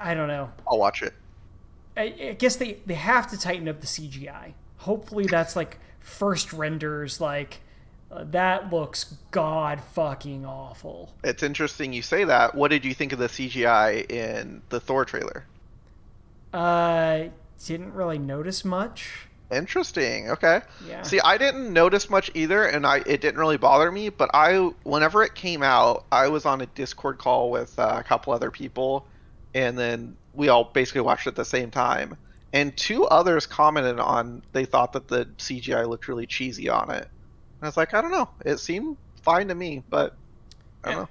I 0.00 0.14
don't 0.14 0.28
know. 0.28 0.50
I'll 0.68 0.78
watch 0.78 1.02
it. 1.02 1.14
I, 1.96 2.02
I 2.02 2.32
guess 2.38 2.56
they 2.56 2.78
they 2.86 2.94
have 2.94 3.30
to 3.30 3.38
tighten 3.38 3.68
up 3.68 3.80
the 3.80 3.86
CGI. 3.86 4.54
Hopefully 4.78 5.26
that's 5.26 5.56
like 5.56 5.78
first 6.00 6.52
renders 6.52 7.20
like 7.20 7.60
uh, 8.10 8.24
that 8.30 8.72
looks 8.72 9.16
god 9.30 9.80
fucking 9.80 10.44
awful. 10.44 11.14
It's 11.24 11.42
interesting 11.42 11.92
you 11.92 12.02
say 12.02 12.24
that. 12.24 12.54
What 12.54 12.70
did 12.70 12.84
you 12.84 12.94
think 12.94 13.12
of 13.12 13.18
the 13.18 13.28
CGI 13.28 14.10
in 14.10 14.62
the 14.68 14.80
Thor 14.80 15.04
trailer? 15.04 15.44
Uh 16.52 17.24
didn't 17.64 17.94
really 17.94 18.18
notice 18.18 18.64
much. 18.64 19.28
Interesting. 19.52 20.30
Okay. 20.30 20.60
Yeah. 20.86 21.02
See, 21.02 21.20
I 21.20 21.36
didn't 21.38 21.72
notice 21.72 22.08
much 22.08 22.30
either, 22.34 22.64
and 22.64 22.86
I 22.86 22.98
it 23.06 23.20
didn't 23.20 23.38
really 23.38 23.58
bother 23.58 23.90
me. 23.92 24.08
But 24.08 24.30
I, 24.34 24.70
whenever 24.82 25.22
it 25.22 25.34
came 25.34 25.62
out, 25.62 26.04
I 26.10 26.28
was 26.28 26.46
on 26.46 26.60
a 26.60 26.66
Discord 26.66 27.18
call 27.18 27.50
with 27.50 27.78
uh, 27.78 27.96
a 27.98 28.02
couple 28.02 28.32
other 28.32 28.50
people, 28.50 29.06
and 29.54 29.78
then 29.78 30.16
we 30.34 30.48
all 30.48 30.64
basically 30.64 31.02
watched 31.02 31.26
it 31.26 31.30
at 31.30 31.36
the 31.36 31.44
same 31.44 31.70
time. 31.70 32.16
And 32.54 32.76
two 32.76 33.04
others 33.04 33.46
commented 33.46 33.98
on 33.98 34.42
they 34.52 34.64
thought 34.64 34.92
that 34.94 35.08
the 35.08 35.26
CGI 35.38 35.88
looked 35.88 36.08
really 36.08 36.26
cheesy 36.26 36.68
on 36.68 36.90
it. 36.90 37.02
And 37.04 37.62
I 37.62 37.66
was 37.66 37.76
like, 37.76 37.94
I 37.94 38.00
don't 38.02 38.10
know. 38.10 38.28
It 38.44 38.58
seemed 38.58 38.96
fine 39.22 39.48
to 39.48 39.54
me, 39.54 39.82
but 39.88 40.16
I 40.84 40.88
don't 40.88 40.96
Yeah. 40.96 41.02
know. 41.04 41.08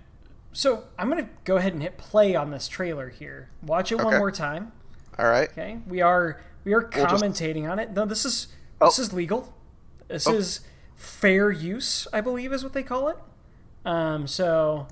So 0.53 0.83
I'm 0.99 1.09
gonna 1.09 1.29
go 1.45 1.55
ahead 1.57 1.73
and 1.73 1.81
hit 1.81 1.97
play 1.97 2.35
on 2.35 2.51
this 2.51 2.67
trailer 2.67 3.09
here. 3.09 3.49
Watch 3.63 3.91
it 3.91 3.95
one 4.01 4.17
more 4.17 4.31
time. 4.31 4.73
All 5.17 5.27
right. 5.27 5.49
Okay, 5.49 5.79
we 5.87 6.01
are 6.01 6.41
we 6.63 6.73
are 6.73 6.89
We'll 6.93 7.05
just- 7.07 7.23
commentating 7.23 7.69
on 7.69 7.79
it. 7.79 7.91
No, 7.91 8.05
this 8.05 8.25
is 8.25 8.47
Oh. 8.79 8.85
this 8.87 8.99
is 8.99 9.13
legal. 9.13 9.53
This 10.07 10.27
Oh. 10.27 10.33
is 10.33 10.61
fair 10.95 11.51
use, 11.51 12.07
I 12.13 12.21
believe, 12.21 12.51
is 12.53 12.63
what 12.63 12.73
they 12.73 12.83
call 12.83 13.07
it. 13.09 13.17
Um, 13.85 14.27
so 14.27 14.87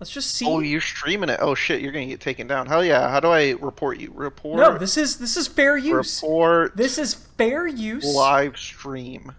let's 0.00 0.10
just 0.10 0.30
see. 0.34 0.46
Oh, 0.46 0.60
you're 0.60 0.80
streaming 0.80 1.28
it. 1.30 1.38
Oh 1.40 1.54
shit, 1.54 1.80
you're 1.80 1.92
gonna 1.92 2.06
get 2.06 2.20
taken 2.20 2.46
down. 2.46 2.66
Hell 2.66 2.84
yeah. 2.84 3.08
How 3.10 3.20
do 3.20 3.28
I 3.28 3.50
report 3.60 3.98
you? 3.98 4.12
Report. 4.14 4.58
no, 4.58 4.76
this 4.78 4.96
is 4.96 5.18
this 5.18 5.36
is 5.36 5.48
fair 5.48 5.76
use. 5.76 6.22
report. 6.22 6.76
This 6.76 6.98
is 6.98 7.14
fair 7.14 7.66
use. 7.66 8.04
live 8.04 8.56
stream. 8.58 9.32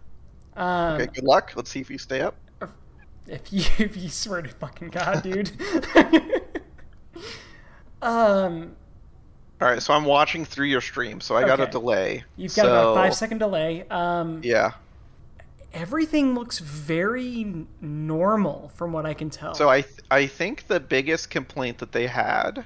Um, 0.55 0.93
Okay, 0.95 1.07
good 1.13 1.23
luck. 1.23 1.51
Let's 1.55 1.69
see 1.69 1.80
if 1.82 1.89
you 1.91 1.97
stay 1.99 2.21
up. 2.21 2.36
if 3.28 3.41
you 3.53 3.63
if 3.78 3.95
you 3.97 4.09
swear 4.09 4.41
to 4.41 4.49
fucking 4.49 4.89
god, 4.89 5.21
dude. 5.21 5.51
um, 8.01 8.75
All 9.60 9.68
right, 9.68 9.82
so 9.82 9.93
I'm 9.93 10.05
watching 10.05 10.45
through 10.45 10.68
your 10.68 10.82
stream, 10.82 11.20
so 11.20 11.36
I 11.36 11.43
got 11.43 11.60
a 11.60 11.66
delay. 11.66 12.24
you've 12.36 12.55
got 12.55 12.68
about 12.68 12.91
a 12.91 12.95
five 12.95 13.16
second 13.16 13.39
delay. 13.39 13.86
Um, 13.89 14.41
Yeah. 14.43 14.74
everything 15.74 16.36
looks 16.36 16.60
very 16.60 17.66
normal 17.82 18.70
from 18.76 18.91
what 18.91 19.05
I 19.08 19.14
can 19.16 19.30
tell. 19.32 19.55
So 19.55 19.68
I 19.70 19.82
th- 19.82 19.99
I 20.12 20.28
think 20.28 20.68
the 20.68 20.80
biggest 20.80 21.30
complaint 21.32 21.80
that 21.80 21.91
they 21.91 22.05
had 22.08 22.66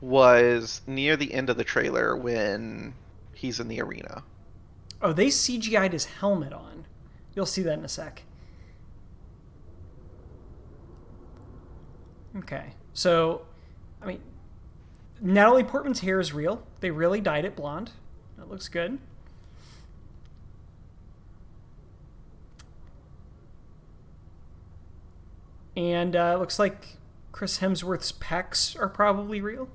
was 0.00 0.80
near 0.86 1.16
the 1.16 1.32
end 1.34 1.50
of 1.50 1.56
the 1.58 1.64
trailer 1.64 2.16
when 2.16 2.94
he's 3.34 3.60
in 3.60 3.68
the 3.68 3.80
arena. 3.82 4.22
Oh, 5.02 5.12
they 5.12 5.26
CGI'd 5.28 5.92
his 5.92 6.06
helmet 6.06 6.52
on. 6.54 6.86
You'll 7.34 7.44
see 7.46 7.62
that 7.62 7.78
in 7.78 7.84
a 7.84 7.88
sec. 7.88 8.22
Okay. 12.38 12.74
So, 12.92 13.42
I 14.02 14.06
mean, 14.06 14.20
Natalie 15.20 15.64
Portman's 15.64 16.00
hair 16.00 16.20
is 16.20 16.32
real. 16.32 16.66
They 16.80 16.90
really 16.90 17.20
dyed 17.20 17.44
it 17.44 17.56
blonde. 17.56 17.92
That 18.36 18.50
looks 18.50 18.68
good. 18.68 18.98
And 25.76 26.14
uh, 26.14 26.34
it 26.36 26.38
looks 26.38 26.58
like 26.58 26.98
Chris 27.32 27.58
Hemsworth's 27.58 28.12
pecs 28.12 28.78
are 28.78 28.88
probably 28.88 29.40
real. 29.40 29.68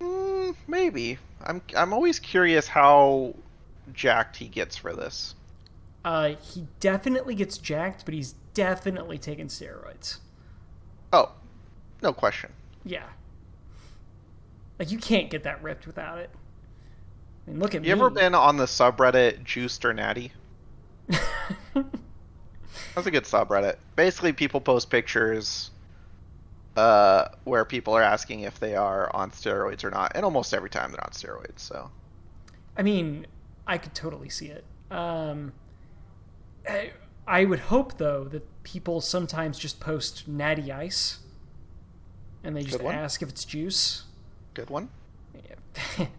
Mm, 0.00 0.54
maybe. 0.66 1.18
I'm 1.42 1.62
I'm 1.76 1.92
always 1.92 2.18
curious 2.18 2.68
how 2.68 3.34
jacked 3.92 4.36
he 4.36 4.48
gets 4.48 4.76
for 4.76 4.92
this. 4.94 5.34
Uh, 6.04 6.34
he 6.42 6.66
definitely 6.80 7.34
gets 7.34 7.56
jacked, 7.56 8.04
but 8.04 8.12
he's 8.12 8.34
definitely 8.52 9.16
taking 9.16 9.46
steroids. 9.46 10.18
Oh, 11.12 11.32
no 12.02 12.12
question. 12.12 12.52
Yeah. 12.84 13.06
Like 14.78 14.90
you 14.90 14.98
can't 14.98 15.30
get 15.30 15.44
that 15.44 15.62
ripped 15.62 15.86
without 15.86 16.18
it. 16.18 16.30
I 17.46 17.50
mean, 17.50 17.60
look 17.60 17.74
at 17.74 17.82
me. 17.82 17.88
You 17.88 17.94
me. 17.94 18.00
ever 18.00 18.10
been 18.10 18.34
on 18.34 18.56
the 18.56 18.64
subreddit 18.64 19.44
Juiced 19.44 19.84
or 19.84 19.92
Natty? 19.92 20.32
That's 21.08 23.06
a 23.06 23.10
good 23.10 23.24
subreddit. 23.24 23.76
Basically, 23.96 24.32
people 24.32 24.60
post 24.60 24.90
pictures 24.90 25.70
uh, 26.76 27.28
where 27.44 27.64
people 27.64 27.94
are 27.94 28.02
asking 28.02 28.40
if 28.40 28.58
they 28.58 28.74
are 28.74 29.14
on 29.14 29.30
steroids 29.30 29.84
or 29.84 29.90
not, 29.90 30.12
and 30.14 30.24
almost 30.24 30.54
every 30.54 30.70
time 30.70 30.90
they're 30.90 31.04
on 31.04 31.12
steroids. 31.12 31.60
So 31.60 31.90
I 32.76 32.82
mean, 32.82 33.26
I 33.66 33.78
could 33.78 33.94
totally 33.94 34.28
see 34.28 34.46
it. 34.46 34.64
Um, 34.90 35.52
I, 36.68 36.92
I 37.26 37.44
would 37.44 37.60
hope 37.60 37.98
though 37.98 38.24
that 38.24 38.46
people 38.62 39.00
sometimes 39.00 39.58
just 39.58 39.80
post 39.80 40.26
natty 40.26 40.72
ice, 40.72 41.18
and 42.44 42.56
they 42.56 42.62
just 42.62 42.80
ask 42.82 43.22
if 43.22 43.28
it's 43.28 43.44
juice. 43.44 44.04
good 44.54 44.70
one. 44.70 44.88
Yeah. 45.34 46.06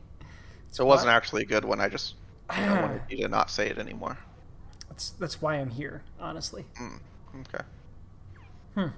So 0.72 0.84
it 0.84 0.88
wasn't 0.88 1.12
actually 1.12 1.44
a 1.44 1.46
good 1.46 1.64
one. 1.64 1.80
I 1.80 1.88
just 1.88 2.16
know, 2.50 2.82
wanted 2.82 3.02
you 3.10 3.20
to 3.20 3.28
not 3.30 3.50
say 3.50 3.70
it 3.70 3.78
anymore. 3.78 4.18
That's 4.90 5.12
that's 5.12 5.42
why 5.42 5.56
I'm 5.56 5.70
here, 5.70 6.04
honestly. 6.20 6.66
Mm, 6.78 7.00
okay. 7.40 8.92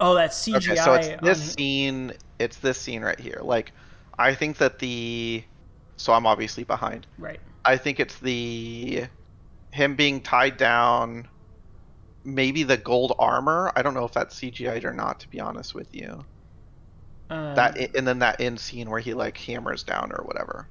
Oh, 0.00 0.14
that 0.16 0.30
CGI. 0.30 0.56
Okay, 0.56 0.74
so 0.74 0.94
it's 0.94 1.22
this 1.22 1.40
on- 1.40 1.56
scene. 1.56 2.12
It's 2.40 2.56
this 2.56 2.76
scene 2.76 3.02
right 3.02 3.20
here. 3.20 3.38
Like, 3.40 3.70
I 4.18 4.34
think 4.34 4.58
that 4.58 4.80
the. 4.80 5.44
So 5.96 6.12
I'm 6.12 6.26
obviously 6.26 6.64
behind. 6.64 7.06
right. 7.18 7.38
I 7.64 7.76
think 7.76 8.00
it's 8.00 8.18
the 8.18 9.04
him 9.70 9.94
being 9.94 10.20
tied 10.22 10.56
down. 10.56 11.28
Maybe 12.24 12.62
the 12.62 12.76
gold 12.76 13.14
armor. 13.18 13.72
I 13.74 13.82
don't 13.82 13.94
know 13.94 14.04
if 14.04 14.12
that's 14.12 14.38
CGI'd 14.38 14.84
or 14.84 14.92
not. 14.92 15.20
To 15.20 15.28
be 15.28 15.40
honest 15.40 15.74
with 15.74 15.94
you, 15.94 16.24
Um, 17.30 17.54
that 17.54 17.76
and 17.96 18.06
then 18.06 18.20
that 18.20 18.40
end 18.40 18.60
scene 18.60 18.88
where 18.90 19.00
he 19.00 19.14
like 19.14 19.36
hammers 19.36 19.82
down 19.82 20.12
or 20.12 20.24
whatever. 20.24 20.68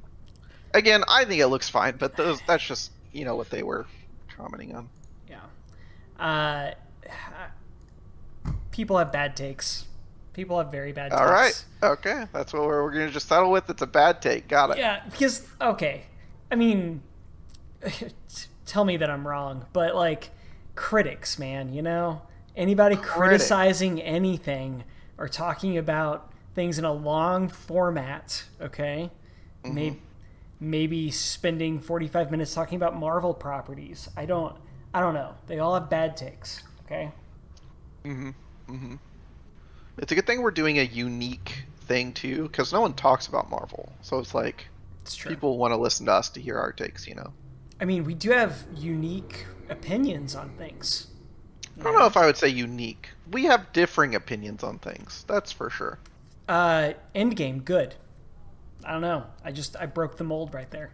Again, 0.73 1.03
I 1.09 1.25
think 1.25 1.41
it 1.41 1.47
looks 1.47 1.67
fine, 1.67 1.97
but 1.97 2.15
those 2.15 2.39
that's 2.47 2.63
just 2.65 2.91
you 3.11 3.25
know 3.25 3.35
what 3.35 3.49
they 3.49 3.63
were 3.63 3.85
commenting 4.37 4.75
on. 4.75 4.89
Yeah. 5.29 5.41
Uh, 6.19 6.73
people 8.71 8.97
have 8.97 9.11
bad 9.11 9.35
takes. 9.35 9.85
People 10.33 10.57
have 10.57 10.71
very 10.71 10.93
bad 10.93 11.11
takes. 11.11 11.21
All 11.21 11.27
right, 11.27 11.65
okay, 11.83 12.25
that's 12.31 12.53
what 12.53 12.61
we're, 12.63 12.83
we're 12.83 12.91
gonna 12.91 13.11
just 13.11 13.27
settle 13.27 13.51
with. 13.51 13.69
It's 13.69 13.81
a 13.81 13.87
bad 13.87 14.21
take. 14.21 14.47
Got 14.47 14.71
it. 14.71 14.77
Yeah, 14.77 15.01
because 15.11 15.45
okay, 15.59 16.03
I 16.49 16.55
mean, 16.55 17.01
tell 18.65 18.85
me 18.85 18.95
that 18.95 19.09
I'm 19.09 19.27
wrong, 19.27 19.65
but 19.73 19.93
like 19.93 20.29
critics, 20.75 21.37
man, 21.39 21.73
you 21.73 21.81
know, 21.81 22.21
anybody 22.55 22.95
Critic. 22.95 23.11
criticizing 23.11 24.01
anything 24.01 24.83
or 25.17 25.27
talking 25.27 25.77
about 25.77 26.31
things 26.55 26.77
in 26.79 26.85
a 26.85 26.93
long 26.93 27.47
format, 27.49 28.43
okay, 28.61 29.09
Mm-hmm. 29.63 29.75
maybe 29.75 30.01
maybe 30.59 31.11
spending 31.11 31.79
45 31.79 32.29
minutes 32.31 32.53
talking 32.53 32.75
about 32.75 32.95
Marvel 32.95 33.33
properties. 33.33 34.09
I 34.17 34.25
don't, 34.25 34.55
I 34.93 34.99
don't 34.99 35.13
know. 35.15 35.33
They 35.47 35.57
all 35.59 35.73
have 35.75 35.89
bad 35.89 36.15
takes, 36.17 36.63
okay. 36.85 37.11
Mm-hmm. 38.05 38.29
Mm-hmm. 38.69 38.95
It's 39.97 40.11
a 40.11 40.15
good 40.15 40.25
thing 40.27 40.41
we're 40.41 40.51
doing 40.51 40.79
a 40.79 40.83
unique 40.83 41.63
thing 41.81 42.13
too, 42.13 42.43
because 42.43 42.73
no 42.73 42.81
one 42.81 42.93
talks 42.93 43.27
about 43.27 43.49
Marvel, 43.49 43.91
so 44.01 44.17
it's 44.19 44.33
like 44.33 44.65
It's 45.01 45.15
true. 45.15 45.29
people 45.31 45.57
want 45.57 45.73
to 45.73 45.77
listen 45.77 46.05
to 46.07 46.11
us 46.13 46.29
to 46.31 46.41
hear 46.41 46.57
our 46.57 46.71
takes. 46.71 47.07
You 47.07 47.15
know. 47.15 47.33
I 47.79 47.85
mean, 47.85 48.03
we 48.03 48.13
do 48.15 48.31
have 48.31 48.63
unique 48.75 49.45
opinions 49.71 50.35
on 50.35 50.49
things. 50.57 51.07
I 51.79 51.83
don't 51.83 51.97
know 51.97 52.05
if 52.05 52.17
I 52.17 52.25
would 52.25 52.37
say 52.37 52.49
unique. 52.49 53.09
We 53.31 53.45
have 53.45 53.71
differing 53.73 54.15
opinions 54.15 54.63
on 54.63 54.77
things. 54.79 55.25
That's 55.27 55.51
for 55.51 55.69
sure. 55.69 55.99
Uh, 56.47 56.93
Endgame, 57.15 57.63
good. 57.63 57.95
I 58.83 58.91
don't 58.91 59.01
know. 59.01 59.25
I 59.43 59.51
just 59.51 59.75
I 59.77 59.85
broke 59.85 60.17
the 60.17 60.23
mold 60.23 60.53
right 60.53 60.69
there. 60.69 60.91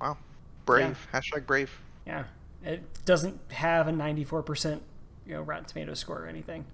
Wow. 0.00 0.18
Brave. 0.66 1.08
Hashtag 1.12 1.46
brave. 1.46 1.70
Yeah, 2.06 2.24
it 2.64 2.82
doesn't 3.04 3.40
have 3.50 3.88
a 3.88 3.92
ninety 3.92 4.24
four 4.24 4.42
percent, 4.42 4.82
you 5.26 5.34
know, 5.34 5.42
Rotten 5.42 5.64
Tomato 5.64 5.94
score 5.94 6.22
or 6.22 6.26
anything. 6.26 6.64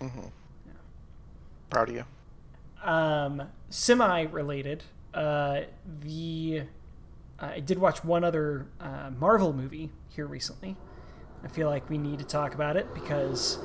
Mm-hmm. 0.00 0.20
Proud 1.70 1.88
of 1.88 1.94
you. 1.94 2.04
Um, 2.82 3.42
semi 3.70 4.22
related. 4.22 4.84
Uh, 5.14 5.62
the 6.00 6.62
I 7.42 7.60
did 7.60 7.78
watch 7.78 8.04
one 8.04 8.24
other 8.24 8.66
uh, 8.80 9.10
Marvel 9.18 9.52
movie 9.52 9.90
here 10.08 10.26
recently. 10.26 10.76
I 11.44 11.48
feel 11.48 11.68
like 11.68 11.90
we 11.90 11.98
need 11.98 12.20
to 12.20 12.24
talk 12.24 12.54
about 12.54 12.76
it 12.76 12.94
because 12.94 13.58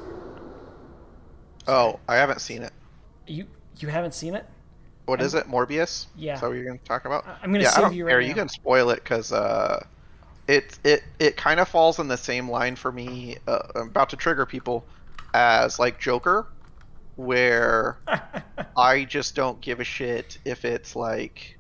Oh, 1.68 2.00
I 2.08 2.16
haven't 2.16 2.42
seen 2.42 2.64
it. 2.64 2.74
you 3.28 3.48
you 3.80 3.88
haven't 3.90 4.14
seen 4.14 4.36
it. 4.36 4.46
What 5.06 5.22
is 5.22 5.34
it? 5.36 5.48
Morbius? 5.48 6.08
Yeah. 6.16 6.36
Is 6.36 6.42
that 6.42 6.48
what 6.48 6.56
you're 6.56 6.66
going 6.66 6.80
to 6.80 6.86
talk 6.86 7.06
about? 7.06 7.26
I'm 7.42 7.52
gonna 7.52 7.64
yeah, 7.64 7.70
save 7.70 7.94
you 7.94 8.06
right 8.06 8.12
care. 8.12 8.22
now. 8.22 8.28
You 8.28 8.34
can 8.36 8.50
spoil 8.50 8.90
it 8.90 9.04
because 9.04 9.32
uh, 9.32 9.86
it 10.48 10.80
it 10.84 11.04
it 11.20 11.38
kind 11.38 11.60
of 11.60 11.68
falls 11.70 12.00
in 12.00 12.08
the 12.08 12.18
same 12.18 12.50
line 12.50 12.76
for 12.76 12.92
me. 12.92 13.38
Uh, 13.48 13.60
I'm 13.76 13.88
about 13.88 14.10
to 14.10 14.16
trigger 14.18 14.46
people 14.46 14.86
as 15.34 15.80
like 15.80 16.00
Joker, 16.00 16.48
where 17.16 18.00
I 18.78 19.06
just 19.06 19.36
don't 19.36 19.62
give 19.62 19.80
a 19.80 19.84
shit 19.84 20.38
if 20.46 20.66
it's 20.66 20.96
like 20.96 21.57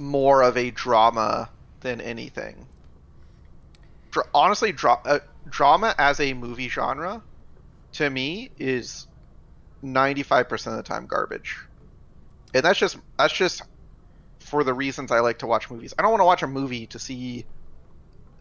more 0.00 0.42
of 0.42 0.56
a 0.56 0.70
drama 0.70 1.50
than 1.82 2.00
anything. 2.00 2.68
Honestly, 4.34 4.74
uh, 4.84 5.20
drama 5.48 5.94
as 5.98 6.18
a 6.20 6.34
movie 6.34 6.68
genre 6.68 7.22
to 7.92 8.10
me 8.10 8.50
is 8.56 9.06
95% 9.82 10.72
of 10.72 10.76
the 10.78 10.82
time 10.82 11.06
garbage. 11.06 11.56
And 12.54 12.64
that's 12.64 12.78
just 12.78 12.96
that's 13.18 13.34
just 13.34 13.62
for 14.40 14.64
the 14.64 14.74
reasons 14.74 15.10
I 15.12 15.20
like 15.20 15.40
to 15.40 15.46
watch 15.46 15.70
movies. 15.70 15.94
I 15.98 16.02
don't 16.02 16.10
want 16.10 16.20
to 16.20 16.26
watch 16.26 16.42
a 16.42 16.48
movie 16.48 16.86
to 16.88 16.98
see 16.98 17.46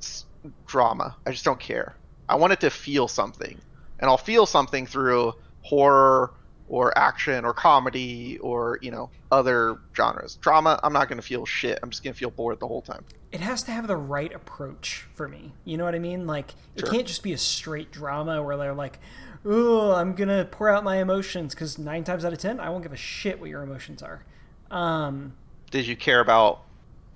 s- 0.02 0.26
drama. 0.66 1.18
I 1.26 1.32
just 1.32 1.46
don't 1.46 1.60
care. 1.60 1.96
I 2.28 2.36
want 2.36 2.54
it 2.54 2.62
to 2.62 2.70
feel 2.70 3.08
something. 3.08 3.62
And 4.00 4.10
I'll 4.10 4.18
feel 4.18 4.46
something 4.46 4.86
through 4.88 5.34
horror 5.62 6.32
or 6.70 6.96
action 6.98 7.44
or 7.46 7.54
comedy 7.54 8.38
or, 8.40 8.80
you 8.82 8.92
know, 8.92 9.10
other 9.32 9.78
genres. 9.96 10.36
Drama, 10.36 10.80
I'm 10.84 10.94
not 10.94 11.10
going 11.10 11.18
to 11.20 11.26
feel 11.28 11.46
shit. 11.46 11.80
I'm 11.84 11.90
just 11.90 12.04
going 12.04 12.14
to 12.14 12.18
feel 12.20 12.30
bored 12.30 12.60
the 12.60 12.68
whole 12.68 12.82
time. 12.82 13.04
it 13.32 13.42
has 13.42 13.62
to 13.64 13.72
have 13.72 13.88
the 13.88 13.98
right 13.98 14.34
approach 14.34 15.06
for 15.14 15.28
me. 15.28 15.52
You 15.66 15.78
know 15.78 15.84
what 15.84 15.94
I 15.96 16.00
mean? 16.00 16.26
Like 16.28 16.54
it 16.76 16.82
Sure. 16.82 16.90
can't 16.92 17.06
just 17.08 17.22
be 17.24 17.34
a 17.34 17.38
straight 17.38 17.92
drama 17.92 18.42
where 18.42 18.58
they're 18.58 18.74
like, 18.74 18.98
"Oh, 19.46 19.94
I'm 19.94 20.14
gonna 20.16 20.46
pour 20.46 20.70
out 20.70 20.84
my 20.84 20.98
emotions," 20.98 21.54
because 21.54 21.78
nine 21.78 22.04
times 22.04 22.26
out 22.26 22.34
of 22.34 22.40
ten, 22.40 22.60
I 22.60 22.70
won't 22.70 22.82
give 22.84 22.92
a 22.94 22.98
shit 22.98 23.40
what 23.40 23.50
your 23.50 23.62
emotions 23.62 24.02
are. 24.02 24.24
Um, 24.72 25.34
Did 25.70 25.86
you 25.88 25.96
care 25.96 26.20
about 26.22 26.62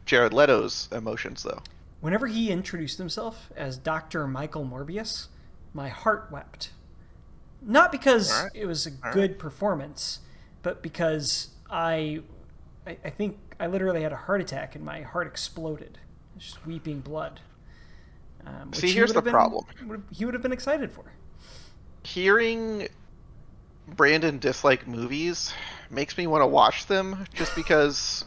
Jared 0.06 0.34
Leto's 0.34 0.88
emotions 0.92 1.44
though? 1.44 1.62
whenever 2.02 2.28
he 2.28 2.52
introduced 2.52 2.98
himself 2.98 3.50
as 3.56 3.78
Doctor 3.78 4.28
Michael 4.28 4.66
Morbius, 4.66 5.28
my 5.74 5.88
heart 5.90 6.28
wept. 6.30 6.72
Not 7.66 7.92
because 7.92 8.32
right. 8.32 8.52
it 8.54 8.66
was 8.66 8.86
a 8.88 8.92
All 9.04 9.14
good 9.14 9.40
performance, 9.40 10.20
but 10.62 10.82
because 10.82 11.50
I, 11.70 12.22
I, 12.86 12.98
I 13.06 13.10
think 13.10 13.38
I 13.60 13.68
literally 13.68 14.02
had 14.04 14.12
a 14.12 14.18
heart 14.18 14.42
attack 14.42 14.76
and 14.76 14.84
my 14.84 15.02
heart 15.02 15.28
exploded, 15.28 15.98
just 16.38 16.66
weeping 16.66 17.00
blood. 17.00 17.40
Um, 18.46 18.74
See, 18.74 18.92
here's 18.92 19.12
have 19.12 19.16
the 19.16 19.22
been- 19.22 19.32
problem. 19.34 19.66
would- 19.88 20.04
He 20.12 20.26
would 20.26 20.34
have 20.34 20.44
been 20.44 20.52
excited 20.52 20.92
for. 20.92 21.06
hearing 22.04 22.88
Brandon 23.88 24.40
dislike 24.40 24.88
movies 24.88 25.54
makes 25.90 26.18
me 26.18 26.28
want 26.28 26.42
to 26.42 26.48
watch 26.48 26.86
them 26.88 27.26
just 27.34 27.56
because 27.56 28.26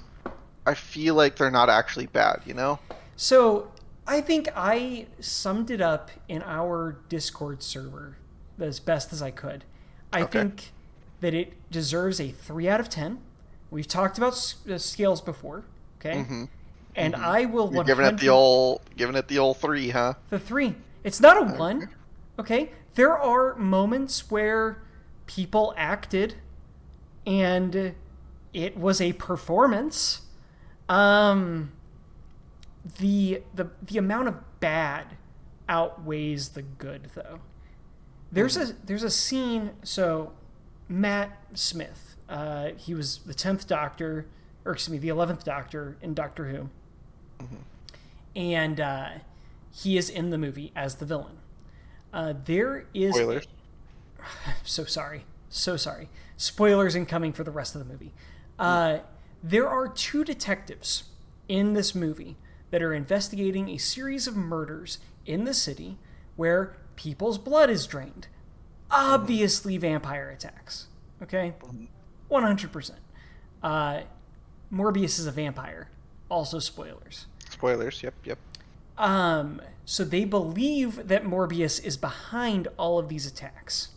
I 0.66 0.74
feel 0.74 1.14
like 1.14 1.36
they're 1.36 1.50
not 1.50 1.68
actually 1.68 2.06
bad, 2.06 2.40
you 2.46 2.54
know? 2.54 2.78
So 3.16 3.70
I 4.06 4.20
think 4.22 4.48
I 4.56 5.06
summed 5.20 5.70
it 5.70 5.80
up 5.80 6.10
in 6.28 6.42
our 6.42 6.98
Discord 7.08 7.62
server 7.62 8.16
as 8.60 8.80
best 8.80 9.12
as 9.12 9.22
I 9.22 9.30
could. 9.30 9.64
I 10.12 10.22
Okay. 10.22 10.40
think 10.40 10.72
that 11.20 11.34
it 11.34 11.52
deserves 11.70 12.20
a 12.20 12.30
three 12.30 12.68
out 12.68 12.80
of 12.80 12.88
ten. 12.88 13.18
We've 13.70 13.86
talked 13.88 14.16
about 14.18 14.32
s- 14.34 14.56
uh, 14.70 14.78
scales 14.78 15.20
before, 15.20 15.64
okay? 15.98 16.24
Mhm. 16.28 16.48
And 16.94 17.14
I 17.16 17.44
will 17.44 17.66
You're 17.66 17.76
one 17.78 17.86
giving 17.86 18.06
it 18.06 18.18
the 18.18 18.28
old 18.30 18.80
giving 18.96 19.16
it 19.16 19.28
the 19.28 19.38
old 19.38 19.58
3, 19.58 19.90
huh? 19.90 20.14
the 20.30 20.38
three. 20.38 20.76
It's 21.04 21.20
not 21.20 21.36
a 21.36 21.42
one, 21.58 21.90
okay? 22.38 22.72
There 22.94 23.16
are 23.18 23.54
moments 23.56 24.30
where 24.30 24.78
people 25.26 25.74
acted, 25.76 26.36
and 27.26 27.94
it 28.54 28.76
was 28.78 29.00
a 29.00 29.12
performance. 29.14 30.22
Um, 30.88 31.72
the 32.98 33.42
the 33.54 33.68
the 33.82 33.98
amount 33.98 34.28
of 34.28 34.60
bad 34.60 35.16
outweighs 35.68 36.50
the 36.50 36.62
good, 36.62 37.10
though. 37.14 37.40
There's 38.32 38.56
a 38.56 38.74
there's 38.84 39.02
a 39.02 39.10
scene. 39.10 39.72
So 39.82 40.32
Matt 40.88 41.38
Smith, 41.54 42.16
uh, 42.28 42.70
he 42.76 42.94
was 42.94 43.18
the 43.18 43.34
tenth 43.34 43.66
Doctor, 43.66 44.26
or 44.64 44.72
excuse 44.72 44.92
me, 44.92 44.98
the 44.98 45.08
eleventh 45.08 45.44
Doctor 45.44 45.96
in 46.02 46.14
Doctor 46.14 46.46
Who, 46.46 46.68
and 48.34 48.80
uh, 48.80 49.08
he 49.70 49.96
is 49.96 50.08
in 50.10 50.30
the 50.30 50.38
movie 50.38 50.72
as 50.74 50.96
the 50.96 51.04
villain. 51.04 51.38
Uh, 52.12 52.34
there 52.44 52.86
is 52.94 53.14
Spoilers. 53.14 53.46
so 54.64 54.84
sorry. 54.84 55.24
So 55.48 55.76
sorry. 55.76 56.08
Spoilers 56.36 56.94
incoming 56.94 57.32
for 57.32 57.44
the 57.44 57.50
rest 57.50 57.74
of 57.74 57.86
the 57.86 57.90
movie. 57.90 58.12
Uh, 58.58 58.98
there 59.42 59.68
are 59.68 59.88
two 59.88 60.24
detectives 60.24 61.04
in 61.48 61.74
this 61.74 61.94
movie 61.94 62.36
that 62.70 62.82
are 62.82 62.92
investigating 62.92 63.68
a 63.68 63.78
series 63.78 64.26
of 64.26 64.36
murders 64.36 64.98
in 65.24 65.44
the 65.44 65.54
city 65.54 65.98
where 66.36 66.76
people's 66.96 67.38
blood 67.38 67.70
is 67.70 67.86
drained. 67.86 68.28
Obviously, 68.90 69.76
vampire 69.78 70.30
attacks. 70.30 70.86
Okay? 71.22 71.54
100%. 72.30 72.90
Uh, 73.62 74.00
Morbius 74.72 75.18
is 75.18 75.26
a 75.26 75.32
vampire. 75.32 75.88
Also, 76.28 76.58
spoilers. 76.58 77.26
Spoilers. 77.50 78.02
Yep, 78.02 78.14
yep. 78.24 78.38
Um, 78.98 79.60
so 79.84 80.04
they 80.04 80.24
believe 80.24 81.08
that 81.08 81.24
Morbius 81.24 81.82
is 81.84 81.96
behind 81.96 82.68
all 82.76 82.98
of 82.98 83.08
these 83.08 83.26
attacks. 83.26 83.90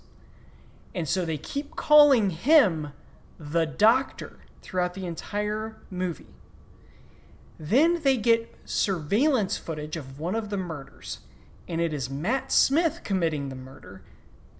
And 0.93 1.08
so 1.08 1.26
they 1.26 1.38
keep 1.38 1.76
calling 1.76 2.32
him 2.32 2.93
the 3.39 3.66
doctor 3.66 4.39
throughout 4.62 4.93
the 4.93 5.06
entire 5.06 5.78
movie. 5.89 6.28
Then 7.60 8.02
they 8.04 8.18
get 8.18 8.56
surveillance 8.66 9.58
footage 9.58 9.97
of 9.97 10.20
one 10.20 10.36
of 10.36 10.50
the 10.50 10.58
murders, 10.58 11.20
and 11.70 11.80
it 11.80 11.93
is 11.93 12.09
Matt 12.09 12.51
Smith 12.51 13.01
committing 13.03 13.47
the 13.49 13.55
murder. 13.55 14.01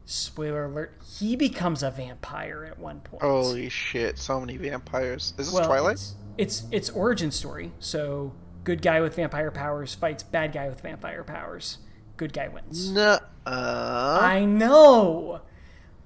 Spoiler 0.06 0.66
alert, 0.66 0.94
he 1.20 1.36
becomes 1.36 1.84
a 1.84 1.92
vampire 1.92 2.64
at 2.66 2.80
one 2.80 3.02
point. 3.02 3.22
Holy 3.22 3.70
shit, 3.70 4.18
so 4.18 4.40
many 4.40 4.58
vampires. 4.58 5.34
Is 5.38 5.48
this 5.48 5.54
Well, 5.54 5.66
Twilight? 5.66 5.94
It's, 5.94 6.16
it's 6.38 6.64
it's 6.72 6.90
origin 6.92 7.32
story. 7.32 7.72
So 7.80 8.34
good 8.64 8.82
guy 8.82 9.02
with 9.02 9.16
vampire 9.16 9.52
powers 9.52 9.94
fights 9.94 10.24
bad 10.24 10.52
guy 10.54 10.68
with 10.70 10.82
vampire 10.82 11.24
powers. 11.24 11.80
Good 12.18 12.34
guy 12.34 12.48
wins. 12.48 12.92
No. 12.92 13.20
Uh, 13.46 14.20
I 14.22 14.46
know. 14.46 15.42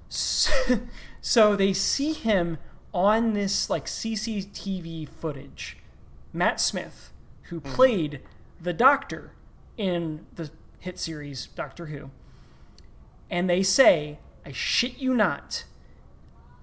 So, 0.09 0.51
so 1.21 1.55
they 1.55 1.73
see 1.73 2.13
him 2.13 2.57
on 2.93 3.33
this 3.33 3.69
like 3.69 3.85
CCTV 3.85 5.07
footage. 5.09 5.77
Matt 6.31 6.59
Smith, 6.59 7.11
who 7.43 7.59
played 7.59 8.21
the 8.61 8.73
Doctor 8.73 9.31
in 9.77 10.25
the 10.35 10.51
hit 10.83 10.99
series 10.99 11.47
Doctor 11.47 11.85
Who, 11.87 12.11
and 13.29 13.49
they 13.49 13.63
say, 13.63 14.19
"I 14.45 14.51
shit 14.51 14.97
you 14.97 15.13
not, 15.13 15.63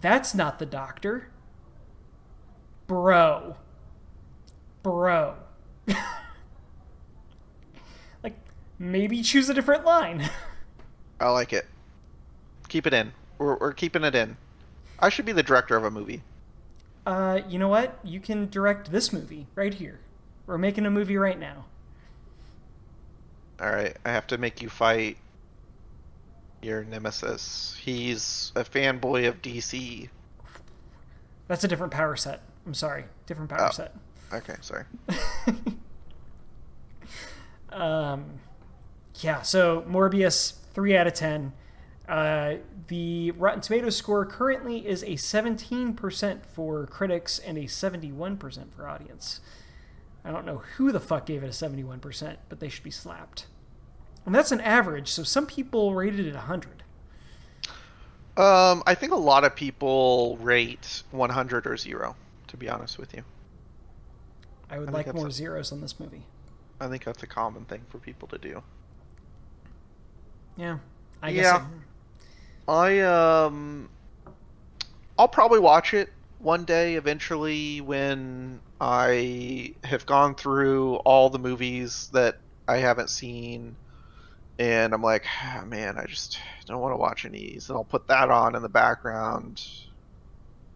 that's 0.00 0.34
not 0.34 0.58
the 0.58 0.66
Doctor, 0.66 1.30
bro, 2.86 3.56
bro." 4.82 5.36
like 8.22 8.36
maybe 8.78 9.22
choose 9.22 9.48
a 9.48 9.54
different 9.54 9.86
line. 9.86 10.28
I 11.20 11.30
like 11.30 11.54
it. 11.54 11.66
Keep 12.68 12.86
it 12.86 12.94
in. 12.94 13.12
We're, 13.38 13.56
we're 13.56 13.72
keeping 13.72 14.04
it 14.04 14.14
in. 14.14 14.36
I 14.98 15.08
should 15.08 15.24
be 15.24 15.32
the 15.32 15.42
director 15.42 15.76
of 15.76 15.84
a 15.84 15.90
movie. 15.90 16.22
Uh, 17.06 17.40
you 17.48 17.58
know 17.58 17.68
what? 17.68 17.98
You 18.04 18.20
can 18.20 18.50
direct 18.50 18.92
this 18.92 19.12
movie 19.12 19.46
right 19.54 19.72
here. 19.72 20.00
We're 20.46 20.58
making 20.58 20.84
a 20.84 20.90
movie 20.90 21.16
right 21.16 21.38
now. 21.38 21.64
All 23.60 23.70
right, 23.70 23.96
I 24.04 24.10
have 24.10 24.26
to 24.28 24.38
make 24.38 24.62
you 24.62 24.68
fight 24.68 25.18
your 26.62 26.84
nemesis. 26.84 27.76
He's 27.80 28.52
a 28.56 28.64
fanboy 28.64 29.28
of 29.28 29.42
DC. 29.42 30.08
That's 31.48 31.64
a 31.64 31.68
different 31.68 31.92
power 31.92 32.16
set. 32.16 32.42
I'm 32.66 32.74
sorry, 32.74 33.04
different 33.26 33.50
power 33.50 33.68
Oh. 33.68 33.72
set. 33.72 33.94
Okay, 34.32 34.54
sorry. 34.60 34.84
Um, 37.72 38.40
yeah. 39.20 39.42
So 39.42 39.82
Morbius, 39.88 40.54
three 40.74 40.96
out 40.96 41.06
of 41.06 41.14
ten. 41.14 41.52
Uh, 42.08 42.56
the 42.88 43.30
Rotten 43.32 43.60
Tomatoes 43.60 43.96
score 43.96 44.26
currently 44.26 44.84
is 44.88 45.04
a 45.04 45.10
17% 45.12 46.40
for 46.44 46.86
critics 46.88 47.38
and 47.38 47.56
a 47.56 47.64
71% 47.66 48.72
for 48.74 48.88
audience. 48.88 49.40
I 50.24 50.30
don't 50.30 50.44
know 50.44 50.58
who 50.76 50.92
the 50.92 51.00
fuck 51.00 51.26
gave 51.26 51.42
it 51.42 51.46
a 51.46 51.48
71%, 51.50 52.36
but 52.48 52.60
they 52.60 52.68
should 52.68 52.84
be 52.84 52.90
slapped. 52.90 53.46
And 54.26 54.34
that's 54.34 54.52
an 54.52 54.60
average, 54.60 55.08
so 55.08 55.22
some 55.22 55.46
people 55.46 55.94
rated 55.94 56.26
it 56.26 56.34
100. 56.34 56.82
Um, 58.36 58.82
I 58.86 58.94
think 58.94 59.12
a 59.12 59.16
lot 59.16 59.44
of 59.44 59.54
people 59.56 60.36
rate 60.40 61.02
100 61.10 61.66
or 61.66 61.76
zero. 61.76 62.16
To 62.48 62.56
be 62.56 62.68
honest 62.68 62.98
with 62.98 63.14
you, 63.14 63.22
I 64.68 64.78
would 64.80 64.88
I 64.88 64.92
like 64.92 65.14
more 65.14 65.28
a- 65.28 65.32
zeros 65.32 65.70
on 65.72 65.80
this 65.80 66.00
movie. 66.00 66.22
I 66.80 66.88
think 66.88 67.04
that's 67.04 67.22
a 67.22 67.26
common 67.26 67.64
thing 67.64 67.82
for 67.88 67.98
people 67.98 68.26
to 68.28 68.38
do. 68.38 68.62
Yeah. 70.56 70.78
I 71.22 71.32
guess 71.32 71.44
Yeah. 71.44 71.58
guess. 71.58 71.68
I 72.66 73.00
um 73.00 73.88
I'll 75.18 75.28
probably 75.28 75.60
watch 75.60 75.94
it 75.94 76.08
one 76.38 76.64
day 76.64 76.94
eventually 76.96 77.80
when 77.80 78.60
I 78.80 79.74
have 79.84 80.06
gone 80.06 80.34
through 80.34 80.96
all 80.96 81.30
the 81.30 81.38
movies 81.38 82.08
that 82.12 82.38
I 82.68 82.78
haven't 82.78 83.10
seen 83.10 83.76
and 84.58 84.92
I'm 84.94 85.02
like, 85.02 85.24
"Ah, 85.42 85.64
man, 85.66 85.98
I 85.98 86.06
just 86.06 86.38
don't 86.66 86.80
want 86.80 86.92
to 86.92 86.96
watch 86.98 87.24
any 87.24 87.38
of 87.38 87.52
these. 87.54 87.68
And 87.70 87.76
I'll 87.78 87.84
put 87.84 88.08
that 88.08 88.30
on 88.30 88.54
in 88.56 88.62
the 88.62 88.68
background. 88.68 89.62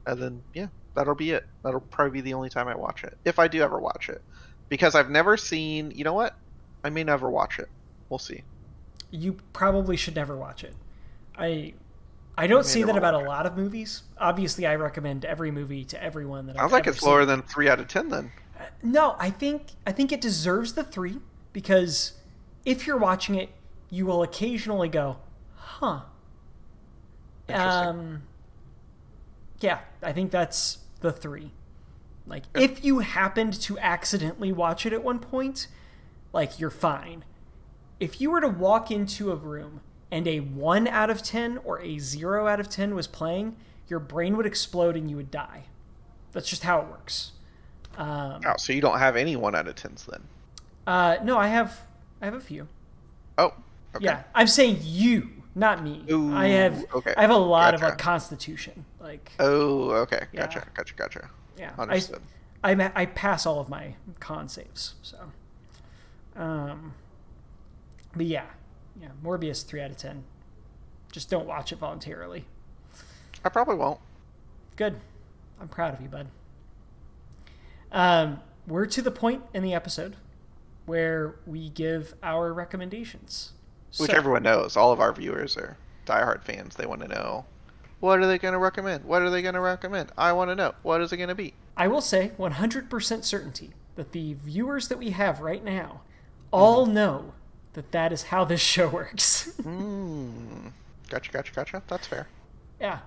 And 0.07 0.20
then 0.22 0.42
yeah, 0.55 0.68
that'll 0.94 1.14
be 1.14 1.30
it. 1.32 1.44
That'll 1.62 1.80
probably 1.80 2.12
be 2.12 2.20
the 2.22 2.34
only 2.34 2.50
time 2.50 2.68
I 2.68 2.74
watch 2.76 3.05
it. 3.05 3.18
If 3.24 3.38
I 3.38 3.48
do 3.48 3.62
ever 3.62 3.78
watch 3.80 4.09
it. 4.09 4.22
Because 4.68 4.94
I've 4.94 5.11
never 5.11 5.36
seen, 5.36 5.90
you 5.92 6.05
know 6.05 6.14
what? 6.14 6.36
I 6.84 6.90
may 6.90 7.05
never 7.05 7.30
watch 7.30 7.59
it. 7.59 7.68
We'll 8.09 8.18
see. 8.18 8.44
you 9.11 9.34
probably 9.52 9.96
should 9.96 10.16
never 10.16 10.36
watch 10.36 10.64
it. 10.64 10.74
I 11.36 11.74
I 12.37 12.47
don't 12.47 12.66
see 12.66 12.82
that 12.82 12.97
about 12.97 13.14
a 13.14 13.18
lot 13.18 13.47
of 13.47 13.57
movies. 13.57 14.03
Obviously, 14.18 14.66
I 14.66 14.74
recommend 14.74 15.24
every 15.24 15.51
movie 15.51 15.85
to 15.87 16.03
everyone 16.03 16.47
that 16.47 16.57
Sounds 16.57 16.66
I've 16.66 16.72
like 16.72 16.87
ever 16.87 16.95
it's 16.95 17.03
lower 17.03 17.24
than 17.24 17.43
three 17.43 17.68
out 17.68 17.78
of 17.78 17.89
ten 17.89 18.09
then. 18.09 18.32
No, 18.82 19.16
I 19.18 19.30
think 19.30 19.68
I 19.87 19.93
think 19.93 20.11
it 20.12 20.20
deserves 20.20 20.74
the 20.74 20.82
three 20.82 21.20
because 21.53 22.12
if 22.64 22.87
you're 22.87 22.97
watching 22.97 23.35
it, 23.35 23.51
you 23.91 24.07
will 24.07 24.22
occasionally 24.22 24.89
go, 24.89 25.18
"Huh." 25.55 26.01
Interesting. 27.49 27.89
Um, 27.89 28.22
yeah, 29.61 29.80
I 30.03 30.12
think 30.12 30.30
that's 30.30 30.78
the 31.01 31.12
three. 31.12 31.53
Like, 32.26 32.45
if 32.55 32.85
you 32.85 33.01
happened 33.01 33.53
to 33.62 33.78
accidentally 33.78 34.51
watch 34.51 34.87
it 34.87 34.93
at 34.93 35.05
one 35.05 35.18
point, 35.18 35.68
like 36.32 36.59
you're 36.59 36.70
fine. 36.70 37.24
If 38.01 38.20
you 38.20 38.30
were 38.30 38.41
to 38.41 38.49
walk 38.49 38.91
into 38.91 39.30
a 39.30 39.37
room 39.37 39.82
and 40.14 40.28
a 40.28 40.38
one 40.38 40.86
out 40.86 41.10
of 41.10 41.22
ten 41.22 41.58
or 41.64 41.80
a 41.80 41.98
zero 41.98 42.46
out 42.46 42.60
of 42.60 42.68
ten 42.70 42.94
was 42.94 43.08
playing, 43.08 43.56
your 43.88 43.98
brain 43.98 44.36
would 44.36 44.46
explode 44.46 44.96
and 44.96 45.10
you 45.10 45.16
would 45.16 45.30
die. 45.32 45.64
That's 46.30 46.48
just 46.48 46.62
how 46.62 46.80
it 46.80 46.86
works. 46.86 47.32
Um, 47.98 48.40
Oh, 48.46 48.54
so 48.56 48.72
you 48.72 48.80
don't 48.80 48.98
have 48.98 49.16
any 49.16 49.34
one 49.34 49.54
out 49.56 49.66
of 49.66 49.74
tens 49.74 50.06
then? 50.10 50.22
uh, 50.86 51.16
no, 51.24 51.36
I 51.36 51.48
have 51.48 51.80
I 52.22 52.26
have 52.26 52.34
a 52.34 52.40
few. 52.40 52.68
Oh, 53.38 53.52
okay. 53.96 54.04
Yeah, 54.04 54.22
I'm 54.34 54.46
saying 54.46 54.78
you, 54.82 55.30
not 55.56 55.82
me. 55.82 56.04
Ooh, 56.10 56.32
I 56.32 56.46
have 56.48 56.84
okay. 56.94 57.14
I 57.16 57.22
have 57.22 57.30
a 57.30 57.36
lot 57.36 57.74
of 57.74 57.80
Gotcha. 57.80 57.90
like 57.90 57.98
constitution. 57.98 58.84
Like 59.00 59.32
Oh, 59.40 59.90
okay. 60.04 60.26
Yeah. 60.32 60.42
Gotcha. 60.42 60.64
Gotcha. 60.74 60.94
Gotcha. 60.94 61.30
yeah, 61.58 61.72
I, 61.76 61.82
Understood. 61.82 62.22
I 62.62 62.74
ma- 62.76 62.92
I 62.94 63.06
pass 63.06 63.46
all 63.46 63.58
of 63.58 63.68
my 63.68 63.94
con 64.20 64.48
saves. 64.48 64.94
So, 65.02 65.18
um, 66.36 66.94
but 68.16 68.26
yeah, 68.26 68.46
yeah, 69.01 69.09
Morbius 69.22 69.64
three 69.64 69.80
out 69.80 69.90
of 69.90 69.97
ten. 69.97 70.24
Just 71.12 71.30
don't 71.30 71.47
watch 71.47 71.72
it 71.72 71.78
voluntarily. 71.78 72.45
I 73.45 73.49
probably 73.49 73.76
won't. 73.76 74.01
Good, 74.76 74.97
I'm 75.61 75.68
proud 75.68 75.95
of 75.95 76.01
you, 76.01 76.09
bud. 76.09 76.26
Um, 77.92 78.40
we're 78.66 78.86
to 78.86 79.03
the 79.03 79.11
point 79.11 79.42
in 79.53 79.62
the 79.62 79.74
episode 79.74 80.16
where 80.86 81.36
we 81.47 81.68
give 81.68 82.14
our 82.22 82.53
recommendations. 82.53 83.53
Which 83.99 84.11
So- 84.11 84.16
everyone 84.16 84.42
knows. 84.42 84.76
All 84.76 84.92
of 84.92 85.01
our 85.01 85.12
viewers 85.12 85.57
are 85.57 85.76
diehard 86.07 86.42
fans. 86.42 86.76
They 86.76 86.86
want 86.86 87.01
to 87.03 87.09
know 87.09 87.45
what 88.01 88.18
are 88.18 88.26
they 88.26 88.38
going 88.38 88.53
to 88.53 88.59
recommend? 88.59 89.05
What 89.05 89.22
are 89.22 89.30
they 89.30 89.40
going 89.40 89.55
to 89.55 89.61
recommend? 89.61 90.12
I 90.18 90.32
want 90.32 90.51
to 90.51 90.55
know. 90.55 90.74
What 90.82 91.01
is 91.01 91.12
it 91.12 91.16
going 91.16 91.28
to 91.30 91.34
be? 91.34 91.55
I 91.76 91.88
will 91.88 92.01
say 92.03 92.32
100% 92.38 93.24
certainty 93.24 93.70
that 93.97 94.12
the 94.12 94.34
viewers 94.34 94.88
that 94.88 94.99
we 94.99 95.11
have 95.11 95.40
right 95.40 95.64
now 95.64 96.03
all 96.51 96.84
know 96.86 97.32
that 97.74 97.92
that 97.92 98.12
is 98.12 98.24
how 98.24 98.44
this 98.44 98.60
show 98.60 98.88
works. 98.88 99.52
Hmm. 99.62 100.68
Gotcha. 101.10 101.30
Gotcha. 101.30 101.52
Gotcha. 101.52 101.82
That's 101.86 102.06
fair. 102.06 102.26
yeah. 102.80 103.00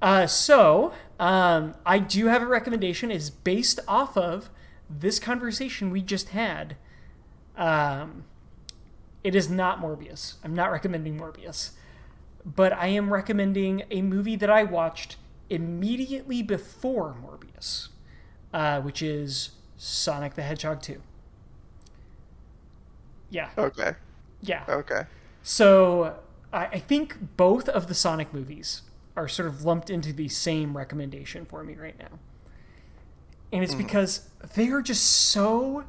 Uh, 0.00 0.26
so, 0.26 0.92
um, 1.20 1.74
I 1.86 1.98
do 2.00 2.26
have 2.26 2.42
a 2.42 2.46
recommendation. 2.46 3.10
It's 3.12 3.30
based 3.30 3.78
off 3.86 4.16
of 4.16 4.50
this 4.90 5.18
conversation 5.20 5.90
we 5.90 6.02
just 6.02 6.30
had. 6.30 6.76
Um, 7.56 8.24
it 9.22 9.34
is 9.36 9.48
not 9.48 9.80
Morbius. 9.80 10.34
I'm 10.42 10.54
not 10.54 10.72
recommending 10.72 11.18
Morbius. 11.18 11.70
But 12.44 12.72
I 12.72 12.88
am 12.88 13.12
recommending 13.12 13.84
a 13.92 14.02
movie 14.02 14.34
that 14.36 14.50
I 14.50 14.64
watched 14.64 15.16
immediately 15.48 16.42
before 16.42 17.14
Morbius, 17.22 17.88
uh, 18.52 18.80
which 18.80 19.02
is 19.02 19.50
Sonic 19.76 20.34
the 20.34 20.42
Hedgehog 20.42 20.82
2. 20.82 21.00
Yeah, 23.32 23.48
Okay. 23.56 23.94
yeah. 24.42 24.64
Okay. 24.68 25.04
So 25.42 26.18
I, 26.52 26.66
I 26.66 26.78
think 26.78 27.36
both 27.36 27.68
of 27.68 27.88
the 27.88 27.94
Sonic 27.94 28.32
movies 28.32 28.82
are 29.16 29.26
sort 29.26 29.48
of 29.48 29.64
lumped 29.64 29.90
into 29.90 30.12
the 30.12 30.28
same 30.28 30.76
recommendation 30.76 31.46
for 31.46 31.64
me 31.64 31.74
right 31.74 31.98
now. 31.98 32.18
And 33.52 33.64
it's 33.64 33.72
hmm. 33.72 33.78
because 33.78 34.28
they 34.54 34.68
are 34.68 34.82
just 34.82 35.04
so 35.04 35.84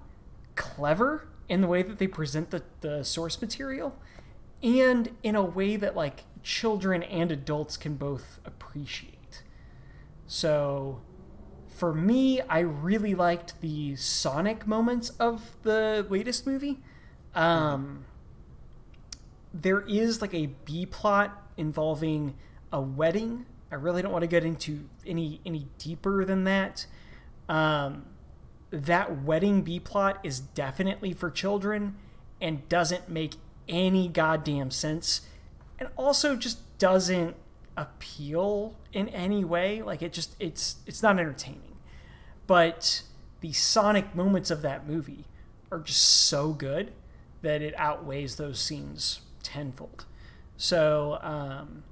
clever 0.55 1.27
in 1.49 1.61
the 1.61 1.67
way 1.67 1.81
that 1.83 1.99
they 1.99 2.07
present 2.07 2.51
the, 2.51 2.63
the 2.81 3.03
source 3.03 3.41
material 3.41 3.95
and 4.61 5.09
in 5.21 5.35
a 5.35 5.43
way 5.43 5.75
that 5.75 5.95
like 5.95 6.23
children 6.43 7.03
and 7.03 7.31
adults 7.31 7.75
can 7.75 7.95
both 7.95 8.39
appreciate. 8.45 9.43
So 10.27 11.01
for 11.67 11.93
me, 11.93 12.39
I 12.41 12.59
really 12.59 13.15
liked 13.15 13.59
the 13.59 13.95
Sonic 13.95 14.65
moments 14.65 15.09
of 15.11 15.57
the 15.63 16.05
latest 16.09 16.47
movie. 16.47 16.79
Um, 17.35 18.05
there 19.53 19.81
is 19.81 20.21
like 20.21 20.33
a 20.33 20.47
B 20.65 20.85
plot 20.85 21.41
involving 21.57 22.35
a 22.71 22.81
wedding. 22.81 23.45
I 23.71 23.75
really 23.75 24.01
don't 24.01 24.11
want 24.11 24.23
to 24.23 24.27
get 24.27 24.43
into 24.43 24.89
any 25.05 25.41
any 25.45 25.67
deeper 25.77 26.25
than 26.25 26.43
that. 26.45 26.85
Um, 27.49 28.05
that 28.71 29.23
wedding 29.23 29.61
B 29.61 29.79
plot 29.79 30.19
is 30.23 30.39
definitely 30.39 31.13
for 31.13 31.29
children 31.29 31.95
and 32.41 32.67
doesn't 32.69 33.09
make 33.09 33.35
any 33.69 34.07
goddamn 34.07 34.71
sense, 34.71 35.21
and 35.79 35.89
also 35.95 36.35
just 36.35 36.77
doesn't 36.79 37.35
appeal 37.77 38.75
in 38.91 39.09
any 39.09 39.43
way. 39.43 39.81
Like 39.81 40.01
it 40.01 40.13
just 40.13 40.35
it's 40.39 40.77
it's 40.85 41.03
not 41.03 41.19
entertaining. 41.19 41.77
But 42.45 43.03
the 43.41 43.53
sonic 43.53 44.15
moments 44.15 44.51
of 44.51 44.61
that 44.63 44.87
movie 44.87 45.25
are 45.71 45.79
just 45.79 46.03
so 46.03 46.53
good 46.53 46.91
that 47.43 47.61
it 47.61 47.75
outweighs 47.77 48.37
those 48.37 48.59
scenes 48.59 49.21
tenfold. 49.43 50.05
So 50.57 51.19
um, 51.21 51.83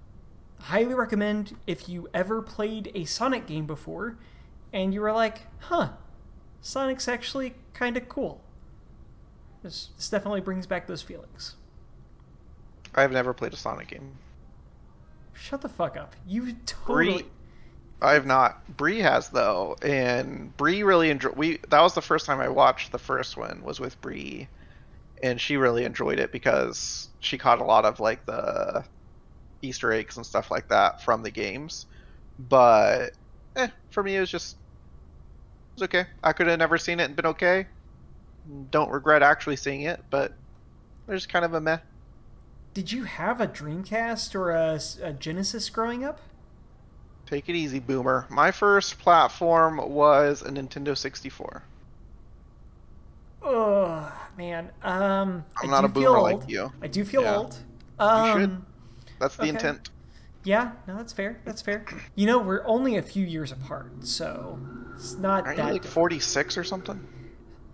highly 0.59 0.93
recommend 0.95 1.55
if 1.67 1.87
you 1.87 2.09
ever 2.13 2.41
played 2.41 2.91
a 2.95 3.05
Sonic 3.05 3.45
game 3.45 3.67
before 3.67 4.17
and 4.73 4.93
you 4.93 5.01
were 5.01 5.11
like, 5.11 5.41
huh, 5.59 5.89
Sonic's 6.61 7.07
actually 7.07 7.53
kind 7.73 7.97
of 7.97 8.09
cool. 8.09 8.41
This, 9.63 9.89
this 9.95 10.09
definitely 10.09 10.41
brings 10.41 10.65
back 10.65 10.87
those 10.87 11.01
feelings. 11.01 11.55
I've 12.95 13.11
never 13.11 13.33
played 13.33 13.53
a 13.53 13.57
Sonic 13.57 13.89
game. 13.89 14.17
Shut 15.33 15.61
the 15.61 15.69
fuck 15.69 15.97
up. 15.97 16.15
You 16.27 16.55
totally. 16.65 17.23
Bree, 17.23 17.25
I 18.01 18.13
have 18.13 18.25
not. 18.25 18.77
Bree 18.77 18.99
has 18.99 19.29
though, 19.29 19.75
and 19.81 20.55
Bree 20.57 20.83
really 20.83 21.09
enjoyed. 21.09 21.35
We 21.35 21.59
that 21.69 21.81
was 21.81 21.93
the 21.93 22.01
first 22.01 22.25
time 22.25 22.39
I 22.39 22.49
watched 22.49 22.91
the 22.91 22.99
first 22.99 23.37
one 23.37 23.61
was 23.63 23.79
with 23.79 23.99
Bree, 24.01 24.47
and 25.23 25.39
she 25.39 25.57
really 25.57 25.85
enjoyed 25.85 26.19
it 26.19 26.31
because 26.31 27.09
she 27.19 27.37
caught 27.37 27.59
a 27.59 27.63
lot 27.63 27.85
of 27.85 27.99
like 27.99 28.25
the 28.25 28.83
Easter 29.61 29.91
eggs 29.91 30.17
and 30.17 30.25
stuff 30.25 30.51
like 30.51 30.67
that 30.69 31.03
from 31.03 31.23
the 31.23 31.31
games. 31.31 31.85
But 32.39 33.11
eh, 33.55 33.67
for 33.91 34.03
me, 34.03 34.15
it 34.15 34.19
was 34.19 34.31
just 34.31 34.55
it 34.55 35.75
was 35.75 35.83
okay. 35.83 36.05
I 36.23 36.33
could 36.33 36.47
have 36.47 36.59
never 36.59 36.77
seen 36.77 36.99
it 36.99 37.05
and 37.05 37.15
been 37.15 37.27
okay. 37.27 37.67
Don't 38.71 38.89
regret 38.89 39.21
actually 39.21 39.55
seeing 39.55 39.81
it, 39.81 40.03
but 40.09 40.33
was 41.07 41.27
kind 41.27 41.45
of 41.45 41.53
a 41.53 41.61
meh. 41.61 41.77
Did 42.73 42.91
you 42.91 43.03
have 43.03 43.41
a 43.41 43.47
Dreamcast 43.47 44.33
or 44.33 44.51
a, 44.51 44.79
a 45.03 45.13
Genesis 45.13 45.69
growing 45.69 46.03
up? 46.03 46.19
Take 47.25 47.49
it 47.49 47.55
easy, 47.55 47.79
boomer. 47.79 48.25
My 48.29 48.51
first 48.51 48.97
platform 48.97 49.77
was 49.77 50.41
a 50.41 50.49
Nintendo 50.49 50.97
64. 50.97 51.63
Oh 53.43 54.20
man, 54.37 54.71
um, 54.83 55.43
I'm 55.61 55.69
I 55.69 55.71
not 55.71 55.85
a 55.85 55.87
boomer 55.87 56.21
like 56.21 56.49
you. 56.49 56.71
I 56.81 56.87
do 56.87 57.03
feel 57.05 57.21
Yeah. 57.23 57.37
old. 57.37 57.57
Um, 57.99 58.39
should. 58.39 58.61
That's 59.19 59.35
the 59.35 59.43
Okay. 59.43 59.49
intent. 59.49 59.89
Yeah, 60.43 60.71
no, 60.87 60.97
that's 60.97 61.13
fair. 61.13 61.39
That's 61.45 61.61
fair. 61.61 61.85
You 62.15 62.25
know, 62.25 62.39
we're 62.39 62.65
only 62.65 62.97
a 62.97 63.01
few 63.03 63.25
years 63.25 63.51
apart, 63.51 63.91
so 64.05 64.59
it's 64.95 65.17
not 65.19 65.45
Aren't 65.45 65.57
you 65.57 65.63
that. 65.63 65.73
like 65.73 65.81
different. 65.83 65.93
46 65.93 66.57
or 66.57 66.63
something? 66.63 67.07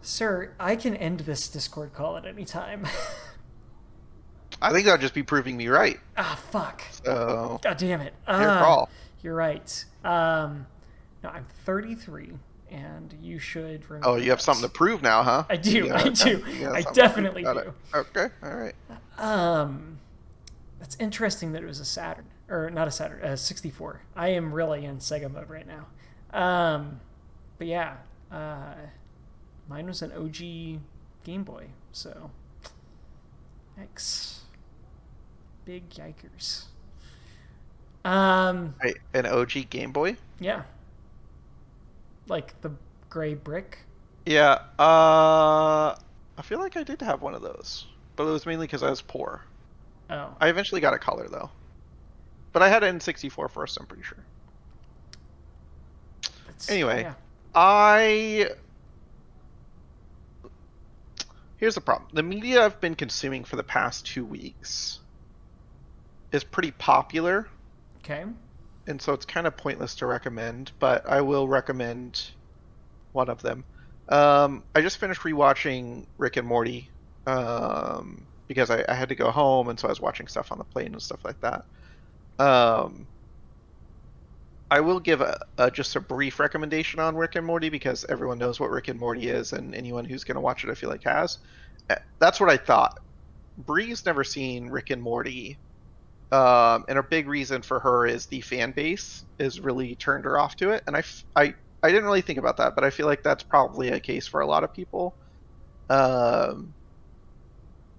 Sir, 0.01 0.53
I 0.59 0.75
can 0.75 0.95
end 0.95 1.21
this 1.21 1.47
Discord 1.47 1.93
call 1.93 2.17
at 2.17 2.25
any 2.25 2.43
time. 2.45 2.85
I 4.61 4.71
think 4.73 4.85
that'd 4.85 5.01
just 5.01 5.13
be 5.13 5.23
proving 5.23 5.55
me 5.55 5.67
right. 5.67 5.99
ah, 6.17 6.39
fuck. 6.51 6.81
So, 7.05 7.59
God 7.61 7.77
damn 7.77 8.01
it. 8.01 8.13
your 8.27 8.49
Ah, 8.49 8.59
call. 8.59 8.89
You're 9.21 9.35
right. 9.35 9.85
Um, 10.03 10.65
no, 11.23 11.29
I'm 11.29 11.45
33, 11.65 12.31
and 12.71 13.13
you 13.21 13.39
should 13.39 13.89
remember. 13.89 14.07
Oh, 14.07 14.15
you 14.15 14.29
have 14.31 14.39
that. 14.39 14.43
something 14.43 14.63
to 14.63 14.69
prove 14.69 15.01
now, 15.01 15.23
huh? 15.23 15.45
I 15.49 15.57
do, 15.57 15.85
You 15.85 15.93
I 15.93 16.09
do. 16.09 16.39
got 16.61 16.75
I 16.75 16.81
something 16.81 17.03
to 17.03 17.09
prove 17.11 17.33
definitely 17.33 17.43
do. 17.43 17.57
it. 17.57 17.73
Okay, 17.95 18.27
all 18.43 18.55
right. 18.55 18.75
Um, 19.17 19.99
that's 20.79 20.95
interesting 20.99 21.51
that 21.53 21.63
it 21.63 21.65
was 21.65 21.79
a 21.79 21.85
Saturn, 21.85 22.25
or 22.49 22.69
not 22.69 22.87
a 22.87 22.91
Saturn, 22.91 23.23
a 23.23 23.37
64. 23.37 24.01
I 24.15 24.29
am 24.29 24.53
really 24.53 24.85
in 24.85 24.97
Sega 24.97 25.31
mode 25.31 25.49
right 25.49 25.65
now. 25.67 25.87
Um, 26.39 26.99
but 27.57 27.67
yeah, 27.67 27.95
uh, 28.31 28.73
mine 29.67 29.87
was 29.87 30.01
an 30.01 30.11
OG 30.11 30.81
Game 31.23 31.43
Boy, 31.43 31.67
so 31.91 32.31
yikes, 33.79 34.39
big 35.65 35.89
yikers. 35.89 36.65
Um, 38.05 38.75
Wait, 38.83 38.97
an 39.13 39.25
OG 39.25 39.69
Game 39.69 39.91
Boy? 39.91 40.15
yeah, 40.39 40.63
like 42.27 42.59
the 42.61 42.71
gray 43.09 43.33
brick. 43.33 43.79
Yeah. 44.25 44.59
Uh, 44.77 45.95
I 46.37 46.41
feel 46.43 46.59
like 46.59 46.77
I 46.77 46.83
did 46.83 47.01
have 47.01 47.21
one 47.21 47.33
of 47.33 47.41
those, 47.41 47.85
but 48.15 48.27
it 48.27 48.31
was 48.31 48.45
mainly 48.45 48.67
because 48.67 48.83
I 48.83 48.89
was 48.89 49.01
poor. 49.01 49.43
Oh, 50.09 50.35
I 50.39 50.49
eventually 50.49 50.81
got 50.81 50.93
a 50.93 50.99
color 50.99 51.27
though, 51.27 51.49
but 52.53 52.61
I 52.61 52.69
had 52.69 52.83
an 52.83 52.99
N64 52.99 53.51
first. 53.51 53.77
I'm 53.79 53.85
pretty 53.85 54.03
sure. 54.03 54.23
Anyway. 56.69 57.01
yeah. 57.03 57.13
I 57.53 58.49
here's 61.57 61.75
the 61.75 61.81
problem: 61.81 62.09
the 62.13 62.23
media 62.23 62.63
I've 62.63 62.79
been 62.79 62.95
consuming 62.95 63.43
for 63.43 63.55
the 63.55 63.63
past 63.63 64.05
two 64.05 64.25
weeks 64.25 64.99
is 66.31 66.43
pretty 66.43 66.71
popular, 66.71 67.47
Okay. 68.03 68.23
And 68.87 69.01
so 69.01 69.13
it's 69.13 69.25
kind 69.25 69.47
of 69.47 69.57
pointless 69.57 69.95
to 69.97 70.05
recommend. 70.07 70.71
But 70.79 71.07
I 71.09 71.21
will 71.21 71.47
recommend 71.47 72.21
one 73.13 73.29
of 73.29 73.41
them. 73.41 73.65
Um, 74.09 74.63
I 74.75 74.81
just 74.81 74.97
finished 74.99 75.21
rewatching 75.21 76.05
Rick 76.17 76.37
and 76.37 76.47
Morty 76.47 76.91
um, 77.25 78.29
because 78.47 78.69
I, 78.71 78.85
I 78.89 78.93
had 78.95 79.09
to 79.09 79.15
go 79.15 79.31
home, 79.31 79.69
and 79.69 79.79
so 79.79 79.87
I 79.87 79.91
was 79.91 80.01
watching 80.01 80.27
stuff 80.27 80.51
on 80.51 80.57
the 80.59 80.65
plane 80.65 80.93
and 80.93 81.01
stuff 81.01 81.25
like 81.25 81.39
that. 81.41 81.63
Um, 82.39 83.09
I 84.69 84.81
will 84.81 84.99
give 84.99 85.21
a, 85.21 85.37
a 85.57 85.71
just 85.71 85.95
a 85.95 86.01
brief 86.01 86.39
recommendation 86.39 86.99
on 86.99 87.15
Rick 87.15 87.35
and 87.35 87.45
Morty 87.45 87.69
because 87.69 88.05
everyone 88.09 88.37
knows 88.37 88.59
what 88.59 88.69
Rick 88.69 88.89
and 88.89 88.99
Morty 88.99 89.27
is, 89.27 89.53
and 89.53 89.73
anyone 89.73 90.05
who's 90.05 90.23
going 90.25 90.35
to 90.35 90.41
watch 90.41 90.63
it, 90.63 90.69
I 90.69 90.73
feel 90.75 90.89
like 90.89 91.03
has. 91.03 91.37
Uh, 91.89 91.95
That's 92.19 92.39
what 92.39 92.49
I 92.49 92.57
thought. 92.57 92.93
Bree's 93.57 94.05
never 94.05 94.23
seen 94.23 94.69
Rick 94.69 94.91
and 94.91 95.01
Morty, 95.01 95.59
um, 96.31 96.85
and 96.89 96.99
a 96.99 97.03
big 97.03 97.27
reason 97.27 97.61
for 97.61 97.79
her 97.79 98.05
is 98.05 98.27
the 98.27 98.41
fan 98.41 98.71
base 98.71 99.25
is 99.39 99.59
really 99.59 99.95
turned 99.95 100.25
her 100.25 100.39
off 100.39 100.55
to 100.57 100.71
it. 100.71 100.83
And 100.87 100.95
I, 100.95 100.99
f- 100.99 101.25
I, 101.35 101.53
I 101.83 101.89
didn't 101.89 102.05
really 102.05 102.21
think 102.21 102.39
about 102.39 102.57
that, 102.57 102.75
but 102.75 102.83
I 102.83 102.89
feel 102.89 103.05
like 103.07 103.23
that's 103.23 103.43
probably 103.43 103.89
a 103.89 103.99
case 103.99 104.27
for 104.27 104.41
a 104.41 104.47
lot 104.47 104.63
of 104.63 104.73
people. 104.73 105.15
Um, 105.89 106.75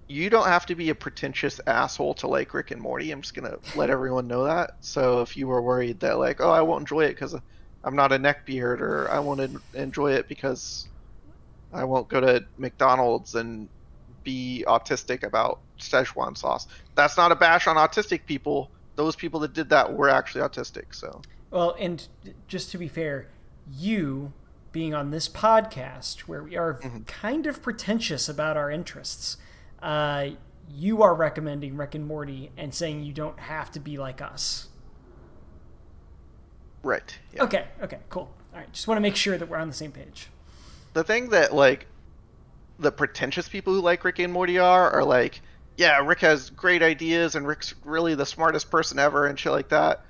you 0.09 0.31
don't 0.31 0.47
have 0.47 0.65
to 0.67 0.75
be 0.75 0.89
a 0.91 0.95
pretentious 0.95 1.61
asshole 1.67 2.15
to 2.15 2.29
like 2.29 2.55
Rick 2.55 2.71
and 2.71 2.81
Morty. 2.81 3.11
I'm 3.11 3.21
just 3.21 3.35
gonna 3.35 3.57
let 3.75 3.91
everyone 3.91 4.27
know 4.27 4.45
that. 4.45 4.71
So 4.81 5.21
if 5.21 5.37
you 5.37 5.47
were 5.49 5.63
worried 5.63 6.01
that 6.01 6.19
like, 6.19 6.41
oh, 6.41 6.51
I 6.51 6.63
won't 6.63 6.83
enjoy 6.83 7.05
it 7.05 7.11
because 7.11 7.35
I'm 7.85 7.97
not 7.97 8.13
a 8.13 8.19
neckbeard, 8.19 8.81
or 8.81 9.11
I 9.11 9.19
won't 9.21 9.41
en- 9.41 9.63
enjoy 9.75 10.13
it 10.15 10.27
because 10.29 10.89
I 11.73 11.85
won't 11.85 12.09
go 12.11 12.21
to 12.21 12.43
McDonald's 12.59 13.35
and 13.35 13.71
be 14.25 14.65
autistic 14.69 15.25
about 15.25 15.59
Szechuan 15.79 16.37
sauce. 16.37 16.67
That's 16.95 17.17
not 17.17 17.33
a 17.33 17.37
bash 17.37 17.67
on 17.67 17.77
autistic 17.77 18.27
people. 18.27 18.71
Those 18.97 19.15
people 19.17 19.41
that 19.41 19.53
did 19.53 19.69
that 19.71 19.93
were 19.95 20.09
actually 20.09 20.41
autistic. 20.43 20.95
So 20.95 21.23
Well, 21.51 21.77
and 21.79 22.07
just 22.49 22.71
to 22.73 22.79
be 22.79 22.89
fair, 22.89 23.29
you 23.73 24.33
being 24.73 24.93
on 24.95 25.11
this 25.11 25.29
podcast 25.29 26.21
where 26.21 26.43
we 26.43 26.57
are 26.57 26.75
Mm-hmm. 26.75 27.03
kind 27.05 27.47
of 27.47 27.63
pretentious 27.63 28.29
about 28.29 28.57
our 28.57 28.71
interests, 28.71 29.37
uh, 29.83 30.29
you 30.71 31.03
are 31.03 31.15
recommending 31.15 31.77
Rick 31.77 31.95
and 31.95 32.07
Morty 32.07 32.51
and 32.57 32.75
saying 32.75 33.03
you 33.05 33.13
don't 33.13 33.39
have 33.41 33.71
to 33.73 33.81
be 33.81 33.97
like 33.97 34.21
us. 34.21 34.69
right, 36.83 37.19
yeah. 37.35 37.45
Okay, 37.45 37.67
okay, 37.83 37.99
cool. 38.11 38.31
All 38.53 38.61
right, 38.61 38.73
just 38.73 38.87
want 38.89 38.97
to 38.99 39.03
make 39.03 39.17
sure 39.17 39.37
that 39.39 39.49
we're 39.49 39.57
on 39.59 39.69
the 39.69 39.75
same 39.75 39.93
page. 39.93 40.29
the 40.95 41.05
thing 41.05 41.31
that 41.31 41.55
like 41.55 41.87
the 42.79 42.91
pretentious 42.93 43.49
people 43.49 43.75
who 43.75 43.81
like 43.81 44.05
Rick 44.05 44.19
and 44.21 44.33
Morty 44.33 44.59
are 44.59 44.91
are 44.91 45.05
like, 45.05 45.41
yeah, 45.79 46.05
Rick 46.05 46.21
has 46.21 46.51
great 46.51 46.83
ideas 46.83 47.37
and 47.37 47.47
Rick's 47.47 47.73
really 47.85 48.17
the 48.17 48.27
smartest 48.27 48.69
person 48.69 48.99
ever 48.99 49.27
and 49.27 49.39
shit 49.39 49.53
like 49.53 49.69
that. 49.69 50.03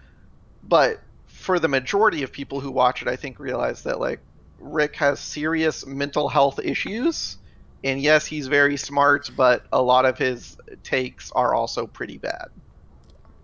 But 0.63 1.03
for 1.27 1.59
the 1.59 1.69
majority 1.69 2.23
of 2.23 2.33
people 2.33 2.59
who 2.61 2.71
watch 2.71 3.03
it, 3.03 3.09
I 3.09 3.17
think 3.17 3.39
realize 3.39 3.83
that 3.83 4.01
like 4.01 4.21
Rick 4.59 4.97
has 4.97 5.21
serious 5.21 5.87
mental 5.87 6.29
health 6.31 6.59
issues. 6.59 7.37
And 7.85 8.01
yes, 8.01 8.25
he's 8.25 8.49
very 8.49 8.79
smart, 8.79 9.31
but 9.37 9.67
a 9.71 9.81
lot 9.81 10.07
of 10.07 10.17
his 10.17 10.57
takes 10.83 11.31
are 11.33 11.55
also 11.55 11.87
pretty 11.87 12.17
bad. 12.17 12.47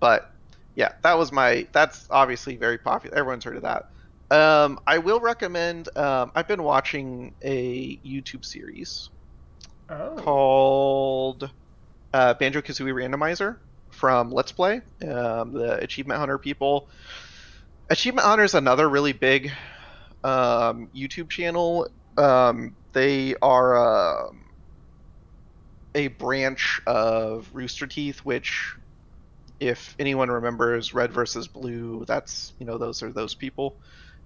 But 0.00 0.28
yeah, 0.74 0.92
that 1.02 1.18
was 1.18 1.30
my. 1.30 1.68
That's 1.72 2.06
obviously 2.10 2.56
very 2.56 2.78
popular. 2.78 3.16
Everyone's 3.16 3.44
heard 3.44 3.56
of 3.56 3.62
that. 3.62 3.84
Um, 4.34 4.78
I 4.86 4.98
will 4.98 5.20
recommend. 5.20 5.94
Um, 5.96 6.32
I've 6.34 6.48
been 6.48 6.62
watching 6.62 7.34
a 7.42 7.98
YouTube 7.98 8.44
series 8.44 9.10
Oh, 9.90 10.16
called 10.16 11.52
uh, 12.14 12.32
Banjo 12.34 12.62
Kazooie 12.62 12.94
Randomizer 12.94 13.58
from 13.90 14.30
Let's 14.30 14.52
Play, 14.52 14.80
um, 15.02 15.52
the 15.52 15.78
Achievement 15.82 16.20
Hunter 16.20 16.38
people. 16.38 16.88
Achievement 17.90 18.24
Hunter 18.26 18.44
is 18.44 18.54
another 18.54 18.88
really 18.88 19.12
big 19.12 19.50
um, 20.22 20.88
YouTube 20.94 21.28
channel. 21.28 21.88
Um, 22.16 22.76
they 22.92 23.34
are 23.42 24.20
um 24.20 24.40
a 25.96 26.06
branch 26.08 26.80
of 26.86 27.48
Rooster 27.52 27.86
Teeth, 27.86 28.20
which, 28.20 28.74
if 29.60 29.96
anyone 29.98 30.30
remembers 30.30 30.94
Red 30.94 31.12
versus 31.12 31.48
Blue, 31.48 32.04
that's 32.06 32.52
you 32.60 32.66
know 32.66 32.78
those 32.78 33.02
are 33.02 33.12
those 33.12 33.34
people. 33.34 33.76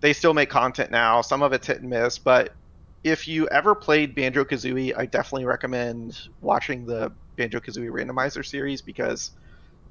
They 0.01 0.13
still 0.13 0.35
make 0.35 0.51
content 0.51 0.91
now. 0.91 1.23
Some 1.23 1.43
of 1.43 1.55
it's 1.55 1.67
hit 1.67 1.81
and 1.81 1.89
miss, 1.89 2.19
but 2.19 2.55
if 3.03 3.27
you 3.29 3.49
ever 3.49 3.75
played 3.75 4.15
Banjo 4.15 4.45
Kazooie, 4.45 4.93
I 4.97 5.07
definitely 5.07 5.47
recommend 5.47 6.19
watching 6.43 6.85
the 6.85 7.13
Banjo 7.39 7.61
Kazooie 7.61 7.91
Randomizer 7.93 8.47
series 8.47 8.83
because 8.83 9.33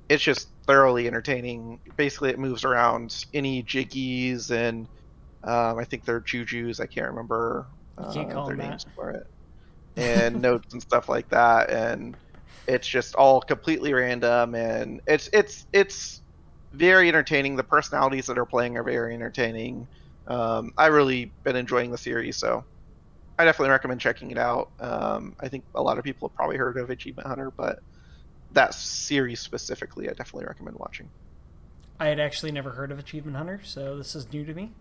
it's 0.10 0.24
just 0.24 0.50
thoroughly 0.68 1.08
entertaining. 1.08 1.80
Basically, 1.98 2.30
it 2.30 2.40
moves 2.40 2.64
around 2.66 3.16
any 3.34 3.64
jiggies 3.64 4.52
and 4.52 4.88
um, 5.44 5.80
I 5.80 5.86
think 5.86 6.06
they're 6.06 6.22
jujus. 6.22 6.80
I 6.82 6.88
can't 6.88 7.10
remember 7.10 7.68
You 7.98 8.08
can't 8.08 8.30
uh, 8.30 8.32
call 8.32 8.48
their 8.48 8.56
them 8.56 8.60
that. 8.60 8.80
names 8.80 8.86
for 8.96 9.12
it, 9.12 9.24
and 9.98 10.42
notes 10.42 10.74
and 10.74 10.82
stuff 10.82 11.10
like 11.10 11.30
that. 11.30 11.70
And 11.72 12.18
it's 12.68 12.88
just 12.88 13.16
all 13.16 13.42
completely 13.42 13.94
random, 13.94 14.56
and 14.56 15.02
it's 15.08 15.30
it's 15.34 15.68
it's 15.74 16.22
very 16.74 17.10
entertaining. 17.10 17.56
The 17.58 17.64
personalities 17.64 18.28
that 18.28 18.38
are 18.40 18.46
playing 18.46 18.78
are 18.78 18.84
very 18.84 19.16
entertaining. 19.16 19.88
Um, 20.28 20.72
I 20.78 20.88
really 20.88 21.36
been 21.46 21.56
enjoying 21.58 21.92
the 21.92 21.98
series, 21.98 22.38
so 22.40 22.66
I 23.40 23.46
definitely 23.46 23.72
recommend 23.72 24.02
checking 24.02 24.32
it 24.32 24.38
out. 24.38 24.72
Um, 24.80 25.36
I 25.40 25.48
think 25.48 25.64
a 25.76 25.82
lot 25.82 25.98
of 25.98 26.04
people 26.04 26.28
have 26.28 26.36
probably 26.36 26.58
heard 26.58 26.78
of 26.78 26.90
Achievement 26.90 27.28
Hunter, 27.28 27.52
but 27.52 27.80
that 28.54 28.74
series 28.74 29.40
specifically, 29.40 30.10
I 30.10 30.14
definitely 30.14 30.46
recommend 30.46 30.78
watching. 30.78 31.10
I 32.00 32.08
had 32.08 32.20
actually 32.20 32.52
never 32.52 32.72
heard 32.72 32.92
of 32.92 33.00
Achievement 33.00 33.38
Hunter, 33.38 33.62
so 33.64 33.98
this 33.98 34.16
is 34.16 34.32
new 34.32 34.46
to 34.46 34.54
me. 34.54 34.72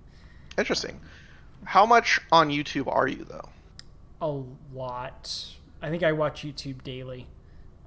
Interesting. 0.59 1.01
How 1.65 1.87
much 1.87 2.21
on 2.33 2.49
YouTube 2.51 2.91
are 2.95 3.09
you 3.09 3.25
though? 3.25 3.49
A 4.21 4.43
lot. 4.75 5.47
I 5.83 5.91
think 5.91 6.03
I 6.03 6.13
watch 6.13 6.43
YouTube 6.43 6.83
daily, 6.83 7.27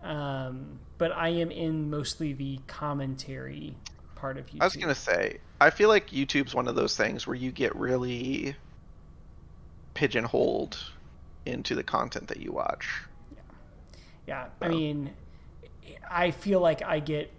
um, 0.03 0.79
but 0.97 1.11
I 1.11 1.29
am 1.29 1.49
in 1.51 1.89
mostly 1.89 2.33
the 2.33 2.59
commentary 2.67 3.75
part 4.15 4.37
of 4.37 4.45
YouTube. 4.47 4.61
I 4.61 4.65
was 4.65 4.75
gonna 4.75 4.95
say, 4.95 5.39
I 5.59 5.69
feel 5.69 5.89
like 5.89 6.09
YouTube's 6.09 6.53
one 6.53 6.67
of 6.67 6.75
those 6.75 6.95
things 6.95 7.25
where 7.25 7.35
you 7.35 7.51
get 7.51 7.75
really 7.75 8.55
pigeonholed 9.93 10.77
into 11.45 11.75
the 11.75 11.83
content 11.83 12.27
that 12.27 12.37
you 12.37 12.51
watch. 12.51 13.03
Yeah, 13.33 13.41
yeah. 14.27 14.45
I 14.61 14.65
oh. 14.65 14.69
mean, 14.69 15.11
I 16.09 16.31
feel 16.31 16.59
like 16.59 16.81
I 16.81 16.99
get 16.99 17.31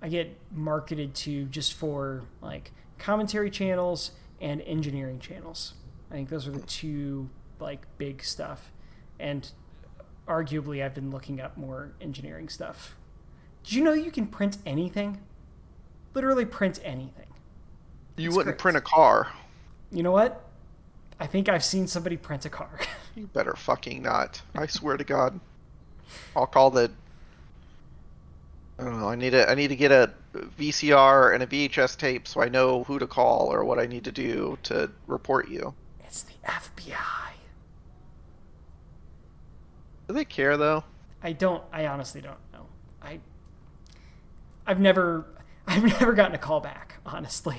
I 0.00 0.08
get 0.08 0.36
marketed 0.50 1.14
to 1.14 1.44
just 1.44 1.74
for 1.74 2.22
like 2.40 2.72
commentary 2.98 3.50
channels 3.50 4.12
and 4.40 4.60
engineering 4.62 5.20
channels. 5.20 5.74
I 6.10 6.14
think 6.14 6.28
those 6.28 6.46
are 6.46 6.50
the 6.50 6.58
hmm. 6.58 6.66
two 6.66 7.30
like 7.60 7.86
big 7.98 8.22
stuff. 8.24 8.72
And 9.18 9.48
arguably 10.26 10.84
I've 10.84 10.94
been 10.94 11.10
looking 11.10 11.40
up 11.40 11.56
more 11.56 11.92
engineering 12.00 12.48
stuff. 12.48 12.96
Did 13.62 13.74
you 13.74 13.84
know 13.84 13.92
you 13.92 14.10
can 14.10 14.26
print 14.26 14.58
anything? 14.66 15.20
Literally 16.14 16.44
print 16.44 16.80
anything. 16.82 17.26
You 18.16 18.28
It's 18.28 18.36
wouldn't 18.36 18.58
print 18.58 18.76
a 18.76 18.80
car. 18.80 19.28
You 19.90 20.02
know 20.02 20.10
what? 20.10 20.44
I 21.20 21.26
think 21.26 21.48
I've 21.48 21.64
seen 21.64 21.86
somebody 21.86 22.16
print 22.16 22.44
a 22.44 22.50
car. 22.50 22.80
You 23.14 23.26
better 23.26 23.52
fucking 23.54 24.00
not. 24.02 24.40
I 24.54 24.66
swear 24.66 24.96
to 24.96 25.04
God. 25.04 25.38
I'll 26.34 26.46
call 26.46 26.70
the. 26.70 26.90
I 28.78 28.84
don't 28.84 28.98
know. 28.98 29.08
I 29.10 29.16
need 29.16 29.30
to. 29.30 29.50
I 29.50 29.54
need 29.54 29.68
to 29.68 29.76
get 29.76 29.92
a 29.92 30.10
VCR 30.34 31.34
and 31.34 31.42
a 31.42 31.46
VHS 31.46 31.98
tape 31.98 32.26
so 32.26 32.40
I 32.40 32.48
know 32.48 32.84
who 32.84 32.98
to 32.98 33.06
call 33.06 33.52
or 33.52 33.66
what 33.66 33.78
I 33.78 33.84
need 33.84 34.04
to 34.04 34.12
do 34.12 34.56
to 34.62 34.90
report 35.06 35.50
you. 35.50 35.74
it's 36.02 36.22
the 36.22 36.32
FBI. 36.46 37.32
Do 40.08 40.14
they 40.14 40.24
care 40.24 40.56
though? 40.56 40.84
I 41.22 41.32
don't. 41.32 41.62
I 41.70 41.86
honestly 41.86 42.22
don't 42.22 42.38
know. 42.54 42.64
I. 43.02 43.20
I've 44.66 44.80
never. 44.80 45.26
I've 45.66 45.84
never 46.00 46.14
gotten 46.14 46.34
a 46.34 46.38
call 46.38 46.60
back. 46.60 46.94
Honestly. 47.04 47.58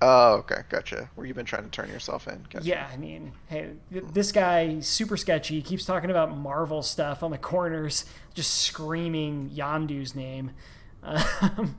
Oh, 0.00 0.34
okay, 0.38 0.62
gotcha. 0.68 1.08
Where 1.14 1.26
you've 1.26 1.36
been 1.36 1.46
trying 1.46 1.64
to 1.64 1.70
turn 1.70 1.88
yourself 1.88 2.26
in. 2.28 2.44
Gotcha. 2.50 2.66
Yeah, 2.66 2.88
I 2.92 2.96
mean, 2.96 3.32
hey, 3.46 3.70
this 3.90 4.32
guy 4.32 4.80
super 4.80 5.16
sketchy. 5.16 5.56
He 5.56 5.62
keeps 5.62 5.84
talking 5.84 6.10
about 6.10 6.36
Marvel 6.36 6.82
stuff 6.82 7.22
on 7.22 7.30
the 7.30 7.38
corners, 7.38 8.04
just 8.34 8.62
screaming 8.62 9.50
Yondu's 9.50 10.14
name. 10.14 10.50
Um, 11.02 11.76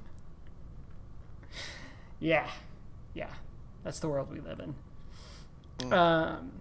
yeah, 2.19 2.49
yeah, 3.13 3.29
that's 3.83 3.99
the 3.99 4.07
world 4.07 4.31
we 4.31 4.39
live 4.39 4.59
in. 4.59 4.75
Um, 5.91 6.51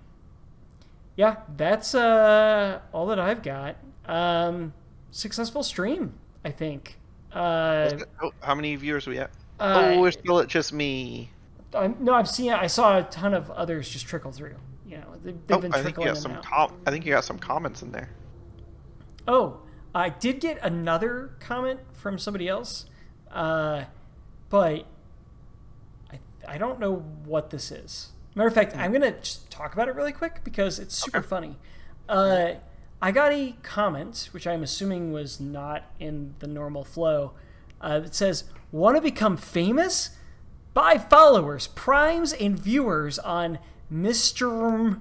yeah, 1.17 1.37
that's 1.57 1.95
uh, 1.95 2.81
all 2.93 3.07
that 3.07 3.19
I've 3.21 3.43
got. 3.43 3.77
Um, 4.07 4.73
successful 5.11 5.63
stream, 5.63 6.15
I 6.45 6.51
think. 6.51 6.99
Uh, 7.33 7.91
Oh, 8.23 8.33
how 8.41 8.55
many 8.55 8.75
viewers 8.77 9.07
we 9.07 9.19
at? 9.19 9.31
Uh, 9.63 9.93
oh, 9.95 10.01
we're 10.01 10.11
still 10.11 10.39
at 10.41 10.49
just 10.49 10.73
me. 10.73 11.31
I, 11.75 11.89
no, 11.99 12.15
I've 12.15 12.29
seen. 12.29 12.53
I 12.53 12.67
saw 12.67 12.99
a 12.99 13.03
ton 13.05 13.33
of 13.35 13.51
others 13.51 13.89
just 13.89 14.07
trickle 14.07 14.33
through. 14.33 14.57
You 14.87 14.99
know, 14.99 15.05
they, 15.25 15.33
they've 15.33 15.41
Oh, 15.51 15.59
been 15.59 15.73
I 15.73 15.83
think 15.83 15.97
you 15.97 16.05
trickling 16.05 16.07
got 16.09 16.17
in 16.17 16.23
some 16.23 16.43
com- 16.43 16.73
I 16.87 16.91
think 16.91 17.07
you 17.07 17.13
got 17.13 17.25
some 17.25 17.39
comments 17.39 17.83
in 17.83 17.93
there. 17.93 18.11
Oh, 19.27 19.61
I 19.95 20.09
did 20.11 20.41
get 20.41 20.59
another 20.63 21.31
comment 21.41 21.81
from 21.93 22.19
somebody 22.19 22.49
else, 22.49 22.87
uh, 23.31 23.85
but 24.51 24.87
I 26.11 26.19
I 26.47 26.59
don't 26.59 26.81
know 26.81 26.97
what 27.25 27.51
this 27.51 27.71
is. 27.71 28.09
Matter 28.35 28.49
of 28.49 28.55
fact, 28.55 28.77
I'm 28.77 28.93
gonna 28.93 29.13
just 29.13 29.51
talk 29.51 29.73
about 29.75 29.89
it 29.89 29.95
really 29.95 30.13
quick 30.13 30.43
because 30.45 30.79
it's 30.79 30.95
super 30.95 31.19
Okay. 31.19 31.27
funny. 31.27 31.57
Uh, 32.09 32.55
I 33.01 33.13
got 33.13 33.33
a 33.33 33.55
comment, 33.63 34.29
which 34.33 34.47
I'm 34.47 34.63
assuming 34.63 35.13
was 35.13 35.41
not 35.41 35.85
in 35.99 36.35
the 36.39 36.47
normal 36.47 36.85
flow, 36.85 37.33
uh, 37.81 38.01
that 38.01 38.15
says, 38.15 38.45
"Want 38.73 38.97
to 38.97 39.03
become 39.03 39.37
famous? 39.37 40.11
Buy 40.75 40.97
followers, 40.99 41.67
primes, 41.69 42.33
and 42.33 42.59
viewers 42.59 43.19
on 43.19 43.59
Mr. 43.93 45.01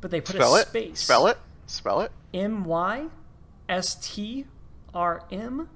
But 0.00 0.10
they 0.10 0.20
put 0.20 0.36
Spell 0.36 0.56
a 0.56 0.60
it. 0.60 0.66
space. 0.66 1.00
Spell 1.00 1.26
it. 1.28 1.38
Spell 1.66 2.00
it. 2.00 2.10
M 2.34 2.64
Y 2.64 3.06
S 3.68 3.94
T 3.94 4.46
R 4.94 5.22
M 5.30 5.68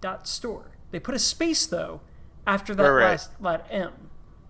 dot 0.00 0.26
store. 0.26 0.70
They 0.90 1.00
put 1.00 1.14
a 1.14 1.18
space 1.18 1.66
though 1.66 2.00
after 2.46 2.74
that 2.74 2.82
Right, 2.88 3.10
last 3.10 3.42
that 3.42 3.66
M. 3.70 3.92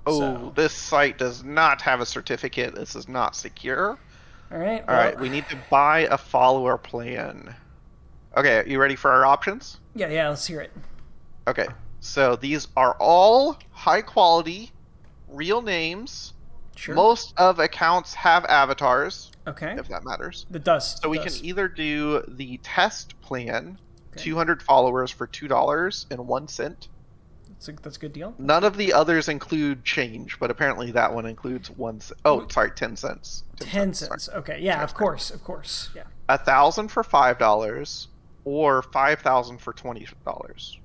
Oh, 0.07 0.19
So- 0.19 0.53
this 0.55 0.73
site 0.73 1.19
does 1.19 1.43
not 1.43 1.83
have 1.83 2.01
a 2.01 2.07
certificate. 2.07 2.75
This 2.75 2.95
is 2.95 3.09
not 3.09 3.35
secure. 3.35 3.99
All 4.53 4.59
right. 4.59 4.85
All 4.89 4.95
right, 4.95 5.19
we 5.19 5.29
need 5.29 5.49
to 5.49 5.57
buy 5.71 6.01
a 6.11 6.17
follower 6.17 6.79
plan. 6.79 7.57
Okay, 8.37 8.63
you 8.67 8.79
ready 8.79 8.95
for 8.95 9.11
our 9.11 9.27
options? 9.27 9.81
Yeah, 9.95 10.09
yeah. 10.09 10.29
Let's 10.29 10.47
hear 10.47 10.61
it. 10.61 10.73
Okay, 11.49 11.67
so 12.01 12.37
these 12.37 12.69
are 12.77 12.97
all 12.99 13.59
high 13.71 14.03
quality, 14.03 14.71
real 15.29 15.63
names. 15.63 16.33
Sure. 16.77 16.95
Most 16.95 17.33
of 17.39 17.59
accounts 17.59 18.13
have 18.15 18.45
avatars, 18.47 19.33
okay. 19.47 19.75
if 19.79 19.89
that 19.89 20.05
matters. 20.05 20.45
The 20.51 20.59
dust. 20.59 21.03
So 21.03 21.09
we 21.09 21.19
does. 21.19 21.39
can 21.39 21.47
either 21.47 21.69
do 21.69 22.23
the 22.29 22.59
test 22.59 23.19
plan, 23.23 23.79
Okay. 24.13 24.25
200 24.25 24.63
followers 24.63 25.11
for 25.11 25.27
$2 25.27 26.07
and 26.11 26.27
1 26.27 26.49
cent. 26.49 26.89
That's 27.49 27.69
a, 27.69 27.73
that's 27.73 27.97
a 27.97 28.01
good 28.01 28.13
deal. 28.13 28.35
None 28.39 28.65
of 28.65 28.77
the 28.77 28.93
others 28.93 29.29
include 29.29 29.85
change, 29.85 30.39
but 30.39 30.51
apparently 30.51 30.91
that 30.93 31.13
one 31.13 31.27
includes 31.27 31.71
1 31.71 32.01
cent. 32.01 32.21
Oh, 32.25 32.47
sorry, 32.49 32.71
10 32.73 32.97
cents. 32.97 33.45
Ten 33.59 33.95
sorry. 33.95 34.21
cents. 34.21 34.29
Okay. 34.35 34.59
Yeah. 34.61 34.83
Of 34.83 34.95
course. 34.95 35.31
Of 35.31 35.43
course. 35.45 35.91
Yeah. 35.95 36.05
a 36.29 36.37
thousand 36.37 36.89
for 36.89 37.03
five 37.03 37.39
dollars 37.39 38.09
or 38.45 38.83
five 38.83 39.21
thousand 39.21 39.59
for 39.59 39.73
twenty 39.73 40.07
dollars 40.25 40.79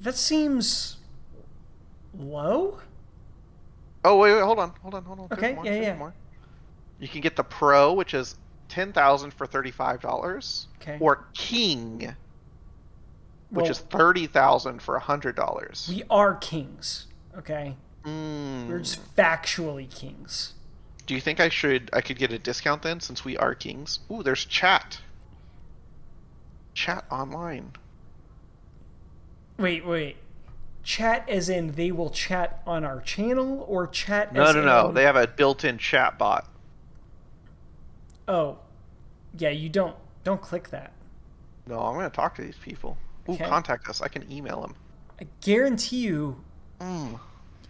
That 0.00 0.16
seems 0.16 0.96
low. 2.18 2.78
oh 4.04 4.16
wait, 4.18 4.34
wait 4.34 4.42
hold 4.42 4.58
on 4.58 4.72
hold 4.82 4.94
on 4.94 5.04
hold 5.04 5.20
on 5.20 5.28
Okay, 5.32 5.54
more, 5.54 5.64
yeah, 5.66 5.80
yeah. 5.80 5.96
more. 5.96 6.14
you 6.98 7.08
can 7.08 7.20
get 7.20 7.36
the 7.36 7.44
pro 7.44 7.92
which 7.92 8.14
is 8.14 8.36
ten 8.68 8.92
thousand 8.92 9.32
for 9.32 9.46
thirty 9.46 9.70
five 9.70 10.00
dollars 10.00 10.68
Okay. 10.80 10.96
or 11.00 11.26
king 11.34 12.14
which 13.50 13.62
Well- 13.62 13.70
is 13.70 13.78
thirty 13.80 14.26
thousand 14.26 14.80
for 14.82 14.96
a 14.96 15.00
hundred 15.00 15.36
dollars 15.36 15.86
We 15.88 16.02
are 16.10 16.34
kings. 16.36 17.06
Okay. 17.36 17.74
mm. 18.04 18.68
We're 18.68 18.78
just 18.80 19.14
factually 19.16 19.88
kings. 19.90 20.54
do 21.06 21.14
you 21.14 21.20
think 21.20 21.40
i 21.40 21.48
should 21.48 21.90
i 21.92 22.00
could 22.00 22.18
get 22.18 22.32
a 22.32 22.38
discount 22.38 22.82
then 22.82 23.00
since 23.00 23.24
we 23.24 23.36
are 23.36 23.54
kings 23.54 24.00
ooh 24.10 24.22
there's 24.22 24.44
chat 24.44 25.00
chat 26.74 27.04
online 27.10 27.72
Wait, 29.58 29.84
wait. 29.86 30.16
Chat 30.84 31.28
as 31.28 31.48
in 31.48 31.72
they 31.72 31.90
will 31.92 32.10
chat 32.10 32.62
on 32.66 32.84
our 32.84 33.00
channel 33.02 33.64
or 33.68 33.86
chat 33.86 34.32
no 34.32 34.52
no 34.52 34.62
no 34.64 34.88
in- 34.88 34.94
they 34.94 35.02
have 35.02 35.16
a 35.16 35.26
built-in 35.26 35.76
chat 35.76 36.16
bot 36.18 36.48
Oh. 38.26 38.58
Yeah, 39.36 39.50
you 39.50 39.68
don't 39.68 39.94
don't 40.24 40.40
click 40.40 40.70
that. 40.70 40.92
no 41.66 41.78
i'm 41.80 41.94
gonna 41.94 42.08
talk 42.10 42.34
to 42.36 42.42
these 42.42 42.56
people 42.56 42.96
ooh 43.28 43.32
Okay. 43.32 43.44
contact 43.46 43.88
us 43.88 44.00
i 44.00 44.08
can 44.08 44.30
email 44.32 44.60
them 44.62 44.74
I 45.20 45.26
guarantee 45.42 45.98
you 45.98 46.42
Mm. 46.80 47.18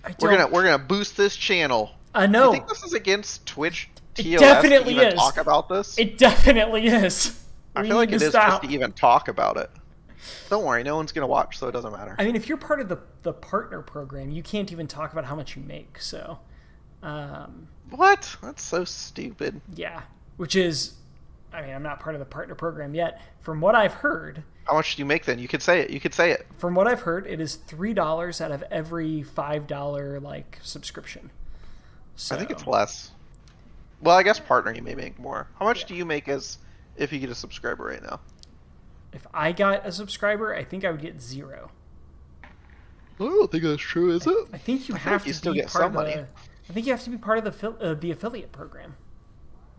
I 0.05 0.14
We're 0.20 0.30
gonna 0.30 0.47
we're 0.49 0.64
gonna 0.64 0.78
boost 0.78 1.16
this 1.16 1.34
channel. 1.34 1.93
I 2.14 2.24
You 2.24 2.28
know. 2.28 2.53
think 2.53 2.68
this 2.68 2.82
is 2.84 2.93
against 2.93 3.47
Twitch 3.47 3.89
TOS 4.14 4.26
It 4.26 4.39
definitely 4.39 4.95
to 4.97 5.09
is. 5.09 5.14
talk 5.14 5.39
about 5.39 5.68
this? 5.70 5.99
It 5.99 6.18
definitely 6.18 6.86
is. 6.89 7.43
I 7.74 7.80
We 7.82 7.89
feel 7.89 7.97
like 7.97 8.12
it 8.12 8.20
is 8.20 8.28
stop. 8.28 8.49
just 8.51 8.62
to 8.64 8.68
even 8.68 8.93
talk 8.93 9.28
about 9.28 9.57
it. 9.57 9.70
Don't 10.50 10.64
worry, 10.64 10.82
no 10.82 10.96
one's 10.96 11.12
gonna 11.12 11.26
watch, 11.26 11.58
so 11.58 11.68
it 11.68 11.72
doesn't 11.72 11.92
matter. 11.92 12.14
I 12.18 12.24
mean, 12.24 12.36
if 12.36 12.48
you're 12.48 12.58
part 12.58 12.80
of 12.80 12.88
the 12.88 12.98
the 13.22 13.32
partner 13.32 13.82
program, 13.82 14.30
you 14.30 14.42
can't 14.42 14.70
even 14.72 14.86
talk 14.86 15.12
about 15.12 15.24
how 15.24 15.34
much 15.36 15.56
you 15.56 15.62
make. 15.62 16.00
So, 16.00 16.38
um, 17.02 17.68
What? 17.90 18.36
That's 18.42 18.62
so 18.62 18.84
stupid. 18.84 19.60
yeah, 19.74 20.02
which 20.36 20.56
is, 20.56 20.94
I 21.52 21.62
mean, 21.62 21.74
I'm 21.74 21.82
not 21.82 22.00
part 22.00 22.14
of 22.14 22.18
the 22.20 22.24
partner 22.26 22.54
program 22.54 22.94
yet. 22.94 23.20
From 23.40 23.60
what 23.60 23.74
I've 23.74 23.94
heard, 23.94 24.42
How 24.66 24.74
much 24.74 24.96
do 24.96 25.02
you 25.02 25.06
make 25.06 25.24
then? 25.24 25.38
You 25.38 25.48
could 25.48 25.62
say 25.62 25.80
it. 25.80 25.90
You 25.90 26.00
could 26.00 26.12
say 26.14 26.32
it. 26.32 26.46
from 26.58 26.74
what 26.74 26.86
I've 26.86 27.00
heard, 27.00 27.26
it 27.26 27.40
is 27.40 27.54
three 27.56 27.94
dollars 27.94 28.40
out 28.40 28.50
of 28.52 28.62
every 28.70 29.22
five 29.22 29.66
dollar 29.66 30.20
like 30.20 30.58
subscription. 30.62 31.30
So, 32.16 32.34
I 32.34 32.38
think 32.38 32.50
it's 32.50 32.66
less. 32.66 33.12
Well, 34.00 34.16
I 34.16 34.22
guess 34.22 34.38
partner 34.40 34.72
you 34.72 34.82
may 34.82 34.94
make 34.94 35.18
more. 35.18 35.46
How 35.58 35.64
much 35.64 35.84
do 35.86 35.94
you 35.94 36.04
make 36.04 36.28
as 36.28 36.58
if 36.96 37.12
you 37.12 37.18
get 37.20 37.30
a 37.30 37.34
subscriber 37.34 37.84
right 37.84 38.02
now? 38.02 38.20
If 39.18 39.26
I 39.34 39.50
got 39.52 39.84
a 39.84 39.90
subscriber, 39.90 40.54
I 40.54 40.62
think 40.62 40.84
I 40.84 40.90
would 40.92 41.00
get 41.02 41.20
zero. 41.20 41.72
I 42.44 42.48
don't 43.24 43.50
think 43.50 43.64
that's 43.64 43.82
true, 43.82 44.12
is 44.12 44.24
it? 44.28 44.36
I 44.52 44.58
think 44.58 44.88
you 44.88 44.94
I 44.94 44.98
feel 44.98 45.12
have 45.12 45.20
like 45.22 45.26
you 45.26 45.32
to 45.32 45.38
still 45.38 45.52
be 45.52 45.58
get 45.60 45.68
part 45.68 45.82
some 45.82 45.96
of 45.96 46.04
the. 46.06 46.10
money. 46.16 46.26
I 46.70 46.72
think 46.72 46.86
you 46.86 46.92
have 46.92 47.02
to 47.02 47.10
be 47.10 47.16
part 47.18 47.38
of 47.38 47.44
the 47.44 47.50
fil- 47.50 47.76
uh, 47.80 47.94
the 47.94 48.12
affiliate 48.12 48.52
program. 48.52 48.94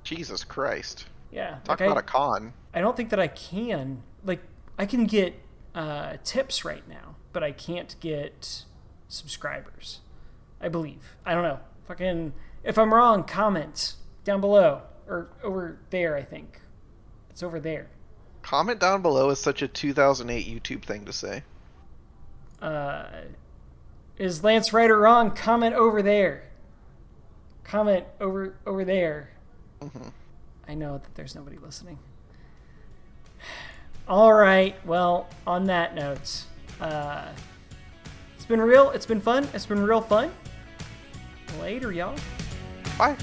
Jesus 0.03 0.43
Christ. 0.43 1.05
Yeah, 1.31 1.59
Talk 1.63 1.79
like 1.79 1.81
about 1.81 1.97
I, 1.97 1.99
a 2.01 2.03
con. 2.03 2.53
I 2.73 2.81
don't 2.81 2.97
think 2.97 3.11
that 3.11 3.19
I 3.19 3.27
can 3.27 4.03
like 4.25 4.41
I 4.77 4.85
can 4.85 5.05
get 5.05 5.35
uh, 5.73 6.17
tips 6.25 6.65
right 6.65 6.85
now, 6.89 7.15
but 7.31 7.41
I 7.43 7.53
can't 7.53 7.95
get 8.01 8.65
subscribers. 9.07 10.01
I 10.59 10.67
believe. 10.67 11.15
I 11.25 11.33
don't 11.33 11.43
know. 11.43 11.59
Fucking 11.87 12.33
if 12.65 12.77
I'm 12.77 12.93
wrong, 12.93 13.23
comment 13.23 13.95
down 14.25 14.41
below 14.41 14.81
or 15.07 15.29
over 15.41 15.79
there. 15.91 16.17
I 16.17 16.23
think 16.23 16.59
it's 17.29 17.41
over 17.41 17.61
there. 17.61 17.87
Comment 18.41 18.79
down 18.79 19.01
below 19.01 19.29
is 19.29 19.39
such 19.39 19.61
a 19.61 19.67
2008 19.67 20.45
YouTube 20.47 20.83
thing 20.83 21.05
to 21.05 21.13
say. 21.13 21.43
Uh, 22.61 23.05
is 24.17 24.43
Lance 24.43 24.73
right 24.73 24.89
or 24.89 24.99
wrong? 24.99 25.31
Comment 25.31 25.75
over 25.75 26.01
there. 26.01 26.43
Comment 27.63 28.05
over 28.19 28.55
over 28.65 28.83
there. 28.83 29.29
Mhm. 29.81 30.11
I 30.67 30.73
know 30.73 30.97
that 30.97 31.15
there's 31.15 31.35
nobody 31.35 31.57
listening. 31.57 31.99
All 34.07 34.33
right. 34.33 34.75
Well, 34.85 35.27
on 35.45 35.65
that 35.65 35.95
note, 35.95 36.43
uh, 36.81 37.27
it's 38.35 38.45
been 38.45 38.61
real. 38.61 38.89
It's 38.91 39.05
been 39.05 39.21
fun. 39.21 39.47
It's 39.53 39.65
been 39.65 39.83
real 39.83 40.01
fun. 40.01 40.31
Later, 41.61 41.91
y'all. 41.91 42.15
Bye. 42.97 43.15